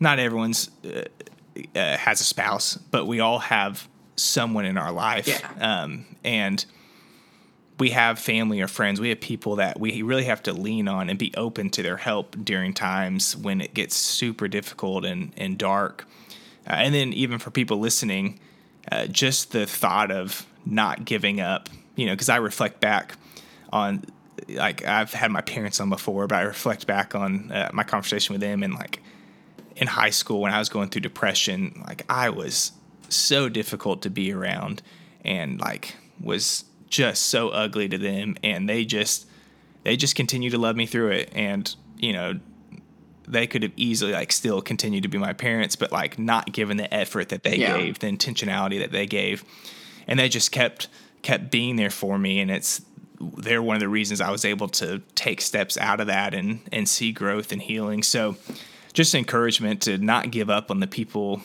not 0.00 0.18
everyone's 0.18 0.70
uh, 0.84 1.04
uh, 1.74 1.96
has 1.96 2.20
a 2.20 2.24
spouse, 2.24 2.76
but 2.76 3.06
we 3.06 3.20
all 3.20 3.38
have 3.38 3.88
someone 4.16 4.64
in 4.64 4.78
our 4.78 4.92
life, 4.92 5.28
yeah. 5.28 5.82
um, 5.82 6.06
and 6.24 6.64
we 7.78 7.90
have 7.90 8.18
family 8.18 8.60
or 8.60 8.68
friends. 8.68 9.00
We 9.00 9.08
have 9.08 9.20
people 9.20 9.56
that 9.56 9.80
we 9.80 10.02
really 10.02 10.24
have 10.24 10.42
to 10.44 10.52
lean 10.52 10.88
on 10.88 11.10
and 11.10 11.18
be 11.18 11.32
open 11.36 11.70
to 11.70 11.82
their 11.82 11.96
help 11.96 12.36
during 12.44 12.74
times 12.74 13.36
when 13.36 13.60
it 13.60 13.74
gets 13.74 13.96
super 13.96 14.48
difficult 14.48 15.04
and 15.04 15.32
and 15.36 15.58
dark. 15.58 16.06
Uh, 16.66 16.74
and 16.74 16.94
then 16.94 17.12
even 17.12 17.38
for 17.38 17.50
people 17.50 17.78
listening, 17.78 18.38
uh, 18.90 19.06
just 19.06 19.52
the 19.52 19.66
thought 19.66 20.10
of 20.10 20.46
not 20.64 21.04
giving 21.04 21.40
up, 21.40 21.68
you 21.96 22.06
know, 22.06 22.12
because 22.12 22.28
I 22.28 22.36
reflect 22.36 22.80
back 22.80 23.16
on 23.72 24.04
like 24.48 24.84
I've 24.84 25.12
had 25.12 25.30
my 25.30 25.40
parents 25.40 25.80
on 25.80 25.90
before, 25.90 26.26
but 26.26 26.36
I 26.36 26.42
reflect 26.42 26.86
back 26.86 27.14
on 27.14 27.50
uh, 27.52 27.70
my 27.72 27.84
conversation 27.84 28.32
with 28.34 28.40
them 28.40 28.62
and 28.62 28.74
like 28.74 29.02
in 29.76 29.86
high 29.86 30.10
school 30.10 30.40
when 30.40 30.52
I 30.52 30.58
was 30.58 30.68
going 30.68 30.88
through 30.88 31.02
depression, 31.02 31.82
like 31.86 32.04
I 32.08 32.30
was 32.30 32.72
so 33.08 33.48
difficult 33.48 34.02
to 34.02 34.10
be 34.10 34.32
around 34.32 34.82
and 35.24 35.60
like 35.60 35.96
was 36.20 36.64
just 36.88 37.24
so 37.24 37.48
ugly 37.50 37.88
to 37.88 37.98
them 37.98 38.36
and 38.42 38.68
they 38.68 38.84
just 38.84 39.26
they 39.84 39.96
just 39.96 40.14
continue 40.14 40.50
to 40.50 40.58
love 40.58 40.76
me 40.76 40.86
through 40.86 41.10
it 41.10 41.30
and 41.32 41.74
you 41.98 42.12
know 42.12 42.38
they 43.26 43.46
could 43.46 43.62
have 43.62 43.72
easily 43.76 44.12
like 44.12 44.32
still 44.32 44.60
continued 44.60 45.02
to 45.02 45.08
be 45.08 45.18
my 45.18 45.32
parents 45.32 45.76
but 45.76 45.90
like 45.92 46.18
not 46.18 46.52
given 46.52 46.76
the 46.76 46.92
effort 46.92 47.28
that 47.30 47.42
they 47.44 47.56
yeah. 47.56 47.76
gave 47.76 47.98
the 48.00 48.06
intentionality 48.06 48.78
that 48.78 48.92
they 48.92 49.06
gave 49.06 49.44
and 50.06 50.18
they 50.18 50.28
just 50.28 50.52
kept 50.52 50.88
kept 51.22 51.50
being 51.50 51.76
there 51.76 51.90
for 51.90 52.18
me 52.18 52.40
and 52.40 52.50
it's 52.50 52.82
they're 53.36 53.62
one 53.62 53.76
of 53.76 53.80
the 53.80 53.88
reasons 53.88 54.20
I 54.20 54.30
was 54.30 54.44
able 54.44 54.68
to 54.68 55.00
take 55.14 55.40
steps 55.40 55.76
out 55.76 56.00
of 56.00 56.06
that 56.08 56.34
and 56.34 56.60
and 56.72 56.88
see 56.88 57.12
growth 57.12 57.52
and 57.52 57.62
healing. 57.62 58.02
So 58.02 58.36
just 58.92 59.14
encouragement 59.14 59.82
to 59.82 59.98
not 59.98 60.30
give 60.30 60.50
up 60.50 60.70
on 60.70 60.80
the 60.80 60.86
people 60.86 61.40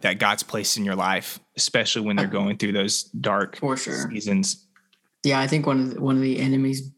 that 0.00 0.18
God's 0.18 0.42
placed 0.42 0.76
in 0.76 0.84
your 0.84 0.96
life, 0.96 1.38
especially 1.56 2.02
when 2.02 2.16
they're 2.16 2.26
going 2.26 2.56
through 2.58 2.72
those 2.72 3.04
dark 3.04 3.56
For 3.56 3.76
sure. 3.76 4.10
seasons. 4.10 4.66
Yeah, 5.24 5.38
I 5.38 5.46
think 5.46 5.66
one 5.66 5.80
of 5.80 5.94
the, 5.94 6.00
one 6.00 6.16
of 6.16 6.22
the 6.22 6.40
enemy's 6.40 6.90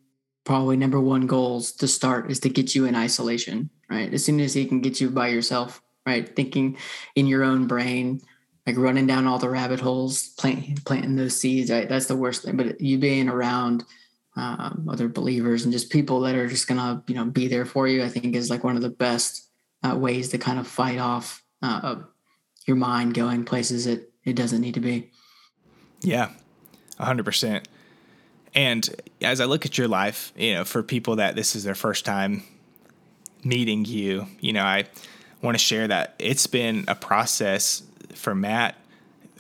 probably 0.44 0.76
number 0.76 1.00
one 1.00 1.26
goals 1.26 1.72
to 1.72 1.88
start 1.88 2.30
is 2.30 2.40
to 2.40 2.48
get 2.48 2.74
you 2.74 2.86
in 2.86 2.94
isolation, 2.94 3.70
right? 3.90 4.12
As 4.12 4.24
soon 4.24 4.40
as 4.40 4.54
he 4.54 4.64
can 4.64 4.80
get 4.80 5.00
you 5.00 5.10
by 5.10 5.28
yourself, 5.28 5.82
right? 6.06 6.34
Thinking 6.34 6.76
in 7.14 7.26
your 7.26 7.42
own 7.42 7.66
brain, 7.66 8.20
like 8.66 8.76
running 8.76 9.06
down 9.06 9.26
all 9.26 9.38
the 9.38 9.50
rabbit 9.50 9.80
holes, 9.80 10.28
planting 10.38 10.76
planting 10.84 11.16
those 11.16 11.38
seeds? 11.38 11.68
That's 11.68 12.06
the 12.06 12.16
worst 12.16 12.42
thing. 12.42 12.56
But 12.56 12.80
you 12.80 12.98
being 12.98 13.28
around 13.28 13.84
um, 14.36 14.88
other 14.90 15.08
believers 15.08 15.64
and 15.64 15.72
just 15.72 15.90
people 15.90 16.20
that 16.20 16.34
are 16.34 16.48
just 16.48 16.66
gonna, 16.66 17.02
you 17.06 17.14
know, 17.14 17.24
be 17.24 17.48
there 17.48 17.64
for 17.64 17.86
you, 17.86 18.02
I 18.02 18.08
think 18.08 18.34
is 18.34 18.50
like 18.50 18.64
one 18.64 18.76
of 18.76 18.82
the 18.82 18.90
best 18.90 19.48
uh, 19.82 19.96
ways 19.96 20.30
to 20.30 20.38
kind 20.38 20.58
of 20.58 20.66
fight 20.66 20.98
off 20.98 21.42
uh, 21.62 21.96
your 22.66 22.76
mind 22.76 23.14
going 23.14 23.44
places 23.44 23.84
that 23.84 24.10
it 24.24 24.34
doesn't 24.34 24.60
need 24.60 24.74
to 24.74 24.80
be. 24.80 25.10
Yeah, 26.00 26.30
hundred 26.98 27.24
percent. 27.24 27.68
And 28.54 28.88
as 29.20 29.40
I 29.40 29.46
look 29.46 29.66
at 29.66 29.76
your 29.76 29.88
life, 29.88 30.32
you 30.36 30.54
know, 30.54 30.64
for 30.64 30.82
people 30.82 31.16
that 31.16 31.34
this 31.34 31.56
is 31.56 31.64
their 31.64 31.74
first 31.74 32.04
time 32.04 32.44
meeting 33.42 33.84
you, 33.84 34.26
you 34.40 34.52
know, 34.52 34.62
I 34.62 34.84
want 35.42 35.56
to 35.56 35.62
share 35.62 35.88
that 35.88 36.14
it's 36.18 36.46
been 36.46 36.84
a 36.88 36.94
process 36.94 37.82
for 38.16 38.34
Matt 38.34 38.76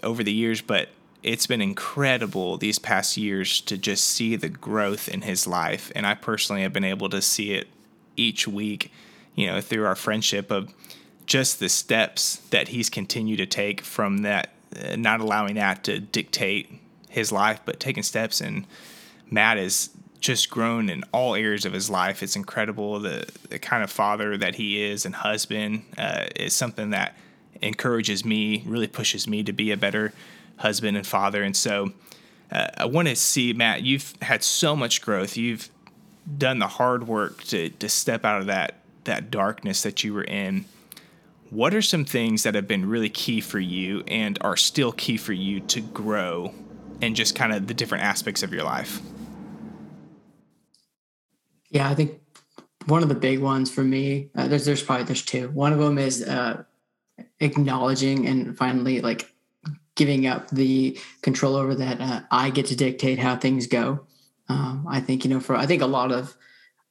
over 0.02 0.22
the 0.22 0.32
years, 0.32 0.60
but 0.60 0.88
it's 1.22 1.46
been 1.46 1.62
incredible 1.62 2.58
these 2.58 2.78
past 2.78 3.16
years 3.16 3.60
to 3.62 3.78
just 3.78 4.04
see 4.04 4.36
the 4.36 4.48
growth 4.48 5.08
in 5.08 5.22
his 5.22 5.46
life. 5.46 5.90
And 5.94 6.06
I 6.06 6.14
personally 6.14 6.62
have 6.62 6.72
been 6.72 6.84
able 6.84 7.08
to 7.08 7.22
see 7.22 7.52
it 7.52 7.66
each 8.16 8.46
week, 8.46 8.92
you 9.34 9.46
know, 9.46 9.60
through 9.60 9.86
our 9.86 9.94
friendship 9.94 10.50
of 10.50 10.72
just 11.26 11.58
the 11.60 11.70
steps 11.70 12.36
that 12.50 12.68
he's 12.68 12.90
continued 12.90 13.38
to 13.38 13.46
take 13.46 13.80
from 13.80 14.18
that, 14.18 14.50
uh, 14.76 14.96
not 14.96 15.20
allowing 15.20 15.54
that 15.54 15.82
to 15.84 15.98
dictate 15.98 16.70
his 17.08 17.32
life, 17.32 17.60
but 17.64 17.80
taking 17.80 18.02
steps 18.02 18.40
and 18.40 18.66
Matt 19.30 19.56
has 19.56 19.90
just 20.20 20.50
grown 20.50 20.88
in 20.88 21.04
all 21.12 21.34
areas 21.34 21.64
of 21.64 21.72
his 21.72 21.90
life. 21.90 22.22
It's 22.22 22.36
incredible. 22.36 23.00
The, 23.00 23.26
the 23.48 23.58
kind 23.58 23.82
of 23.82 23.90
father 23.90 24.36
that 24.36 24.54
he 24.54 24.82
is 24.82 25.04
and 25.04 25.14
husband 25.14 25.84
uh, 25.98 26.26
is 26.36 26.54
something 26.54 26.90
that 26.90 27.16
encourages 27.62 28.24
me, 28.24 28.62
really 28.66 28.86
pushes 28.86 29.26
me 29.26 29.42
to 29.42 29.52
be 29.52 29.70
a 29.70 29.76
better 29.76 30.12
husband 30.58 30.96
and 30.96 31.06
father. 31.06 31.42
And 31.42 31.56
so 31.56 31.92
uh, 32.50 32.68
I 32.78 32.84
want 32.86 33.08
to 33.08 33.16
see, 33.16 33.52
Matt, 33.52 33.82
you've 33.82 34.14
had 34.22 34.42
so 34.42 34.76
much 34.76 35.02
growth. 35.02 35.36
You've 35.36 35.68
done 36.38 36.58
the 36.58 36.68
hard 36.68 37.06
work 37.06 37.42
to, 37.44 37.70
to 37.70 37.88
step 37.88 38.24
out 38.24 38.40
of 38.40 38.46
that, 38.46 38.78
that 39.04 39.30
darkness 39.30 39.82
that 39.82 40.04
you 40.04 40.14
were 40.14 40.24
in. 40.24 40.64
What 41.50 41.74
are 41.74 41.82
some 41.82 42.04
things 42.04 42.42
that 42.42 42.54
have 42.54 42.66
been 42.66 42.88
really 42.88 43.10
key 43.10 43.40
for 43.40 43.60
you 43.60 44.02
and 44.08 44.38
are 44.40 44.56
still 44.56 44.92
key 44.92 45.16
for 45.16 45.32
you 45.32 45.60
to 45.60 45.80
grow 45.80 46.52
and 47.00 47.14
just 47.14 47.34
kind 47.34 47.52
of 47.52 47.66
the 47.66 47.74
different 47.74 48.04
aspects 48.04 48.42
of 48.42 48.52
your 48.52 48.64
life? 48.64 49.00
Yeah, 51.70 51.88
I 51.88 51.94
think 51.94 52.20
one 52.86 53.02
of 53.02 53.08
the 53.08 53.14
big 53.14 53.40
ones 53.40 53.70
for 53.70 53.82
me, 53.82 54.30
uh, 54.34 54.48
there's 54.48 54.64
there's 54.64 54.82
probably 54.82 55.04
there's 55.04 55.24
two. 55.24 55.48
One 55.50 55.72
of 55.72 55.78
them 55.78 55.98
is 55.98 56.22
uh, 56.22 56.64
acknowledging 57.40 58.26
and 58.26 58.56
finally 58.56 59.00
like 59.00 59.30
giving 59.94 60.26
up 60.26 60.48
the 60.50 60.98
control 61.22 61.56
over 61.56 61.74
that. 61.74 62.00
Uh, 62.00 62.20
I 62.30 62.50
get 62.50 62.66
to 62.66 62.76
dictate 62.76 63.18
how 63.18 63.36
things 63.36 63.66
go. 63.66 64.06
Um, 64.48 64.86
I 64.88 65.00
think 65.00 65.24
you 65.24 65.30
know 65.30 65.40
for 65.40 65.56
I 65.56 65.66
think 65.66 65.82
a 65.82 65.86
lot 65.86 66.12
of 66.12 66.36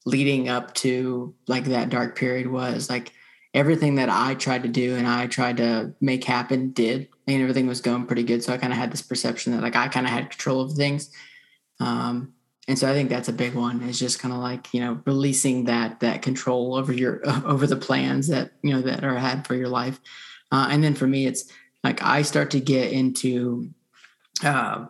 leading 0.06 0.50
up 0.50 0.74
to 0.76 1.34
like 1.48 1.66
that 1.66 1.90
dark 1.90 2.18
period 2.18 2.48
was 2.48 2.90
like 2.90 3.12
everything 3.54 3.96
that 3.96 4.10
I 4.10 4.34
tried 4.36 4.64
to 4.64 4.70
do 4.70 4.96
and 4.96 5.08
I 5.08 5.28
tried 5.28 5.58
to 5.58 5.94
make 6.02 6.24
happen 6.24 6.72
did 6.72 7.08
and 7.28 7.42
everything 7.42 7.68
was 7.68 7.82
going 7.82 8.06
pretty 8.06 8.24
good. 8.24 8.44
So 8.44 8.52
I 8.52 8.58
kind 8.58 8.74
of 8.74 8.80
had 8.80 8.92
this 8.92 9.02
perception 9.02 9.54
that 9.54 9.62
like 9.62 9.76
I 9.76 9.88
kind 9.88 10.06
of 10.06 10.12
had 10.12 10.32
control 10.32 10.62
of 10.62 10.74
things. 10.74 11.12
Um, 11.80 12.34
and 12.68 12.80
so 12.80 12.90
I 12.90 12.94
think 12.94 13.10
that's 13.10 13.28
a 13.28 13.34
big 13.34 13.56
one 13.56 13.82
is 13.84 14.00
just 14.00 14.20
kind 14.20 14.34
of 14.34 14.40
like, 14.40 14.74
you 14.74 14.80
know, 14.80 15.02
releasing 15.06 15.66
that, 15.66 16.00
that 16.00 16.22
control 16.22 16.76
over 16.76 16.94
your, 16.94 17.22
over 17.46 17.68
the 17.68 17.76
plans 17.76 18.28
that, 18.30 18.52
you 18.62 18.74
know, 18.74 18.82
that 18.82 19.04
are 19.04 19.18
had 19.18 19.46
for 19.46 19.56
your 19.56 19.68
life. 19.68 20.00
Uh, 20.52 20.68
and 20.72 20.84
then 20.84 20.96
for 20.96 21.08
me, 21.08 21.26
it's 21.26 21.52
like, 21.84 22.02
I 22.02 22.22
start 22.22 22.52
to 22.52 22.62
get 22.62 22.92
into, 22.94 23.70
uh, 24.44 24.86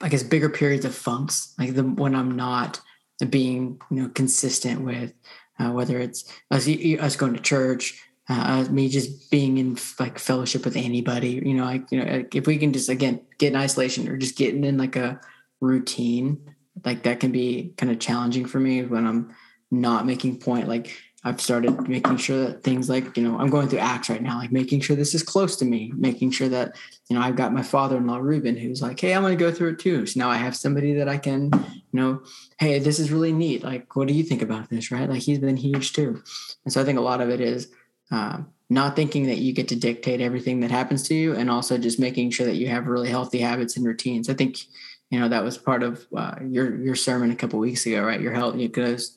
I 0.00 0.08
guess 0.08 0.22
bigger 0.22 0.48
periods 0.48 0.86
of 0.86 0.94
funks, 0.94 1.54
like 1.58 1.74
the, 1.74 1.82
when 1.82 2.14
I'm 2.14 2.34
not 2.34 2.80
being, 3.28 3.80
you 3.90 4.02
know, 4.02 4.08
consistent 4.08 4.80
with, 4.80 5.12
uh, 5.58 5.70
whether 5.70 5.98
it's 5.98 6.24
us, 6.50 6.66
us 6.66 7.16
going 7.16 7.34
to 7.34 7.42
church, 7.42 8.02
uh, 8.30 8.64
me 8.70 8.88
just 8.88 9.30
being 9.30 9.58
in 9.58 9.76
like 10.00 10.18
fellowship 10.18 10.64
with 10.64 10.76
anybody, 10.76 11.42
you 11.44 11.52
know, 11.52 11.64
like, 11.64 11.92
you 11.92 12.02
know, 12.02 12.24
if 12.32 12.46
we 12.46 12.56
can 12.56 12.72
just, 12.72 12.88
again, 12.88 13.20
get 13.36 13.52
in 13.52 13.58
isolation 13.58 14.08
or 14.08 14.16
just 14.16 14.38
getting 14.38 14.64
in 14.64 14.78
like 14.78 14.96
a, 14.96 15.20
routine 15.60 16.54
like 16.84 17.02
that 17.04 17.20
can 17.20 17.32
be 17.32 17.72
kind 17.76 17.92
of 17.92 17.98
challenging 17.98 18.46
for 18.46 18.60
me 18.60 18.82
when 18.82 19.06
i'm 19.06 19.34
not 19.70 20.06
making 20.06 20.38
point 20.38 20.68
like 20.68 20.96
i've 21.24 21.40
started 21.40 21.88
making 21.88 22.16
sure 22.16 22.46
that 22.46 22.62
things 22.62 22.88
like 22.88 23.16
you 23.16 23.22
know 23.22 23.38
i'm 23.38 23.48
going 23.48 23.68
through 23.68 23.78
acts 23.78 24.10
right 24.10 24.22
now 24.22 24.38
like 24.38 24.52
making 24.52 24.80
sure 24.80 24.94
this 24.94 25.14
is 25.14 25.22
close 25.22 25.56
to 25.56 25.64
me 25.64 25.92
making 25.96 26.30
sure 26.30 26.48
that 26.48 26.76
you 27.08 27.16
know 27.16 27.22
i've 27.22 27.36
got 27.36 27.52
my 27.52 27.62
father-in-law 27.62 28.18
ruben 28.18 28.56
who's 28.56 28.82
like 28.82 28.98
hey 29.00 29.14
i'm 29.14 29.22
going 29.22 29.36
to 29.36 29.44
go 29.44 29.52
through 29.52 29.70
it 29.70 29.78
too. 29.78 30.06
So 30.06 30.20
now 30.20 30.30
i 30.30 30.36
have 30.36 30.56
somebody 30.56 30.94
that 30.94 31.08
i 31.08 31.16
can 31.16 31.50
you 31.52 31.82
know 31.92 32.22
hey 32.58 32.78
this 32.78 32.98
is 32.98 33.12
really 33.12 33.32
neat. 33.32 33.62
Like 33.62 33.94
what 33.96 34.08
do 34.08 34.14
you 34.14 34.22
think 34.22 34.42
about 34.42 34.68
this? 34.70 34.90
Right? 34.90 35.08
Like 35.08 35.22
he's 35.22 35.38
been 35.38 35.56
huge 35.56 35.92
too. 35.92 36.22
And 36.64 36.72
so 36.72 36.80
i 36.80 36.84
think 36.84 36.98
a 36.98 37.02
lot 37.02 37.20
of 37.20 37.30
it 37.30 37.40
is 37.40 37.70
um, 38.10 38.48
not 38.70 38.96
thinking 38.96 39.26
that 39.26 39.38
you 39.38 39.52
get 39.52 39.68
to 39.68 39.76
dictate 39.76 40.20
everything 40.20 40.60
that 40.60 40.70
happens 40.70 41.02
to 41.04 41.14
you 41.14 41.34
and 41.34 41.50
also 41.50 41.78
just 41.78 41.98
making 41.98 42.30
sure 42.30 42.46
that 42.46 42.56
you 42.56 42.68
have 42.68 42.86
really 42.86 43.08
healthy 43.08 43.38
habits 43.38 43.76
and 43.76 43.86
routines. 43.86 44.28
I 44.28 44.34
think 44.34 44.58
you 45.10 45.20
know 45.20 45.28
that 45.28 45.44
was 45.44 45.58
part 45.58 45.82
of 45.82 46.06
uh, 46.16 46.36
your 46.48 46.76
your 46.76 46.94
sermon 46.94 47.30
a 47.30 47.36
couple 47.36 47.58
weeks 47.58 47.86
ago 47.86 48.02
right? 48.02 48.20
Your 48.20 48.32
health 48.32 48.56
goes 48.72 49.16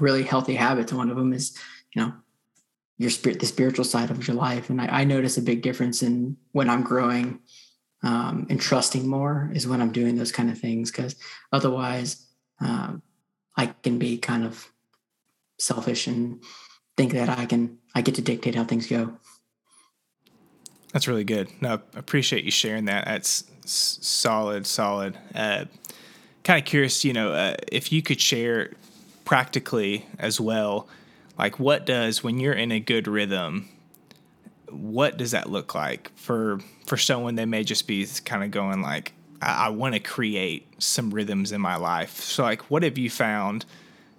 really 0.00 0.22
healthy 0.22 0.54
habits. 0.54 0.92
One 0.92 1.10
of 1.10 1.16
them 1.16 1.32
is 1.32 1.56
you 1.94 2.02
know 2.02 2.12
your 2.98 3.10
spirit 3.10 3.40
the 3.40 3.46
spiritual 3.46 3.84
side 3.84 4.10
of 4.10 4.26
your 4.26 4.36
life. 4.36 4.70
And 4.70 4.80
i, 4.80 4.86
I 4.86 5.04
notice 5.04 5.36
a 5.36 5.42
big 5.42 5.62
difference 5.62 6.02
in 6.02 6.36
when 6.52 6.70
i'm 6.70 6.82
growing 6.82 7.40
um, 8.02 8.46
and 8.50 8.60
trusting 8.60 9.06
more 9.06 9.50
is 9.54 9.66
when 9.66 9.80
i'm 9.80 9.92
doing 9.92 10.16
those 10.16 10.32
kind 10.32 10.50
of 10.50 10.58
things. 10.58 10.90
Because 10.90 11.16
otherwise 11.52 12.26
um, 12.60 13.02
i 13.56 13.66
can 13.66 13.98
be 13.98 14.18
kind 14.18 14.44
of 14.44 14.70
selfish 15.58 16.06
and 16.06 16.42
think 16.96 17.12
that 17.12 17.28
i 17.28 17.46
can 17.46 17.78
i 17.94 18.00
get 18.00 18.14
to 18.14 18.22
dictate 18.22 18.54
how 18.54 18.64
things 18.64 18.86
go. 18.86 19.16
That's 20.92 21.08
really 21.08 21.24
good. 21.24 21.50
No 21.60 21.80
I 21.94 21.98
appreciate 21.98 22.44
you 22.44 22.50
sharing 22.50 22.86
that. 22.86 23.04
That's 23.04 23.44
solid, 23.70 24.66
solid. 24.66 25.18
Uh, 25.34 25.66
kind 26.44 26.58
of 26.58 26.64
curious, 26.64 27.04
you 27.04 27.12
know, 27.12 27.32
uh, 27.32 27.56
if 27.70 27.92
you 27.92 28.02
could 28.02 28.20
share 28.20 28.72
practically 29.24 30.06
as 30.18 30.40
well, 30.40 30.88
like 31.38 31.58
what 31.58 31.84
does 31.84 32.22
when 32.22 32.38
you're 32.38 32.52
in 32.52 32.72
a 32.72 32.80
good 32.80 33.08
rhythm, 33.08 33.68
what 34.70 35.16
does 35.16 35.32
that 35.32 35.50
look 35.50 35.74
like 35.74 36.10
for 36.16 36.60
for 36.86 36.96
someone 36.96 37.34
that 37.36 37.46
may 37.46 37.64
just 37.64 37.86
be 37.86 38.06
kind 38.24 38.44
of 38.44 38.50
going 38.50 38.80
like, 38.80 39.12
I, 39.42 39.66
I 39.66 39.68
want 39.70 39.94
to 39.94 40.00
create 40.00 40.66
some 40.82 41.10
rhythms 41.10 41.52
in 41.52 41.60
my 41.60 41.76
life. 41.76 42.20
So 42.20 42.42
like, 42.44 42.70
what 42.70 42.82
have 42.82 42.96
you 42.96 43.10
found? 43.10 43.64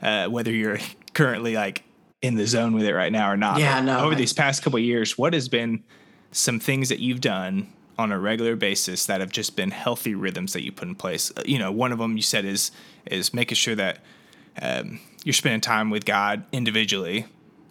Uh, 0.02 0.28
whether 0.28 0.52
you're 0.52 0.78
currently 1.14 1.56
like 1.56 1.84
in 2.22 2.36
the 2.36 2.46
zone 2.46 2.74
with 2.74 2.84
it 2.84 2.94
right 2.94 3.12
now 3.12 3.32
or 3.32 3.38
not. 3.38 3.60
Yeah, 3.60 3.80
no. 3.82 4.00
Over 4.00 4.14
I, 4.14 4.18
these 4.18 4.34
past 4.34 4.64
couple 4.64 4.80
years, 4.80 5.18
what 5.18 5.34
has 5.34 5.50
been 5.50 5.84
some 6.32 6.60
things 6.60 6.90
that 6.90 7.00
you've 7.00 7.22
done 7.22 7.68
on 7.98 8.12
a 8.12 8.20
regular 8.20 8.56
basis 8.56 9.06
that 9.06 9.20
have 9.22 9.32
just 9.32 9.56
been 9.56 9.72
healthy 9.72 10.14
rhythms 10.14 10.54
that 10.54 10.64
you 10.64 10.72
put 10.72 10.88
in 10.88 10.96
place. 10.96 11.32
Uh, 11.36 11.44
you 11.46 11.58
know, 11.58 11.72
one 11.72 11.92
of 11.92 12.00
them 12.00 12.16
you 12.16 12.24
said 12.24 12.46
is 12.46 12.72
is 13.06 13.34
making 13.34 13.56
sure 13.56 13.76
that 13.76 14.00
um, 14.62 15.00
you're 15.24 15.34
spending 15.34 15.62
time 15.62 15.90
with 15.90 16.06
God 16.06 16.44
individually 16.52 17.26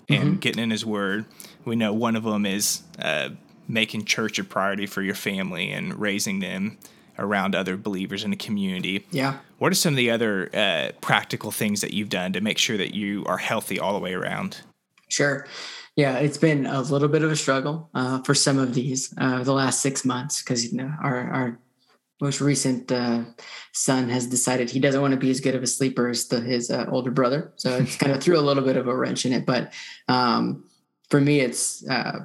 and 0.09 0.23
mm-hmm. 0.23 0.37
getting 0.37 0.63
in 0.63 0.71
His 0.71 0.85
Word. 0.85 1.27
We 1.65 1.77
know 1.77 1.93
one 1.93 2.17
of 2.17 2.25
them 2.25 2.47
is 2.47 2.83
uh, 2.99 3.31
making 3.69 4.05
church 4.05 4.39
a 4.39 4.45
priority 4.45 4.87
for 4.87 5.03
your 5.03 5.15
family 5.15 5.71
and 5.73 5.99
raising 5.99 6.41
them 6.41 6.79
around 7.19 7.55
other 7.55 7.77
believers 7.77 8.25
in 8.25 8.31
the 8.31 8.37
community. 8.37 9.07
Yeah. 9.11 9.39
What 9.59 9.73
are 9.73 9.75
some 9.75 9.95
of 9.95 9.97
the 9.97 10.11
other 10.11 10.51
uh, 10.55 10.93
practical 11.01 11.51
things 11.51 11.81
that 11.81 11.93
you've 11.93 12.11
done 12.11 12.33
to 12.35 12.41
make 12.41 12.59
sure 12.59 12.77
that 12.77 12.95
you 12.95 13.25
are 13.27 13.39
healthy 13.39 13.81
all 13.81 13.95
the 13.95 13.99
way 13.99 14.13
around? 14.13 14.61
Sure. 15.09 15.47
Yeah, 15.97 16.19
it's 16.19 16.37
been 16.37 16.67
a 16.67 16.83
little 16.83 17.09
bit 17.09 17.23
of 17.23 17.33
a 17.33 17.37
struggle 17.37 17.89
uh, 17.95 18.21
for 18.23 18.35
some 18.35 18.59
of 18.59 18.75
these 18.75 19.15
uh, 19.17 19.43
the 19.43 19.55
last 19.55 19.81
six 19.81 20.05
months 20.05 20.43
because 20.43 20.71
you 20.71 20.77
know 20.77 20.93
our 21.03 21.33
our 21.33 21.59
most 22.21 22.41
recent 22.43 22.93
uh, 22.93 23.25
son 23.73 24.11
has 24.11 24.27
decided 24.27 24.71
he 24.71 24.79
doesn't 24.79 25.01
want 25.01 25.13
to 25.13 25.21
be 25.21 25.31
as 25.31 25.41
good 25.41 25.55
of 25.55 25.63
a 25.63 25.67
sleeper 25.67 26.09
as 26.09 26.29
the, 26.29 26.41
his 26.41 26.71
uh, 26.71 26.85
older 26.91 27.11
brother, 27.11 27.53
so 27.57 27.77
it's 27.79 27.97
kind 27.97 28.13
of 28.13 28.23
threw 28.23 28.39
a 28.39 28.41
little 28.41 28.63
bit 28.63 28.77
of 28.77 28.89
a 28.89 28.97
wrench 28.97 29.25
in 29.25 29.33
it. 29.33 29.47
But 29.47 29.73
um, 30.07 30.69
for 31.09 31.21
me, 31.21 31.41
it's 31.41 31.87
uh, 31.89 32.21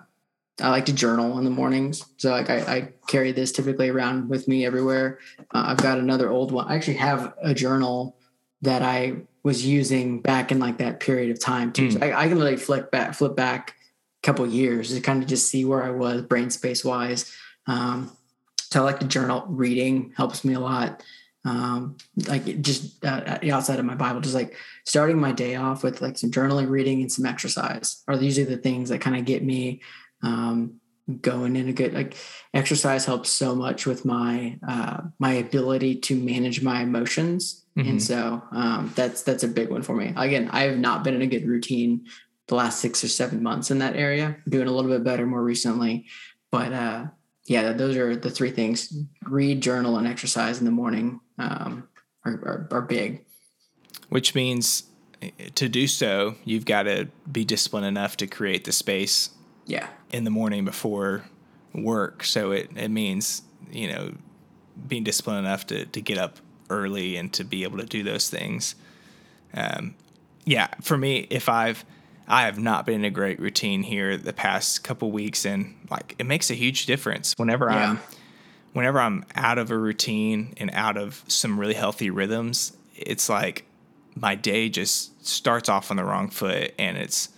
I 0.59 0.69
like 0.69 0.85
to 0.87 0.93
journal 0.93 1.37
in 1.37 1.45
the 1.45 1.49
mornings, 1.49 2.03
so 2.17 2.31
like 2.31 2.49
I, 2.49 2.57
I 2.59 2.89
carry 3.07 3.31
this 3.31 3.53
typically 3.53 3.87
around 3.87 4.29
with 4.29 4.49
me 4.49 4.65
everywhere. 4.65 5.19
Uh, 5.39 5.63
I've 5.67 5.77
got 5.77 5.97
another 5.97 6.29
old 6.29 6.51
one. 6.51 6.67
I 6.67 6.75
actually 6.75 6.97
have 6.97 7.33
a 7.41 7.53
journal 7.53 8.17
that 8.63 8.81
I 8.81 9.21
was 9.43 9.65
using 9.65 10.21
back 10.21 10.51
in 10.51 10.59
like 10.59 10.77
that 10.77 10.99
period 10.99 11.31
of 11.31 11.39
time 11.39 11.71
too. 11.71 11.87
Mm. 11.87 11.93
So. 11.93 12.05
I, 12.05 12.23
I, 12.23 12.27
can 12.27 12.37
really 12.37 12.57
flip 12.57 12.91
back, 12.91 13.13
flip 13.13 13.35
back 13.35 13.75
a 14.23 14.25
couple 14.25 14.45
years 14.47 14.93
to 14.93 15.01
kind 15.01 15.23
of 15.23 15.27
just 15.27 15.47
see 15.47 15.65
where 15.65 15.83
I 15.83 15.89
was 15.89 16.21
brain 16.21 16.49
space 16.49 16.85
wise. 16.85 17.35
Um, 17.67 18.15
so 18.57 18.81
I 18.81 18.83
like 18.83 18.99
to 18.99 19.07
journal. 19.07 19.45
Reading 19.47 20.13
helps 20.15 20.45
me 20.45 20.53
a 20.53 20.59
lot. 20.59 21.03
um, 21.43 21.97
like 22.27 22.61
just 22.61 23.03
uh, 23.03 23.39
outside 23.51 23.79
of 23.79 23.85
my 23.85 23.95
Bible, 23.95 24.21
just 24.21 24.35
like 24.35 24.55
starting 24.85 25.19
my 25.19 25.31
day 25.31 25.55
off 25.55 25.83
with 25.83 26.01
like 26.01 26.17
some 26.17 26.31
journaling, 26.31 26.69
reading, 26.69 27.01
and 27.01 27.11
some 27.11 27.25
exercise 27.25 28.03
are 28.07 28.15
usually 28.15 28.45
the 28.45 28.61
things 28.61 28.89
that 28.89 29.01
kind 29.01 29.15
of 29.15 29.25
get 29.25 29.43
me 29.43 29.81
um, 30.21 30.79
going 31.17 31.55
in 31.55 31.69
a 31.69 31.73
good 31.73 31.93
like 31.93 32.15
exercise 32.53 33.05
helps 33.05 33.29
so 33.29 33.55
much 33.55 33.85
with 33.85 34.05
my 34.05 34.57
uh, 34.67 35.01
my 35.19 35.33
ability 35.33 35.95
to 35.95 36.15
manage 36.15 36.61
my 36.61 36.81
emotions. 36.81 37.57
Mm-hmm. 37.77 37.89
and 37.89 38.03
so 38.03 38.43
um, 38.51 38.91
that's 38.95 39.23
that's 39.23 39.43
a 39.43 39.47
big 39.47 39.69
one 39.69 39.81
for 39.81 39.95
me. 39.95 40.13
Again 40.17 40.49
i 40.51 40.63
have 40.63 40.77
not 40.77 41.03
been 41.03 41.15
in 41.15 41.21
a 41.21 41.27
good 41.27 41.45
routine 41.45 42.05
the 42.47 42.55
last 42.55 42.79
six 42.79 43.03
or 43.03 43.07
seven 43.07 43.41
months 43.41 43.71
in 43.71 43.79
that 43.79 43.95
area. 43.95 44.37
Doing 44.49 44.67
a 44.67 44.71
little 44.71 44.91
bit 44.91 45.03
better 45.03 45.25
more 45.25 45.43
recently. 45.43 46.07
But 46.51 46.73
uh, 46.73 47.05
yeah 47.45 47.71
those 47.73 47.95
are 47.97 48.15
the 48.15 48.29
three 48.29 48.51
things. 48.51 48.93
Read 49.23 49.61
journal 49.61 49.97
and 49.97 50.07
exercise 50.07 50.59
in 50.59 50.65
the 50.65 50.71
morning 50.71 51.21
um, 51.37 51.87
are, 52.25 52.33
are, 52.33 52.67
are 52.71 52.81
big. 52.81 53.25
Which 54.09 54.35
means 54.35 54.83
eh, 55.21 55.31
to 55.55 55.69
do 55.69 55.87
so 55.87 56.35
you've 56.43 56.65
got 56.65 56.83
to 56.83 57.07
be 57.31 57.45
disciplined 57.45 57.85
enough 57.85 58.17
to 58.17 58.27
create 58.27 58.65
the 58.65 58.71
space 58.71 59.29
yeah. 59.65 59.87
In 60.11 60.23
the 60.23 60.29
morning 60.29 60.65
before 60.65 61.23
work. 61.73 62.23
So 62.23 62.51
it, 62.51 62.69
it 62.75 62.89
means, 62.89 63.43
you 63.71 63.87
know, 63.89 64.13
being 64.87 65.03
disciplined 65.03 65.45
enough 65.45 65.67
to, 65.67 65.85
to 65.85 66.01
get 66.01 66.17
up 66.17 66.37
early 66.69 67.17
and 67.17 67.31
to 67.33 67.43
be 67.43 67.63
able 67.63 67.77
to 67.77 67.85
do 67.85 68.03
those 68.03 68.29
things. 68.29 68.75
Um, 69.53 69.95
yeah, 70.45 70.67
for 70.81 70.97
me, 70.97 71.27
if 71.29 71.49
I've, 71.49 71.85
I 72.27 72.43
have 72.43 72.57
not 72.57 72.85
been 72.85 72.95
in 72.95 73.05
a 73.05 73.09
great 73.09 73.39
routine 73.39 73.83
here 73.83 74.17
the 74.17 74.33
past 74.33 74.83
couple 74.83 75.11
weeks, 75.11 75.45
and 75.45 75.75
like 75.89 76.15
it 76.17 76.25
makes 76.25 76.49
a 76.49 76.53
huge 76.53 76.85
difference 76.85 77.33
whenever 77.35 77.69
yeah. 77.69 77.91
I'm, 77.91 77.99
whenever 78.73 78.99
I'm 78.99 79.25
out 79.35 79.57
of 79.57 79.69
a 79.69 79.77
routine 79.77 80.53
and 80.57 80.71
out 80.71 80.97
of 80.97 81.23
some 81.27 81.59
really 81.59 81.73
healthy 81.73 82.09
rhythms. 82.09 82.75
It's 82.95 83.27
like 83.27 83.65
my 84.15 84.35
day 84.35 84.69
just 84.69 85.25
starts 85.25 85.67
off 85.67 85.91
on 85.91 85.97
the 85.97 86.05
wrong 86.05 86.29
foot, 86.29 86.73
and 86.79 86.97
it's 86.97 87.29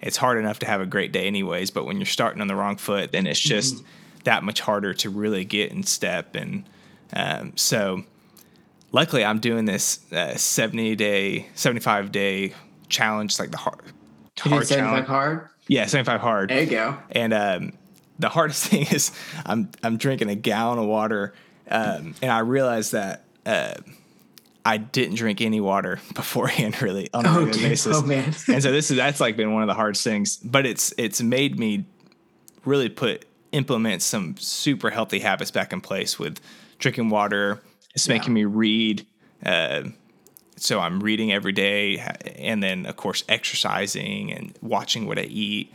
it's 0.00 0.16
hard 0.16 0.38
enough 0.38 0.58
to 0.60 0.66
have 0.66 0.80
a 0.80 0.86
great 0.86 1.12
day 1.12 1.26
anyways 1.26 1.70
but 1.70 1.86
when 1.86 1.96
you're 1.96 2.06
starting 2.06 2.40
on 2.40 2.48
the 2.48 2.54
wrong 2.54 2.76
foot 2.76 3.12
then 3.12 3.26
it's 3.26 3.40
just 3.40 3.76
mm-hmm. 3.76 3.86
that 4.24 4.42
much 4.42 4.60
harder 4.60 4.94
to 4.94 5.10
really 5.10 5.44
get 5.44 5.70
in 5.70 5.82
step. 5.82 6.34
And 6.34 6.64
um, 7.12 7.52
so 7.56 8.04
luckily 8.92 9.24
i'm 9.24 9.38
doing 9.38 9.66
this 9.66 10.00
uh, 10.12 10.34
70 10.34 10.96
day 10.96 11.46
75 11.54 12.10
day 12.10 12.54
challenge 12.88 13.38
like 13.38 13.52
the 13.52 13.56
hard, 13.56 13.80
hard 14.38 14.66
75 14.66 15.06
hard? 15.06 15.48
Yeah 15.68 15.86
75 15.86 16.20
hard. 16.20 16.50
There 16.50 16.62
you 16.62 16.70
go. 16.70 16.98
And 17.12 17.32
um, 17.32 17.72
the 18.18 18.28
hardest 18.28 18.66
thing 18.68 18.86
is 18.90 19.12
i'm 19.44 19.70
i'm 19.82 19.96
drinking 19.96 20.28
a 20.28 20.34
gallon 20.36 20.78
of 20.78 20.86
water 20.86 21.34
um, 21.68 22.14
and 22.22 22.30
i 22.30 22.40
realized 22.40 22.92
that 22.92 23.24
uh, 23.46 23.74
I 24.64 24.76
didn't 24.76 25.16
drink 25.16 25.40
any 25.40 25.60
water 25.60 26.00
beforehand, 26.14 26.80
really 26.82 27.08
on 27.12 27.26
a 27.26 27.30
oh, 27.30 27.44
regular 27.44 27.68
basis. 27.68 27.96
Oh 27.96 28.02
man! 28.02 28.24
and 28.48 28.62
so 28.62 28.72
this 28.72 28.90
is 28.90 28.96
that's 28.96 29.20
like 29.20 29.36
been 29.36 29.52
one 29.52 29.62
of 29.62 29.68
the 29.68 29.74
hardest 29.74 30.04
things, 30.04 30.36
but 30.38 30.66
it's 30.66 30.92
it's 30.98 31.22
made 31.22 31.58
me 31.58 31.84
really 32.64 32.88
put 32.88 33.24
implement 33.52 34.02
some 34.02 34.36
super 34.36 34.90
healthy 34.90 35.18
habits 35.18 35.50
back 35.50 35.72
in 35.72 35.80
place 35.80 36.18
with 36.18 36.40
drinking 36.78 37.10
water. 37.10 37.60
It's 37.94 38.06
yeah. 38.06 38.14
making 38.14 38.34
me 38.34 38.44
read. 38.44 39.06
Uh, 39.44 39.84
so 40.56 40.78
I'm 40.78 41.00
reading 41.00 41.32
every 41.32 41.52
day, 41.52 41.96
and 42.36 42.62
then 42.62 42.86
of 42.86 42.96
course 42.96 43.24
exercising 43.28 44.32
and 44.32 44.56
watching 44.60 45.06
what 45.06 45.18
I 45.18 45.22
eat 45.22 45.72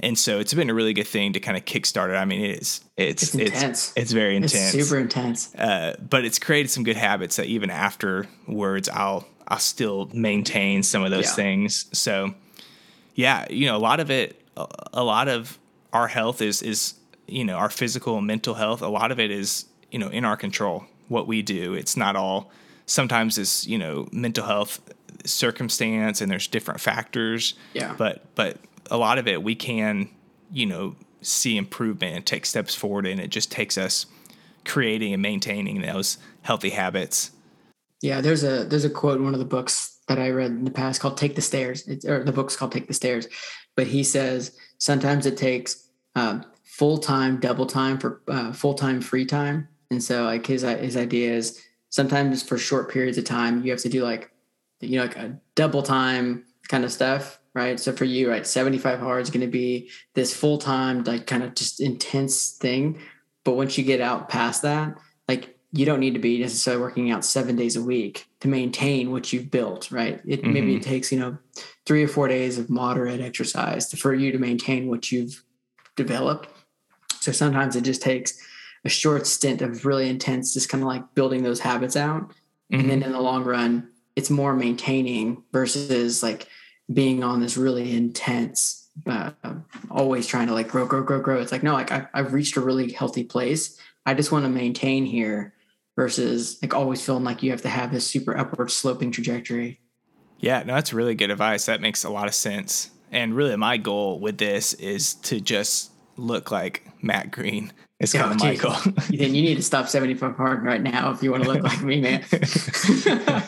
and 0.00 0.18
so 0.18 0.38
it's 0.38 0.52
been 0.52 0.68
a 0.68 0.74
really 0.74 0.92
good 0.92 1.06
thing 1.06 1.32
to 1.32 1.40
kind 1.40 1.56
of 1.56 1.64
kickstart 1.64 2.10
it. 2.10 2.16
I 2.16 2.24
mean, 2.24 2.42
it 2.42 2.60
is 2.60 2.80
it's 2.96 3.22
it's 3.22 3.34
intense. 3.34 3.88
It's, 3.90 3.96
it's 3.96 4.12
very 4.12 4.36
intense, 4.36 4.74
it's 4.74 4.88
super 4.88 5.00
intense. 5.00 5.54
Uh, 5.54 5.96
but 6.08 6.24
it's 6.24 6.38
created 6.38 6.70
some 6.70 6.84
good 6.84 6.96
habits 6.96 7.36
that 7.36 7.46
even 7.46 7.70
afterwards, 7.70 8.88
I'll 8.88 9.26
I'll 9.48 9.58
still 9.58 10.10
maintain 10.12 10.82
some 10.82 11.04
of 11.04 11.10
those 11.10 11.26
yeah. 11.26 11.34
things. 11.34 11.86
So, 11.92 12.34
yeah, 13.14 13.46
you 13.48 13.66
know, 13.66 13.76
a 13.76 13.78
lot 13.78 14.00
of 14.00 14.10
it, 14.10 14.42
a 14.56 15.02
lot 15.02 15.28
of 15.28 15.58
our 15.92 16.08
health 16.08 16.42
is 16.42 16.62
is 16.62 16.94
you 17.26 17.44
know 17.44 17.56
our 17.56 17.70
physical 17.70 18.18
and 18.18 18.26
mental 18.26 18.54
health. 18.54 18.82
A 18.82 18.88
lot 18.88 19.10
of 19.10 19.18
it 19.18 19.30
is 19.30 19.66
you 19.90 19.98
know 19.98 20.08
in 20.08 20.24
our 20.24 20.36
control. 20.36 20.84
What 21.08 21.26
we 21.26 21.40
do, 21.40 21.74
it's 21.74 21.96
not 21.96 22.16
all. 22.16 22.50
Sometimes 22.84 23.38
it's 23.38 23.66
you 23.66 23.78
know 23.78 24.08
mental 24.12 24.44
health 24.44 24.80
circumstance 25.24 26.20
and 26.20 26.30
there's 26.30 26.46
different 26.46 26.80
factors. 26.80 27.54
Yeah. 27.72 27.94
But 27.96 28.24
but 28.34 28.58
a 28.90 28.96
lot 28.96 29.18
of 29.18 29.26
it 29.28 29.42
we 29.42 29.54
can, 29.54 30.08
you 30.52 30.66
know, 30.66 30.96
see 31.22 31.56
improvement 31.56 32.16
and 32.16 32.26
take 32.26 32.46
steps 32.46 32.74
forward, 32.74 33.06
and 33.06 33.20
it 33.20 33.30
just 33.30 33.50
takes 33.50 33.76
us 33.76 34.06
creating 34.64 35.12
and 35.12 35.22
maintaining 35.22 35.80
those 35.80 36.18
healthy 36.42 36.70
habits. 36.70 37.30
Yeah, 38.02 38.20
there's 38.20 38.44
a 38.44 38.64
there's 38.64 38.84
a 38.84 38.90
quote 38.90 39.18
in 39.18 39.24
one 39.24 39.34
of 39.34 39.38
the 39.38 39.46
books 39.46 39.98
that 40.08 40.18
I 40.18 40.30
read 40.30 40.50
in 40.50 40.64
the 40.64 40.70
past 40.70 41.00
called 41.00 41.16
"Take 41.16 41.34
the 41.34 41.42
Stairs," 41.42 41.86
it's, 41.88 42.04
or 42.04 42.22
the 42.22 42.32
book's 42.32 42.56
called 42.56 42.72
"Take 42.72 42.88
the 42.88 42.94
Stairs," 42.94 43.26
but 43.74 43.86
he 43.86 44.04
says 44.04 44.56
sometimes 44.78 45.26
it 45.26 45.36
takes 45.36 45.88
uh, 46.14 46.40
full 46.64 46.98
time, 46.98 47.40
double 47.40 47.66
time 47.66 47.98
for 47.98 48.22
uh, 48.28 48.52
full 48.52 48.74
time 48.74 49.00
free 49.00 49.24
time, 49.24 49.68
and 49.90 50.02
so 50.02 50.24
like 50.24 50.46
his 50.46 50.62
his 50.62 50.96
idea 50.96 51.32
is 51.32 51.62
sometimes 51.90 52.42
for 52.42 52.58
short 52.58 52.90
periods 52.90 53.16
of 53.16 53.24
time 53.24 53.64
you 53.64 53.70
have 53.70 53.80
to 53.80 53.88
do 53.88 54.02
like 54.02 54.30
you 54.80 54.98
know 54.98 55.04
like 55.04 55.16
a 55.16 55.38
double 55.54 55.82
time 55.82 56.44
kind 56.68 56.84
of 56.84 56.92
stuff 56.92 57.40
right? 57.56 57.80
So 57.80 57.90
for 57.92 58.04
you, 58.04 58.30
right, 58.30 58.46
75 58.46 59.00
hard 59.00 59.22
is 59.22 59.30
going 59.30 59.40
to 59.40 59.46
be 59.46 59.90
this 60.14 60.36
full 60.36 60.58
time, 60.58 61.02
like 61.04 61.26
kind 61.26 61.42
of 61.42 61.54
just 61.54 61.80
intense 61.80 62.50
thing. 62.50 63.00
But 63.44 63.56
once 63.56 63.78
you 63.78 63.84
get 63.84 64.02
out 64.02 64.28
past 64.28 64.60
that, 64.62 64.94
like 65.26 65.58
you 65.72 65.86
don't 65.86 66.00
need 66.00 66.12
to 66.12 66.20
be 66.20 66.38
necessarily 66.38 66.82
working 66.82 67.10
out 67.10 67.24
seven 67.24 67.56
days 67.56 67.74
a 67.74 67.82
week 67.82 68.26
to 68.40 68.48
maintain 68.48 69.10
what 69.10 69.32
you've 69.32 69.50
built, 69.50 69.90
right? 69.90 70.20
It 70.26 70.42
mm-hmm. 70.42 70.52
maybe 70.52 70.76
it 70.76 70.82
takes, 70.82 71.10
you 71.10 71.18
know, 71.18 71.38
three 71.86 72.04
or 72.04 72.08
four 72.08 72.28
days 72.28 72.58
of 72.58 72.68
moderate 72.68 73.22
exercise 73.22 73.90
for 73.94 74.12
you 74.12 74.32
to 74.32 74.38
maintain 74.38 74.88
what 74.88 75.10
you've 75.10 75.42
developed. 75.96 76.50
So 77.20 77.32
sometimes 77.32 77.74
it 77.74 77.84
just 77.84 78.02
takes 78.02 78.38
a 78.84 78.90
short 78.90 79.26
stint 79.26 79.62
of 79.62 79.86
really 79.86 80.10
intense, 80.10 80.52
just 80.52 80.68
kind 80.68 80.82
of 80.82 80.88
like 80.88 81.14
building 81.14 81.42
those 81.42 81.60
habits 81.60 81.96
out. 81.96 82.28
Mm-hmm. 82.70 82.80
And 82.80 82.90
then 82.90 83.02
in 83.02 83.12
the 83.12 83.20
long 83.20 83.44
run, 83.44 83.88
it's 84.14 84.28
more 84.28 84.54
maintaining 84.54 85.42
versus 85.52 86.22
like 86.22 86.48
being 86.92 87.24
on 87.24 87.40
this 87.40 87.56
really 87.56 87.94
intense, 87.96 88.88
uh, 89.06 89.30
always 89.90 90.26
trying 90.26 90.46
to 90.46 90.54
like 90.54 90.68
grow, 90.68 90.86
grow, 90.86 91.02
grow, 91.02 91.20
grow. 91.20 91.40
It's 91.40 91.52
like, 91.52 91.62
no, 91.62 91.72
like 91.72 91.90
I, 91.90 92.06
I've 92.14 92.32
reached 92.32 92.56
a 92.56 92.60
really 92.60 92.92
healthy 92.92 93.24
place. 93.24 93.78
I 94.04 94.14
just 94.14 94.30
want 94.30 94.44
to 94.44 94.48
maintain 94.48 95.04
here 95.04 95.54
versus 95.96 96.58
like 96.62 96.74
always 96.74 97.04
feeling 97.04 97.24
like 97.24 97.42
you 97.42 97.50
have 97.50 97.62
to 97.62 97.68
have 97.68 97.92
this 97.92 98.06
super 98.06 98.36
upward 98.36 98.70
sloping 98.70 99.10
trajectory. 99.10 99.80
Yeah, 100.38 100.62
no, 100.62 100.74
that's 100.74 100.92
really 100.92 101.14
good 101.14 101.30
advice. 101.30 101.66
That 101.66 101.80
makes 101.80 102.04
a 102.04 102.10
lot 102.10 102.28
of 102.28 102.34
sense. 102.34 102.90
And 103.10 103.34
really, 103.34 103.56
my 103.56 103.78
goal 103.78 104.20
with 104.20 104.38
this 104.38 104.74
is 104.74 105.14
to 105.14 105.40
just 105.40 105.92
look 106.16 106.50
like 106.50 106.86
Matt 107.02 107.30
Green. 107.30 107.72
It's 107.98 108.12
kind 108.12 108.38
oh, 108.42 108.50
of 108.50 108.60
goal. 108.60 108.92
then 109.08 109.34
you 109.34 109.42
need 109.42 109.54
to 109.54 109.62
stop 109.62 109.88
75 109.88 110.36
hard 110.36 110.62
right 110.62 110.82
now 110.82 111.12
if 111.12 111.22
you 111.22 111.30
want 111.30 111.44
to 111.44 111.50
look 111.50 111.62
like 111.62 111.82
me, 111.82 112.00
man. 112.00 112.24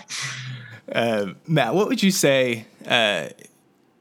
uh, 0.92 1.33
Matt, 1.46 1.74
what 1.74 1.88
would 1.88 2.03
you 2.03 2.11
say 2.11 2.66
uh, 2.87 3.29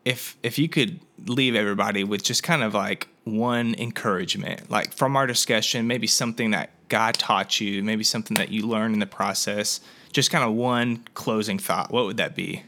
if 0.05 0.37
if 0.43 0.57
you 0.57 0.69
could 0.69 0.99
leave 1.25 1.55
everybody 1.55 2.03
with 2.03 2.23
just 2.23 2.43
kind 2.43 2.63
of 2.63 2.73
like 2.73 3.07
one 3.23 3.75
encouragement, 3.77 4.69
like 4.71 4.93
from 4.93 5.15
our 5.15 5.27
discussion, 5.27 5.87
maybe 5.87 6.07
something 6.07 6.51
that 6.51 6.69
God 6.89 7.15
taught 7.15 7.59
you, 7.59 7.83
maybe 7.83 8.03
something 8.03 8.35
that 8.35 8.49
you 8.49 8.65
learned 8.65 8.93
in 8.93 8.99
the 8.99 9.05
process, 9.05 9.81
just 10.13 10.31
kind 10.31 10.43
of 10.43 10.53
one 10.53 11.05
closing 11.13 11.59
thought, 11.59 11.91
what 11.91 12.05
would 12.05 12.17
that 12.17 12.35
be? 12.35 12.63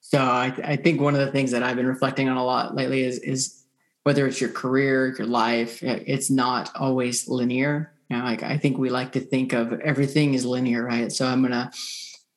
So 0.00 0.18
I, 0.18 0.54
I 0.64 0.76
think 0.76 1.00
one 1.00 1.14
of 1.14 1.20
the 1.20 1.32
things 1.32 1.50
that 1.50 1.62
I've 1.62 1.76
been 1.76 1.86
reflecting 1.86 2.28
on 2.28 2.36
a 2.36 2.44
lot 2.44 2.74
lately 2.74 3.02
is 3.02 3.18
is 3.20 3.64
whether 4.04 4.26
it's 4.26 4.40
your 4.40 4.50
career, 4.50 5.14
your 5.18 5.26
life, 5.26 5.82
it's 5.82 6.30
not 6.30 6.70
always 6.76 7.28
linear. 7.28 7.92
You 8.08 8.18
know, 8.18 8.24
like 8.24 8.42
I 8.42 8.56
think 8.58 8.78
we 8.78 8.90
like 8.90 9.12
to 9.12 9.20
think 9.20 9.52
of 9.52 9.72
everything 9.80 10.34
is 10.34 10.44
linear, 10.44 10.84
right? 10.84 11.10
So 11.10 11.26
I'm 11.26 11.42
gonna 11.42 11.70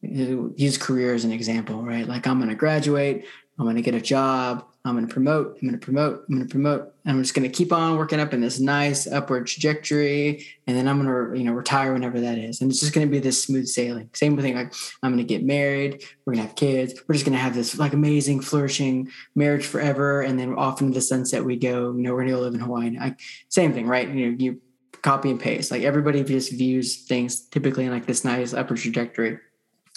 uh, 0.03 0.49
use 0.55 0.77
career 0.77 1.13
as 1.13 1.25
an 1.25 1.32
example, 1.32 1.84
right? 1.84 2.08
Like 2.08 2.27
I'm 2.27 2.39
to 2.47 2.55
graduate, 2.55 3.25
I'm 3.60 3.75
to 3.75 3.82
get 3.82 3.93
a 3.93 4.01
job, 4.01 4.65
I'm 4.86 5.05
to 5.05 5.13
promote, 5.13 5.58
I'm 5.62 5.71
to 5.71 5.77
promote, 5.77 6.23
I'm 6.29 6.39
to 6.39 6.45
promote. 6.45 6.93
I'm 7.05 7.21
just 7.21 7.36
to 7.36 7.49
keep 7.49 7.73
on 7.73 7.97
working 7.97 8.19
up 8.19 8.34
in 8.34 8.39
this 8.39 8.60
nice 8.60 9.05
upward 9.05 9.47
trajectory, 9.47 10.45
and 10.65 10.77
then 10.77 10.88
I'm 10.88 11.03
to, 11.03 11.38
you 11.38 11.43
know, 11.43 11.51
retire 11.51 11.91
whenever 11.91 12.21
that 12.21 12.38
is. 12.38 12.62
And 12.62 12.71
it's 12.71 12.79
just 12.79 12.93
to 13.05 13.12
be 13.12 13.19
this 13.19 13.43
smooth 13.43 13.67
sailing. 13.67 14.10
Same 14.13 14.38
thing. 14.38 14.55
Like 14.55 14.73
I'm 15.03 15.17
to 15.17 15.23
get 15.23 15.43
married, 15.43 16.03
we're 16.25 16.36
to 16.36 16.41
have 16.41 16.55
kids, 16.55 16.93
we're 17.08 17.13
just 17.13 17.25
to 17.36 17.43
have 17.43 17.53
this 17.53 17.77
like 17.77 17.93
amazing, 17.93 18.39
flourishing 18.39 19.10
marriage 19.36 19.65
forever, 19.65 20.21
and 20.21 20.39
then 20.39 20.55
off 20.55 20.82
into 20.82 20.93
the 20.93 21.01
sunset 21.01 21.43
we 21.43 21.58
go. 21.58 21.91
You 21.93 22.01
know, 22.01 22.13
we're 22.13 22.25
to 22.25 22.38
live 22.38 22.53
in 22.53 22.62
Hawaii. 22.62 22.97
Like 22.97 23.19
same 23.49 23.73
thing, 23.73 23.88
right? 23.88 24.08
You 24.08 24.32
know, 24.32 24.38
you 24.39 24.62
copy 25.01 25.29
and 25.29 25.39
paste. 25.39 25.71
Like 25.71 25.83
everybody 25.83 26.23
just 26.23 26.51
views 26.51 27.03
things 27.03 27.41
typically 27.41 27.85
in 27.85 27.91
like 27.91 28.05
this 28.05 28.25
nice 28.25 28.53
upward 28.53 28.79
trajectory. 28.79 29.38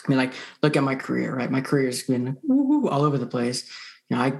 I 0.04 0.08
mean, 0.08 0.18
like, 0.18 0.34
look 0.62 0.76
at 0.76 0.82
my 0.82 0.96
career, 0.96 1.34
right? 1.34 1.50
My 1.50 1.60
career's 1.60 2.02
been 2.02 2.36
all 2.50 3.02
over 3.02 3.18
the 3.18 3.26
place. 3.26 3.70
You 4.08 4.16
know, 4.16 4.22
I 4.22 4.32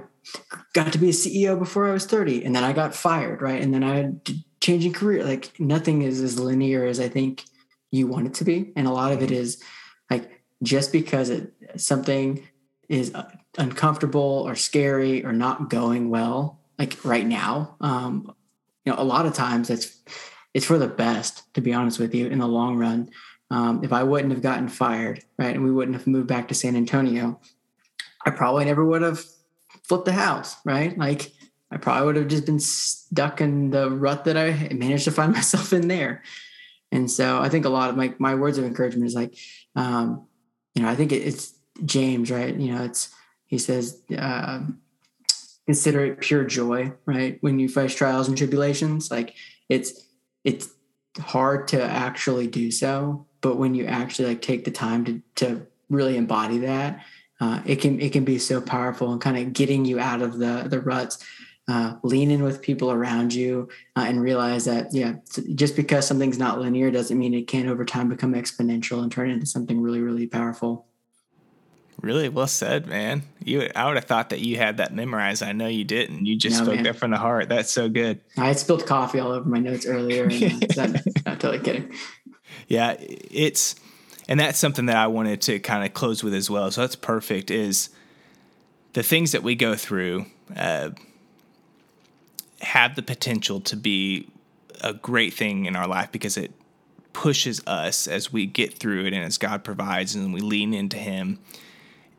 got 0.73 0.91
to 0.91 0.97
be 0.97 1.09
a 1.09 1.13
CEO 1.13 1.57
before 1.57 1.87
I 1.87 1.93
was 1.93 2.05
30, 2.05 2.43
and 2.43 2.53
then 2.53 2.63
I 2.63 2.73
got 2.73 2.93
fired, 2.93 3.41
right? 3.41 3.61
And 3.61 3.73
then 3.73 3.83
I 3.83 3.95
had 3.95 4.27
changing 4.59 4.91
career. 4.93 5.23
Like, 5.23 5.57
nothing 5.59 6.01
is 6.01 6.21
as 6.21 6.37
linear 6.37 6.85
as 6.85 6.99
I 6.99 7.07
think 7.07 7.45
you 7.91 8.07
want 8.07 8.27
it 8.27 8.33
to 8.35 8.43
be. 8.43 8.73
And 8.75 8.87
a 8.87 8.91
lot 8.91 9.11
of 9.11 9.21
it 9.21 9.31
is 9.31 9.63
like 10.09 10.43
just 10.63 10.91
because 10.91 11.29
it 11.29 11.53
something 11.77 12.45
is 12.89 13.13
uncomfortable 13.57 14.43
or 14.45 14.55
scary 14.55 15.23
or 15.23 15.31
not 15.31 15.69
going 15.69 16.09
well, 16.09 16.59
like 16.79 16.97
right 17.05 17.25
now, 17.25 17.75
um, 17.81 18.33
you 18.83 18.91
know, 18.91 18.99
a 18.99 19.03
lot 19.03 19.25
of 19.25 19.33
times 19.33 19.69
it's 19.69 20.01
it's 20.53 20.65
for 20.65 20.77
the 20.77 20.87
best, 20.87 21.53
to 21.53 21.61
be 21.61 21.73
honest 21.73 21.99
with 21.99 22.13
you, 22.13 22.27
in 22.27 22.39
the 22.39 22.47
long 22.47 22.77
run. 22.77 23.09
Um, 23.49 23.83
if 23.83 23.93
I 23.93 24.03
wouldn't 24.03 24.33
have 24.33 24.41
gotten 24.41 24.67
fired, 24.67 25.23
right, 25.37 25.53
and 25.53 25.63
we 25.63 25.71
wouldn't 25.71 25.97
have 25.97 26.07
moved 26.07 26.27
back 26.27 26.47
to 26.47 26.55
San 26.55 26.75
Antonio, 26.75 27.39
I 28.25 28.31
probably 28.31 28.65
never 28.65 28.83
would 28.83 29.01
have 29.01 29.23
flipped 29.83 30.05
the 30.05 30.13
house, 30.13 30.55
right? 30.65 30.97
Like 30.97 31.31
I 31.71 31.77
probably 31.77 32.05
would 32.05 32.15
have 32.15 32.27
just 32.27 32.45
been 32.45 32.59
stuck 32.59 33.41
in 33.41 33.71
the 33.71 33.89
rut 33.89 34.25
that 34.25 34.37
I 34.37 34.73
managed 34.73 35.05
to 35.05 35.11
find 35.11 35.33
myself 35.33 35.73
in 35.73 35.87
there. 35.87 36.23
And 36.91 37.09
so 37.09 37.39
I 37.39 37.49
think 37.49 37.65
a 37.65 37.69
lot 37.69 37.89
of 37.89 37.97
my 37.97 38.13
my 38.19 38.35
words 38.35 38.57
of 38.57 38.65
encouragement 38.65 39.07
is 39.07 39.15
like, 39.15 39.35
um, 39.75 40.27
you 40.75 40.83
know, 40.83 40.89
I 40.89 40.95
think 40.95 41.11
it's 41.11 41.53
James, 41.85 42.29
right? 42.29 42.55
You 42.55 42.73
know, 42.73 42.83
it's 42.83 43.13
he 43.47 43.57
says, 43.57 44.01
uh, 44.15 44.61
consider 45.65 46.05
it 46.05 46.19
pure 46.19 46.43
joy, 46.43 46.93
right? 47.05 47.37
When 47.41 47.59
you 47.59 47.67
face 47.67 47.95
trials 47.95 48.27
and 48.27 48.37
tribulations, 48.37 49.09
like 49.09 49.35
it's 49.69 50.07
it's 50.43 50.69
hard 51.19 51.67
to 51.69 51.81
actually 51.81 52.47
do 52.47 52.71
so, 52.71 53.25
but 53.41 53.57
when 53.57 53.75
you 53.75 53.85
actually 53.85 54.29
like 54.29 54.41
take 54.41 54.65
the 54.65 54.71
time 54.71 55.05
to 55.05 55.21
to 55.35 55.67
really 55.89 56.17
embody 56.17 56.59
that, 56.59 57.03
uh, 57.39 57.61
it 57.65 57.77
can 57.77 57.99
it 57.99 58.11
can 58.11 58.23
be 58.23 58.39
so 58.39 58.61
powerful 58.61 59.11
and 59.11 59.21
kind 59.21 59.37
of 59.37 59.53
getting 59.53 59.85
you 59.85 59.99
out 59.99 60.21
of 60.21 60.37
the 60.39 60.65
the 60.67 60.81
ruts. 60.81 61.23
Uh, 61.69 61.95
lean 62.03 62.29
in 62.29 62.43
with 62.43 62.61
people 62.61 62.91
around 62.91 63.33
you 63.33 63.69
uh, 63.95 64.03
and 64.05 64.21
realize 64.21 64.65
that 64.65 64.93
yeah 64.93 65.13
just 65.55 65.77
because 65.77 66.05
something's 66.05 66.37
not 66.37 66.59
linear 66.59 66.91
doesn't 66.91 67.17
mean 67.17 67.33
it 67.33 67.47
can't 67.47 67.69
over 67.69 67.85
time 67.85 68.09
become 68.09 68.33
exponential 68.33 69.01
and 69.01 69.13
turn 69.13 69.29
into 69.29 69.45
something 69.45 69.79
really 69.79 70.01
really 70.01 70.27
powerful 70.27 70.87
Really 72.01 72.27
well 72.27 72.47
said, 72.47 72.87
man. 72.87 73.23
You, 73.43 73.69
I 73.75 73.85
would 73.85 73.95
have 73.95 74.05
thought 74.05 74.29
that 74.29 74.39
you 74.39 74.57
had 74.57 74.77
that 74.77 74.93
memorized. 74.93 75.41
I 75.41 75.53
know 75.53 75.67
you 75.67 75.83
didn't. 75.83 76.25
You 76.25 76.37
just 76.37 76.57
no, 76.59 76.63
spoke 76.65 76.75
man. 76.75 76.83
that 76.83 76.95
from 76.97 77.11
the 77.11 77.17
heart. 77.17 77.49
That's 77.49 77.71
so 77.71 77.87
good. 77.87 78.19
I 78.37 78.51
spilled 78.53 78.85
coffee 78.85 79.19
all 79.19 79.31
over 79.31 79.47
my 79.47 79.59
notes 79.59 79.85
earlier. 79.85 80.25
And, 80.25 80.77
uh, 80.77 80.87
not 81.25 81.39
totally 81.39 81.59
kidding. 81.59 81.93
Yeah, 82.67 82.95
it's, 82.99 83.75
and 84.27 84.39
that's 84.39 84.59
something 84.59 84.87
that 84.87 84.97
I 84.97 85.07
wanted 85.07 85.41
to 85.43 85.59
kind 85.59 85.85
of 85.85 85.93
close 85.93 86.23
with 86.23 86.33
as 86.33 86.49
well. 86.49 86.71
So 86.71 86.81
that's 86.81 86.95
perfect. 86.95 87.51
Is 87.51 87.89
the 88.93 89.03
things 89.03 89.31
that 89.31 89.43
we 89.43 89.55
go 89.55 89.75
through 89.75 90.25
uh, 90.55 90.91
have 92.61 92.95
the 92.95 93.01
potential 93.01 93.59
to 93.61 93.75
be 93.75 94.29
a 94.81 94.93
great 94.93 95.33
thing 95.33 95.65
in 95.65 95.75
our 95.75 95.87
life 95.87 96.11
because 96.11 96.37
it 96.37 96.51
pushes 97.13 97.61
us 97.67 98.07
as 98.07 98.33
we 98.33 98.45
get 98.45 98.73
through 98.73 99.05
it 99.05 99.13
and 99.13 99.23
as 99.23 99.37
God 99.37 99.63
provides 99.63 100.15
and 100.15 100.33
we 100.33 100.41
lean 100.41 100.73
into 100.73 100.97
Him 100.97 101.39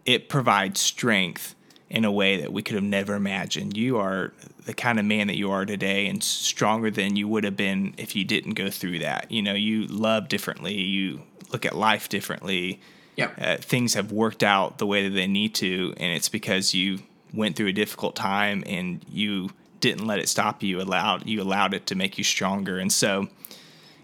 it 0.05 0.29
provides 0.29 0.81
strength 0.81 1.55
in 1.91 2.05
a 2.05 2.13
way 2.13 2.41
that 2.41 2.53
we 2.53 2.63
could 2.63 2.75
have 2.75 2.85
never 2.85 3.15
imagined. 3.15 3.77
You 3.77 3.99
are 3.99 4.33
the 4.65 4.75
kind 4.75 4.99
of 4.99 5.05
man 5.05 5.27
that 5.29 5.37
you 5.37 5.51
are 5.51 5.65
today 5.65 6.07
and 6.07 6.23
stronger 6.23 6.91
than 6.91 7.17
you 7.17 7.29
would 7.29 7.45
have 7.45 7.57
been 7.57 7.95
if 7.99 8.17
you 8.17 8.25
didn't 8.25 8.55
go 8.55 8.71
through 8.71 9.01
that. 9.01 9.31
You 9.31 9.43
know, 9.43 9.53
you 9.53 9.87
love 9.87 10.29
differently, 10.29 10.75
you 10.75 11.23
look 11.53 11.65
at 11.65 11.77
life 11.77 12.09
differently. 12.09 12.81
Yep. 13.17 13.35
Uh, 13.41 13.57
things 13.59 13.95
have 13.95 14.11
worked 14.11 14.43
out 14.43 14.79
the 14.79 14.87
way 14.87 15.09
that 15.09 15.15
they 15.15 15.29
need 15.29 15.55
to, 15.57 15.95
and 15.99 16.13
it's 16.13 16.29
because 16.29 16.75
you 16.75 17.01
went 17.33 17.55
through 17.55 17.69
a 17.69 17.73
difficult 17.73 18.17
time 18.17 18.65
and 18.67 19.05
you 19.09 19.51
didn't 19.79 20.07
let 20.07 20.19
it 20.19 20.29
stop 20.29 20.63
you. 20.63 20.81
Allowed 20.81 21.27
you 21.27 21.41
allowed 21.41 21.75
it 21.75 21.87
to 21.87 21.95
make 21.95 22.19
you 22.19 22.25
stronger, 22.25 22.79
and 22.79 22.93
so 22.93 23.29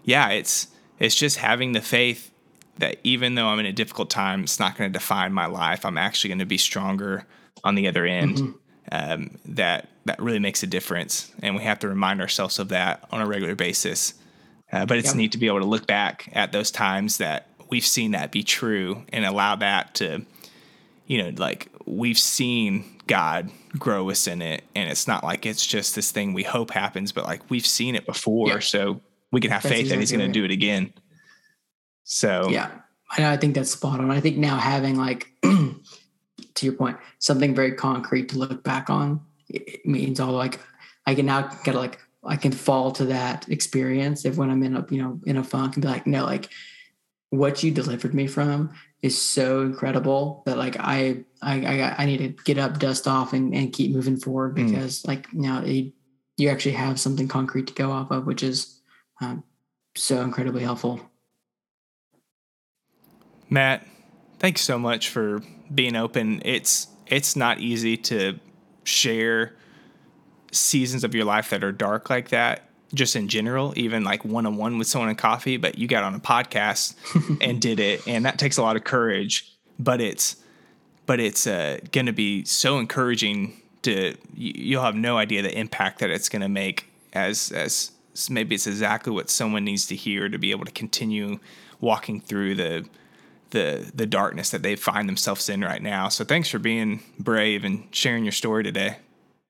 yeah, 0.05 0.29
it's 0.29 0.67
it's 0.97 1.15
just 1.15 1.37
having 1.37 1.73
the 1.73 1.81
faith 1.81 2.31
that 2.77 2.97
even 3.03 3.35
though 3.35 3.47
I'm 3.47 3.59
in 3.59 3.65
a 3.65 3.73
difficult 3.73 4.09
time, 4.09 4.43
it's 4.43 4.59
not 4.59 4.77
going 4.77 4.91
to 4.91 4.97
define 4.97 5.33
my 5.33 5.45
life. 5.45 5.85
I'm 5.85 5.97
actually 5.97 6.29
going 6.29 6.39
to 6.39 6.45
be 6.45 6.57
stronger 6.57 7.25
on 7.63 7.75
the 7.75 7.87
other 7.87 8.05
end. 8.05 8.37
Mm-hmm. 8.37 8.51
Um, 8.91 9.37
that 9.45 9.89
that 10.05 10.19
really 10.19 10.39
makes 10.39 10.63
a 10.63 10.67
difference, 10.67 11.31
and 11.41 11.55
we 11.55 11.63
have 11.63 11.79
to 11.79 11.87
remind 11.87 12.19
ourselves 12.19 12.59
of 12.59 12.69
that 12.69 13.07
on 13.11 13.21
a 13.21 13.27
regular 13.27 13.55
basis. 13.55 14.15
Uh, 14.73 14.85
but 14.85 14.97
it's 14.97 15.09
yep. 15.09 15.15
neat 15.15 15.31
to 15.33 15.37
be 15.37 15.47
able 15.47 15.59
to 15.59 15.65
look 15.65 15.85
back 15.85 16.29
at 16.33 16.51
those 16.51 16.71
times 16.71 17.17
that 17.17 17.47
we've 17.69 17.85
seen 17.85 18.11
that 18.11 18.31
be 18.31 18.43
true 18.43 19.03
and 19.13 19.25
allow 19.25 19.55
that 19.55 19.93
to, 19.95 20.25
you 21.05 21.21
know, 21.21 21.31
like 21.37 21.69
we've 21.85 22.17
seen 22.17 22.99
God 23.07 23.49
grow 23.77 24.09
us 24.09 24.27
in 24.27 24.41
it, 24.41 24.63
and 24.75 24.89
it's 24.89 25.07
not 25.07 25.23
like 25.23 25.45
it's 25.45 25.65
just 25.65 25.95
this 25.95 26.11
thing 26.11 26.33
we 26.33 26.43
hope 26.43 26.71
happens, 26.71 27.11
but 27.11 27.25
like 27.25 27.49
we've 27.49 27.65
seen 27.65 27.95
it 27.95 28.05
before, 28.05 28.47
yep. 28.47 28.63
so 28.63 29.01
we 29.31 29.39
can 29.39 29.51
have 29.51 29.63
That's 29.63 29.73
faith 29.73 29.81
exactly 29.81 29.95
that 29.95 29.99
He's 30.01 30.11
going 30.11 30.21
right. 30.21 30.33
to 30.33 30.39
do 30.39 30.45
it 30.45 30.51
again. 30.51 30.93
So 32.11 32.49
yeah, 32.49 32.71
I, 33.09 33.21
know 33.21 33.31
I 33.31 33.37
think 33.37 33.55
that's 33.55 33.71
spot 33.71 34.01
on. 34.01 34.11
I 34.11 34.19
think 34.19 34.37
now 34.37 34.57
having 34.57 34.97
like 34.97 35.31
to 35.41 36.65
your 36.65 36.73
point, 36.73 36.97
something 37.19 37.55
very 37.55 37.71
concrete 37.71 38.27
to 38.29 38.37
look 38.37 38.63
back 38.63 38.89
on 38.89 39.21
it 39.49 39.85
means 39.85 40.19
all 40.19 40.33
like 40.33 40.59
I 41.05 41.15
can 41.15 41.25
now 41.25 41.49
get 41.63 41.75
like 41.75 41.99
I 42.23 42.35
can 42.35 42.51
fall 42.51 42.91
to 42.91 43.05
that 43.05 43.49
experience 43.49 44.25
if 44.25 44.35
when 44.35 44.49
I'm 44.49 44.61
in 44.63 44.75
a 44.75 44.85
you 44.89 45.01
know 45.01 45.19
in 45.25 45.37
a 45.37 45.43
funk 45.43 45.75
and 45.75 45.83
be 45.83 45.87
like 45.87 46.05
no 46.05 46.25
like 46.25 46.49
what 47.29 47.63
you 47.63 47.71
delivered 47.71 48.13
me 48.13 48.27
from 48.27 48.71
is 49.01 49.19
so 49.19 49.61
incredible 49.61 50.43
that 50.45 50.57
like 50.57 50.75
I 50.79 51.23
I 51.41 51.65
I, 51.65 51.95
I 52.03 52.05
need 52.05 52.17
to 52.17 52.43
get 52.43 52.57
up, 52.57 52.77
dust 52.77 53.07
off, 53.07 53.31
and, 53.31 53.55
and 53.55 53.71
keep 53.71 53.91
moving 53.91 54.17
forward 54.17 54.57
hmm. 54.57 54.67
because 54.67 55.01
mm. 55.01 55.07
like 55.07 55.33
now 55.33 55.63
you, 55.63 55.93
you 56.35 56.49
actually 56.49 56.73
have 56.73 56.99
something 56.99 57.29
concrete 57.29 57.67
to 57.67 57.73
go 57.73 57.89
off 57.89 58.11
of, 58.11 58.25
which 58.25 58.43
is 58.43 58.81
um, 59.21 59.43
so 59.95 60.21
incredibly 60.21 60.63
helpful. 60.63 61.10
Matt, 63.51 63.85
thanks 64.39 64.61
so 64.61 64.79
much 64.79 65.09
for 65.09 65.43
being 65.73 65.95
open. 65.95 66.41
It's 66.45 66.87
it's 67.05 67.35
not 67.35 67.59
easy 67.59 67.97
to 67.97 68.39
share 68.85 69.53
seasons 70.53 71.03
of 71.03 71.13
your 71.13 71.25
life 71.25 71.49
that 71.49 71.63
are 71.63 71.73
dark 71.73 72.09
like 72.09 72.29
that 72.29 72.63
just 72.93 73.15
in 73.15 73.27
general, 73.27 73.73
even 73.75 74.03
like 74.03 74.23
one 74.25 74.45
on 74.45 74.55
one 74.57 74.77
with 74.77 74.87
someone 74.87 75.09
in 75.09 75.15
coffee, 75.15 75.57
but 75.57 75.77
you 75.77 75.87
got 75.87 76.03
on 76.03 76.15
a 76.15 76.19
podcast 76.19 76.95
and 77.41 77.61
did 77.61 77.79
it. 77.79 78.07
And 78.07 78.25
that 78.25 78.39
takes 78.39 78.57
a 78.57 78.61
lot 78.61 78.75
of 78.75 78.83
courage, 78.83 79.53
but 79.79 80.01
it's, 80.01 80.37
but 81.05 81.19
it's 81.19 81.47
uh, 81.47 81.79
going 81.91 82.05
to 82.05 82.13
be 82.13 82.43
so 82.45 82.79
encouraging 82.79 83.61
to, 83.83 84.15
you'll 84.35 84.83
have 84.83 84.95
no 84.95 85.17
idea 85.17 85.41
the 85.41 85.57
impact 85.57 85.99
that 85.99 86.09
it's 86.09 86.29
going 86.29 86.41
to 86.41 86.49
make 86.49 86.87
as, 87.13 87.51
as 87.51 87.91
maybe 88.29 88.55
it's 88.55 88.67
exactly 88.67 89.11
what 89.13 89.29
someone 89.29 89.63
needs 89.63 89.87
to 89.87 89.95
hear 89.95 90.27
to 90.27 90.37
be 90.37 90.51
able 90.51 90.65
to 90.65 90.71
continue 90.71 91.39
walking 91.79 92.19
through 92.19 92.55
the, 92.55 92.85
the 93.51 93.91
the 93.93 94.05
darkness 94.05 94.49
that 94.49 94.63
they 94.63 94.75
find 94.75 95.07
themselves 95.07 95.47
in 95.49 95.61
right 95.61 95.81
now. 95.81 96.09
So 96.09 96.23
thanks 96.25 96.49
for 96.49 96.59
being 96.59 97.01
brave 97.19 97.63
and 97.63 97.87
sharing 97.91 98.25
your 98.25 98.31
story 98.31 98.63
today. 98.63 98.97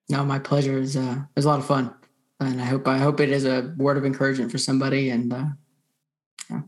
No, 0.10 0.24
my 0.26 0.40
pleasure. 0.40 0.78
Is 0.78 0.98
uh, 0.98 1.18
it 1.20 1.36
was 1.36 1.46
a 1.46 1.48
lot 1.48 1.60
of 1.60 1.66
fun, 1.66 1.94
and 2.40 2.62
I 2.62 2.66
hope 2.66 2.88
I 2.88 2.98
hope 2.98 3.20
it 3.20 3.30
is 3.30 3.46
a 3.46 3.74
word 3.78 3.98
of 3.98 4.06
encouragement 4.06 4.52
for 4.52 4.58
somebody. 4.58 5.10
And 5.10 5.34
uh, 5.34 5.46
yeah. 6.50 6.62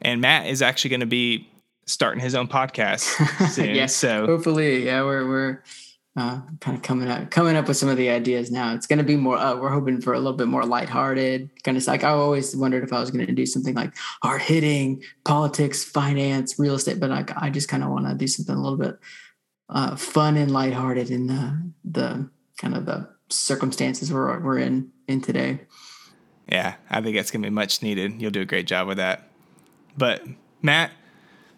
And 0.00 0.20
Matt 0.20 0.46
is 0.46 0.62
actually 0.62 0.90
going 0.90 1.00
to 1.00 1.06
be 1.06 1.48
starting 1.86 2.20
his 2.20 2.34
own 2.34 2.48
podcast 2.48 3.02
soon. 3.50 3.74
yeah, 3.74 3.86
so 3.86 4.26
hopefully, 4.26 4.86
yeah, 4.86 5.02
we're 5.02 5.26
we're 5.26 5.62
uh, 6.16 6.40
kind 6.60 6.76
of 6.76 6.82
coming 6.82 7.08
up 7.08 7.30
coming 7.30 7.56
up 7.56 7.68
with 7.68 7.76
some 7.76 7.90
of 7.90 7.96
the 7.98 8.08
ideas 8.08 8.50
now. 8.50 8.74
It's 8.74 8.86
going 8.86 8.98
to 8.98 9.04
be 9.04 9.16
more. 9.16 9.36
Uh, 9.36 9.56
we're 9.56 9.70
hoping 9.70 10.00
for 10.00 10.14
a 10.14 10.18
little 10.18 10.32
bit 10.32 10.48
more 10.48 10.64
lighthearted, 10.64 11.50
kind 11.62 11.76
of 11.76 11.86
like 11.86 12.04
I 12.04 12.10
always 12.10 12.56
wondered 12.56 12.84
if 12.84 12.92
I 12.92 13.00
was 13.00 13.10
going 13.10 13.26
to 13.26 13.32
do 13.32 13.44
something 13.44 13.74
like 13.74 13.94
hard 14.22 14.40
hitting 14.40 15.02
politics, 15.24 15.84
finance, 15.84 16.58
real 16.58 16.74
estate, 16.74 17.00
but 17.00 17.10
I, 17.10 17.24
I 17.36 17.50
just 17.50 17.68
kind 17.68 17.84
of 17.84 17.90
want 17.90 18.06
to 18.06 18.14
do 18.14 18.26
something 18.26 18.54
a 18.54 18.60
little 18.60 18.78
bit 18.78 18.98
uh, 19.68 19.96
fun 19.96 20.36
and 20.36 20.50
lighthearted 20.50 21.10
in 21.10 21.26
the 21.26 21.72
the 21.84 22.30
kind 22.56 22.74
of 22.74 22.86
the 22.86 23.08
circumstances 23.28 24.10
we're 24.10 24.40
we're 24.40 24.58
in 24.58 24.90
in 25.06 25.20
today. 25.20 25.60
Yeah, 26.50 26.76
I 26.88 27.02
think 27.02 27.16
that's 27.16 27.30
going 27.30 27.42
to 27.42 27.50
be 27.50 27.54
much 27.54 27.82
needed. 27.82 28.22
You'll 28.22 28.30
do 28.30 28.40
a 28.40 28.46
great 28.46 28.66
job 28.66 28.86
with 28.86 28.96
that. 28.96 29.28
But 29.98 30.24
Matt, 30.62 30.92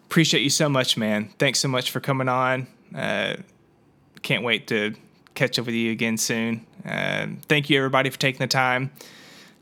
appreciate 0.07 0.41
you 0.41 0.49
so 0.49 0.67
much, 0.67 0.97
man. 0.97 1.29
Thanks 1.37 1.59
so 1.59 1.67
much 1.67 1.91
for 1.91 1.99
coming 1.99 2.27
on. 2.27 2.67
Uh, 2.93 3.35
can't 4.21 4.43
wait 4.43 4.67
to 4.67 4.95
catch 5.35 5.57
up 5.59 5.65
with 5.65 5.75
you 5.75 5.91
again 5.91 6.17
soon. 6.17 6.65
Uh, 6.85 7.27
thank 7.47 7.69
you, 7.69 7.77
everybody, 7.77 8.09
for 8.09 8.19
taking 8.19 8.39
the 8.39 8.47
time 8.47 8.91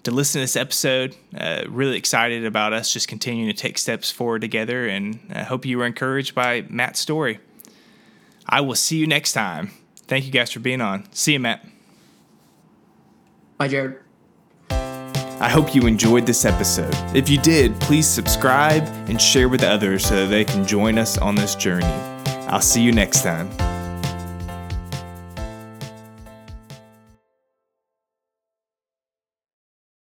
to 0.04 0.12
listen 0.12 0.40
to 0.40 0.44
this 0.44 0.56
episode. 0.56 1.16
Uh, 1.36 1.64
really 1.68 1.98
excited 1.98 2.46
about 2.46 2.74
us 2.74 2.92
just 2.92 3.08
continuing 3.08 3.50
to 3.50 3.56
take 3.56 3.78
steps 3.78 4.12
forward 4.12 4.42
together, 4.42 4.88
and 4.88 5.20
I 5.34 5.44
hope 5.44 5.66
you 5.66 5.78
were 5.78 5.86
encouraged 5.86 6.34
by 6.34 6.66
Matt's 6.70 7.00
story. 7.00 7.40
I 8.48 8.62
will 8.62 8.76
see 8.76 8.98
you 8.98 9.08
next 9.08 9.34
time. 9.34 9.72
Thank 10.08 10.26
you 10.26 10.32
guys 10.32 10.52
for 10.52 10.60
being 10.60 10.82
on. 10.82 11.12
See 11.12 11.34
you, 11.34 11.40
Matt. 11.40 11.66
Bye, 13.58 13.68
Jared. 13.68 14.00
I 15.40 15.50
hope 15.50 15.76
you 15.76 15.86
enjoyed 15.86 16.26
this 16.26 16.46
episode. 16.46 16.96
If 17.16 17.30
you 17.30 17.38
did, 17.38 17.80
please 17.82 18.08
subscribe 18.08 18.84
and 19.08 19.22
share 19.22 19.50
with 19.50 19.64
others 19.64 20.06
so 20.06 20.16
that 20.16 20.28
they 20.28 20.46
can 20.46 20.66
join 20.66 20.98
us 20.98 21.18
on 21.18 21.36
this 21.36 21.54
journey. 21.54 21.86
I'll 22.48 22.62
see 22.62 22.82
you 22.82 22.92
next 22.92 23.22
time. 23.22 23.67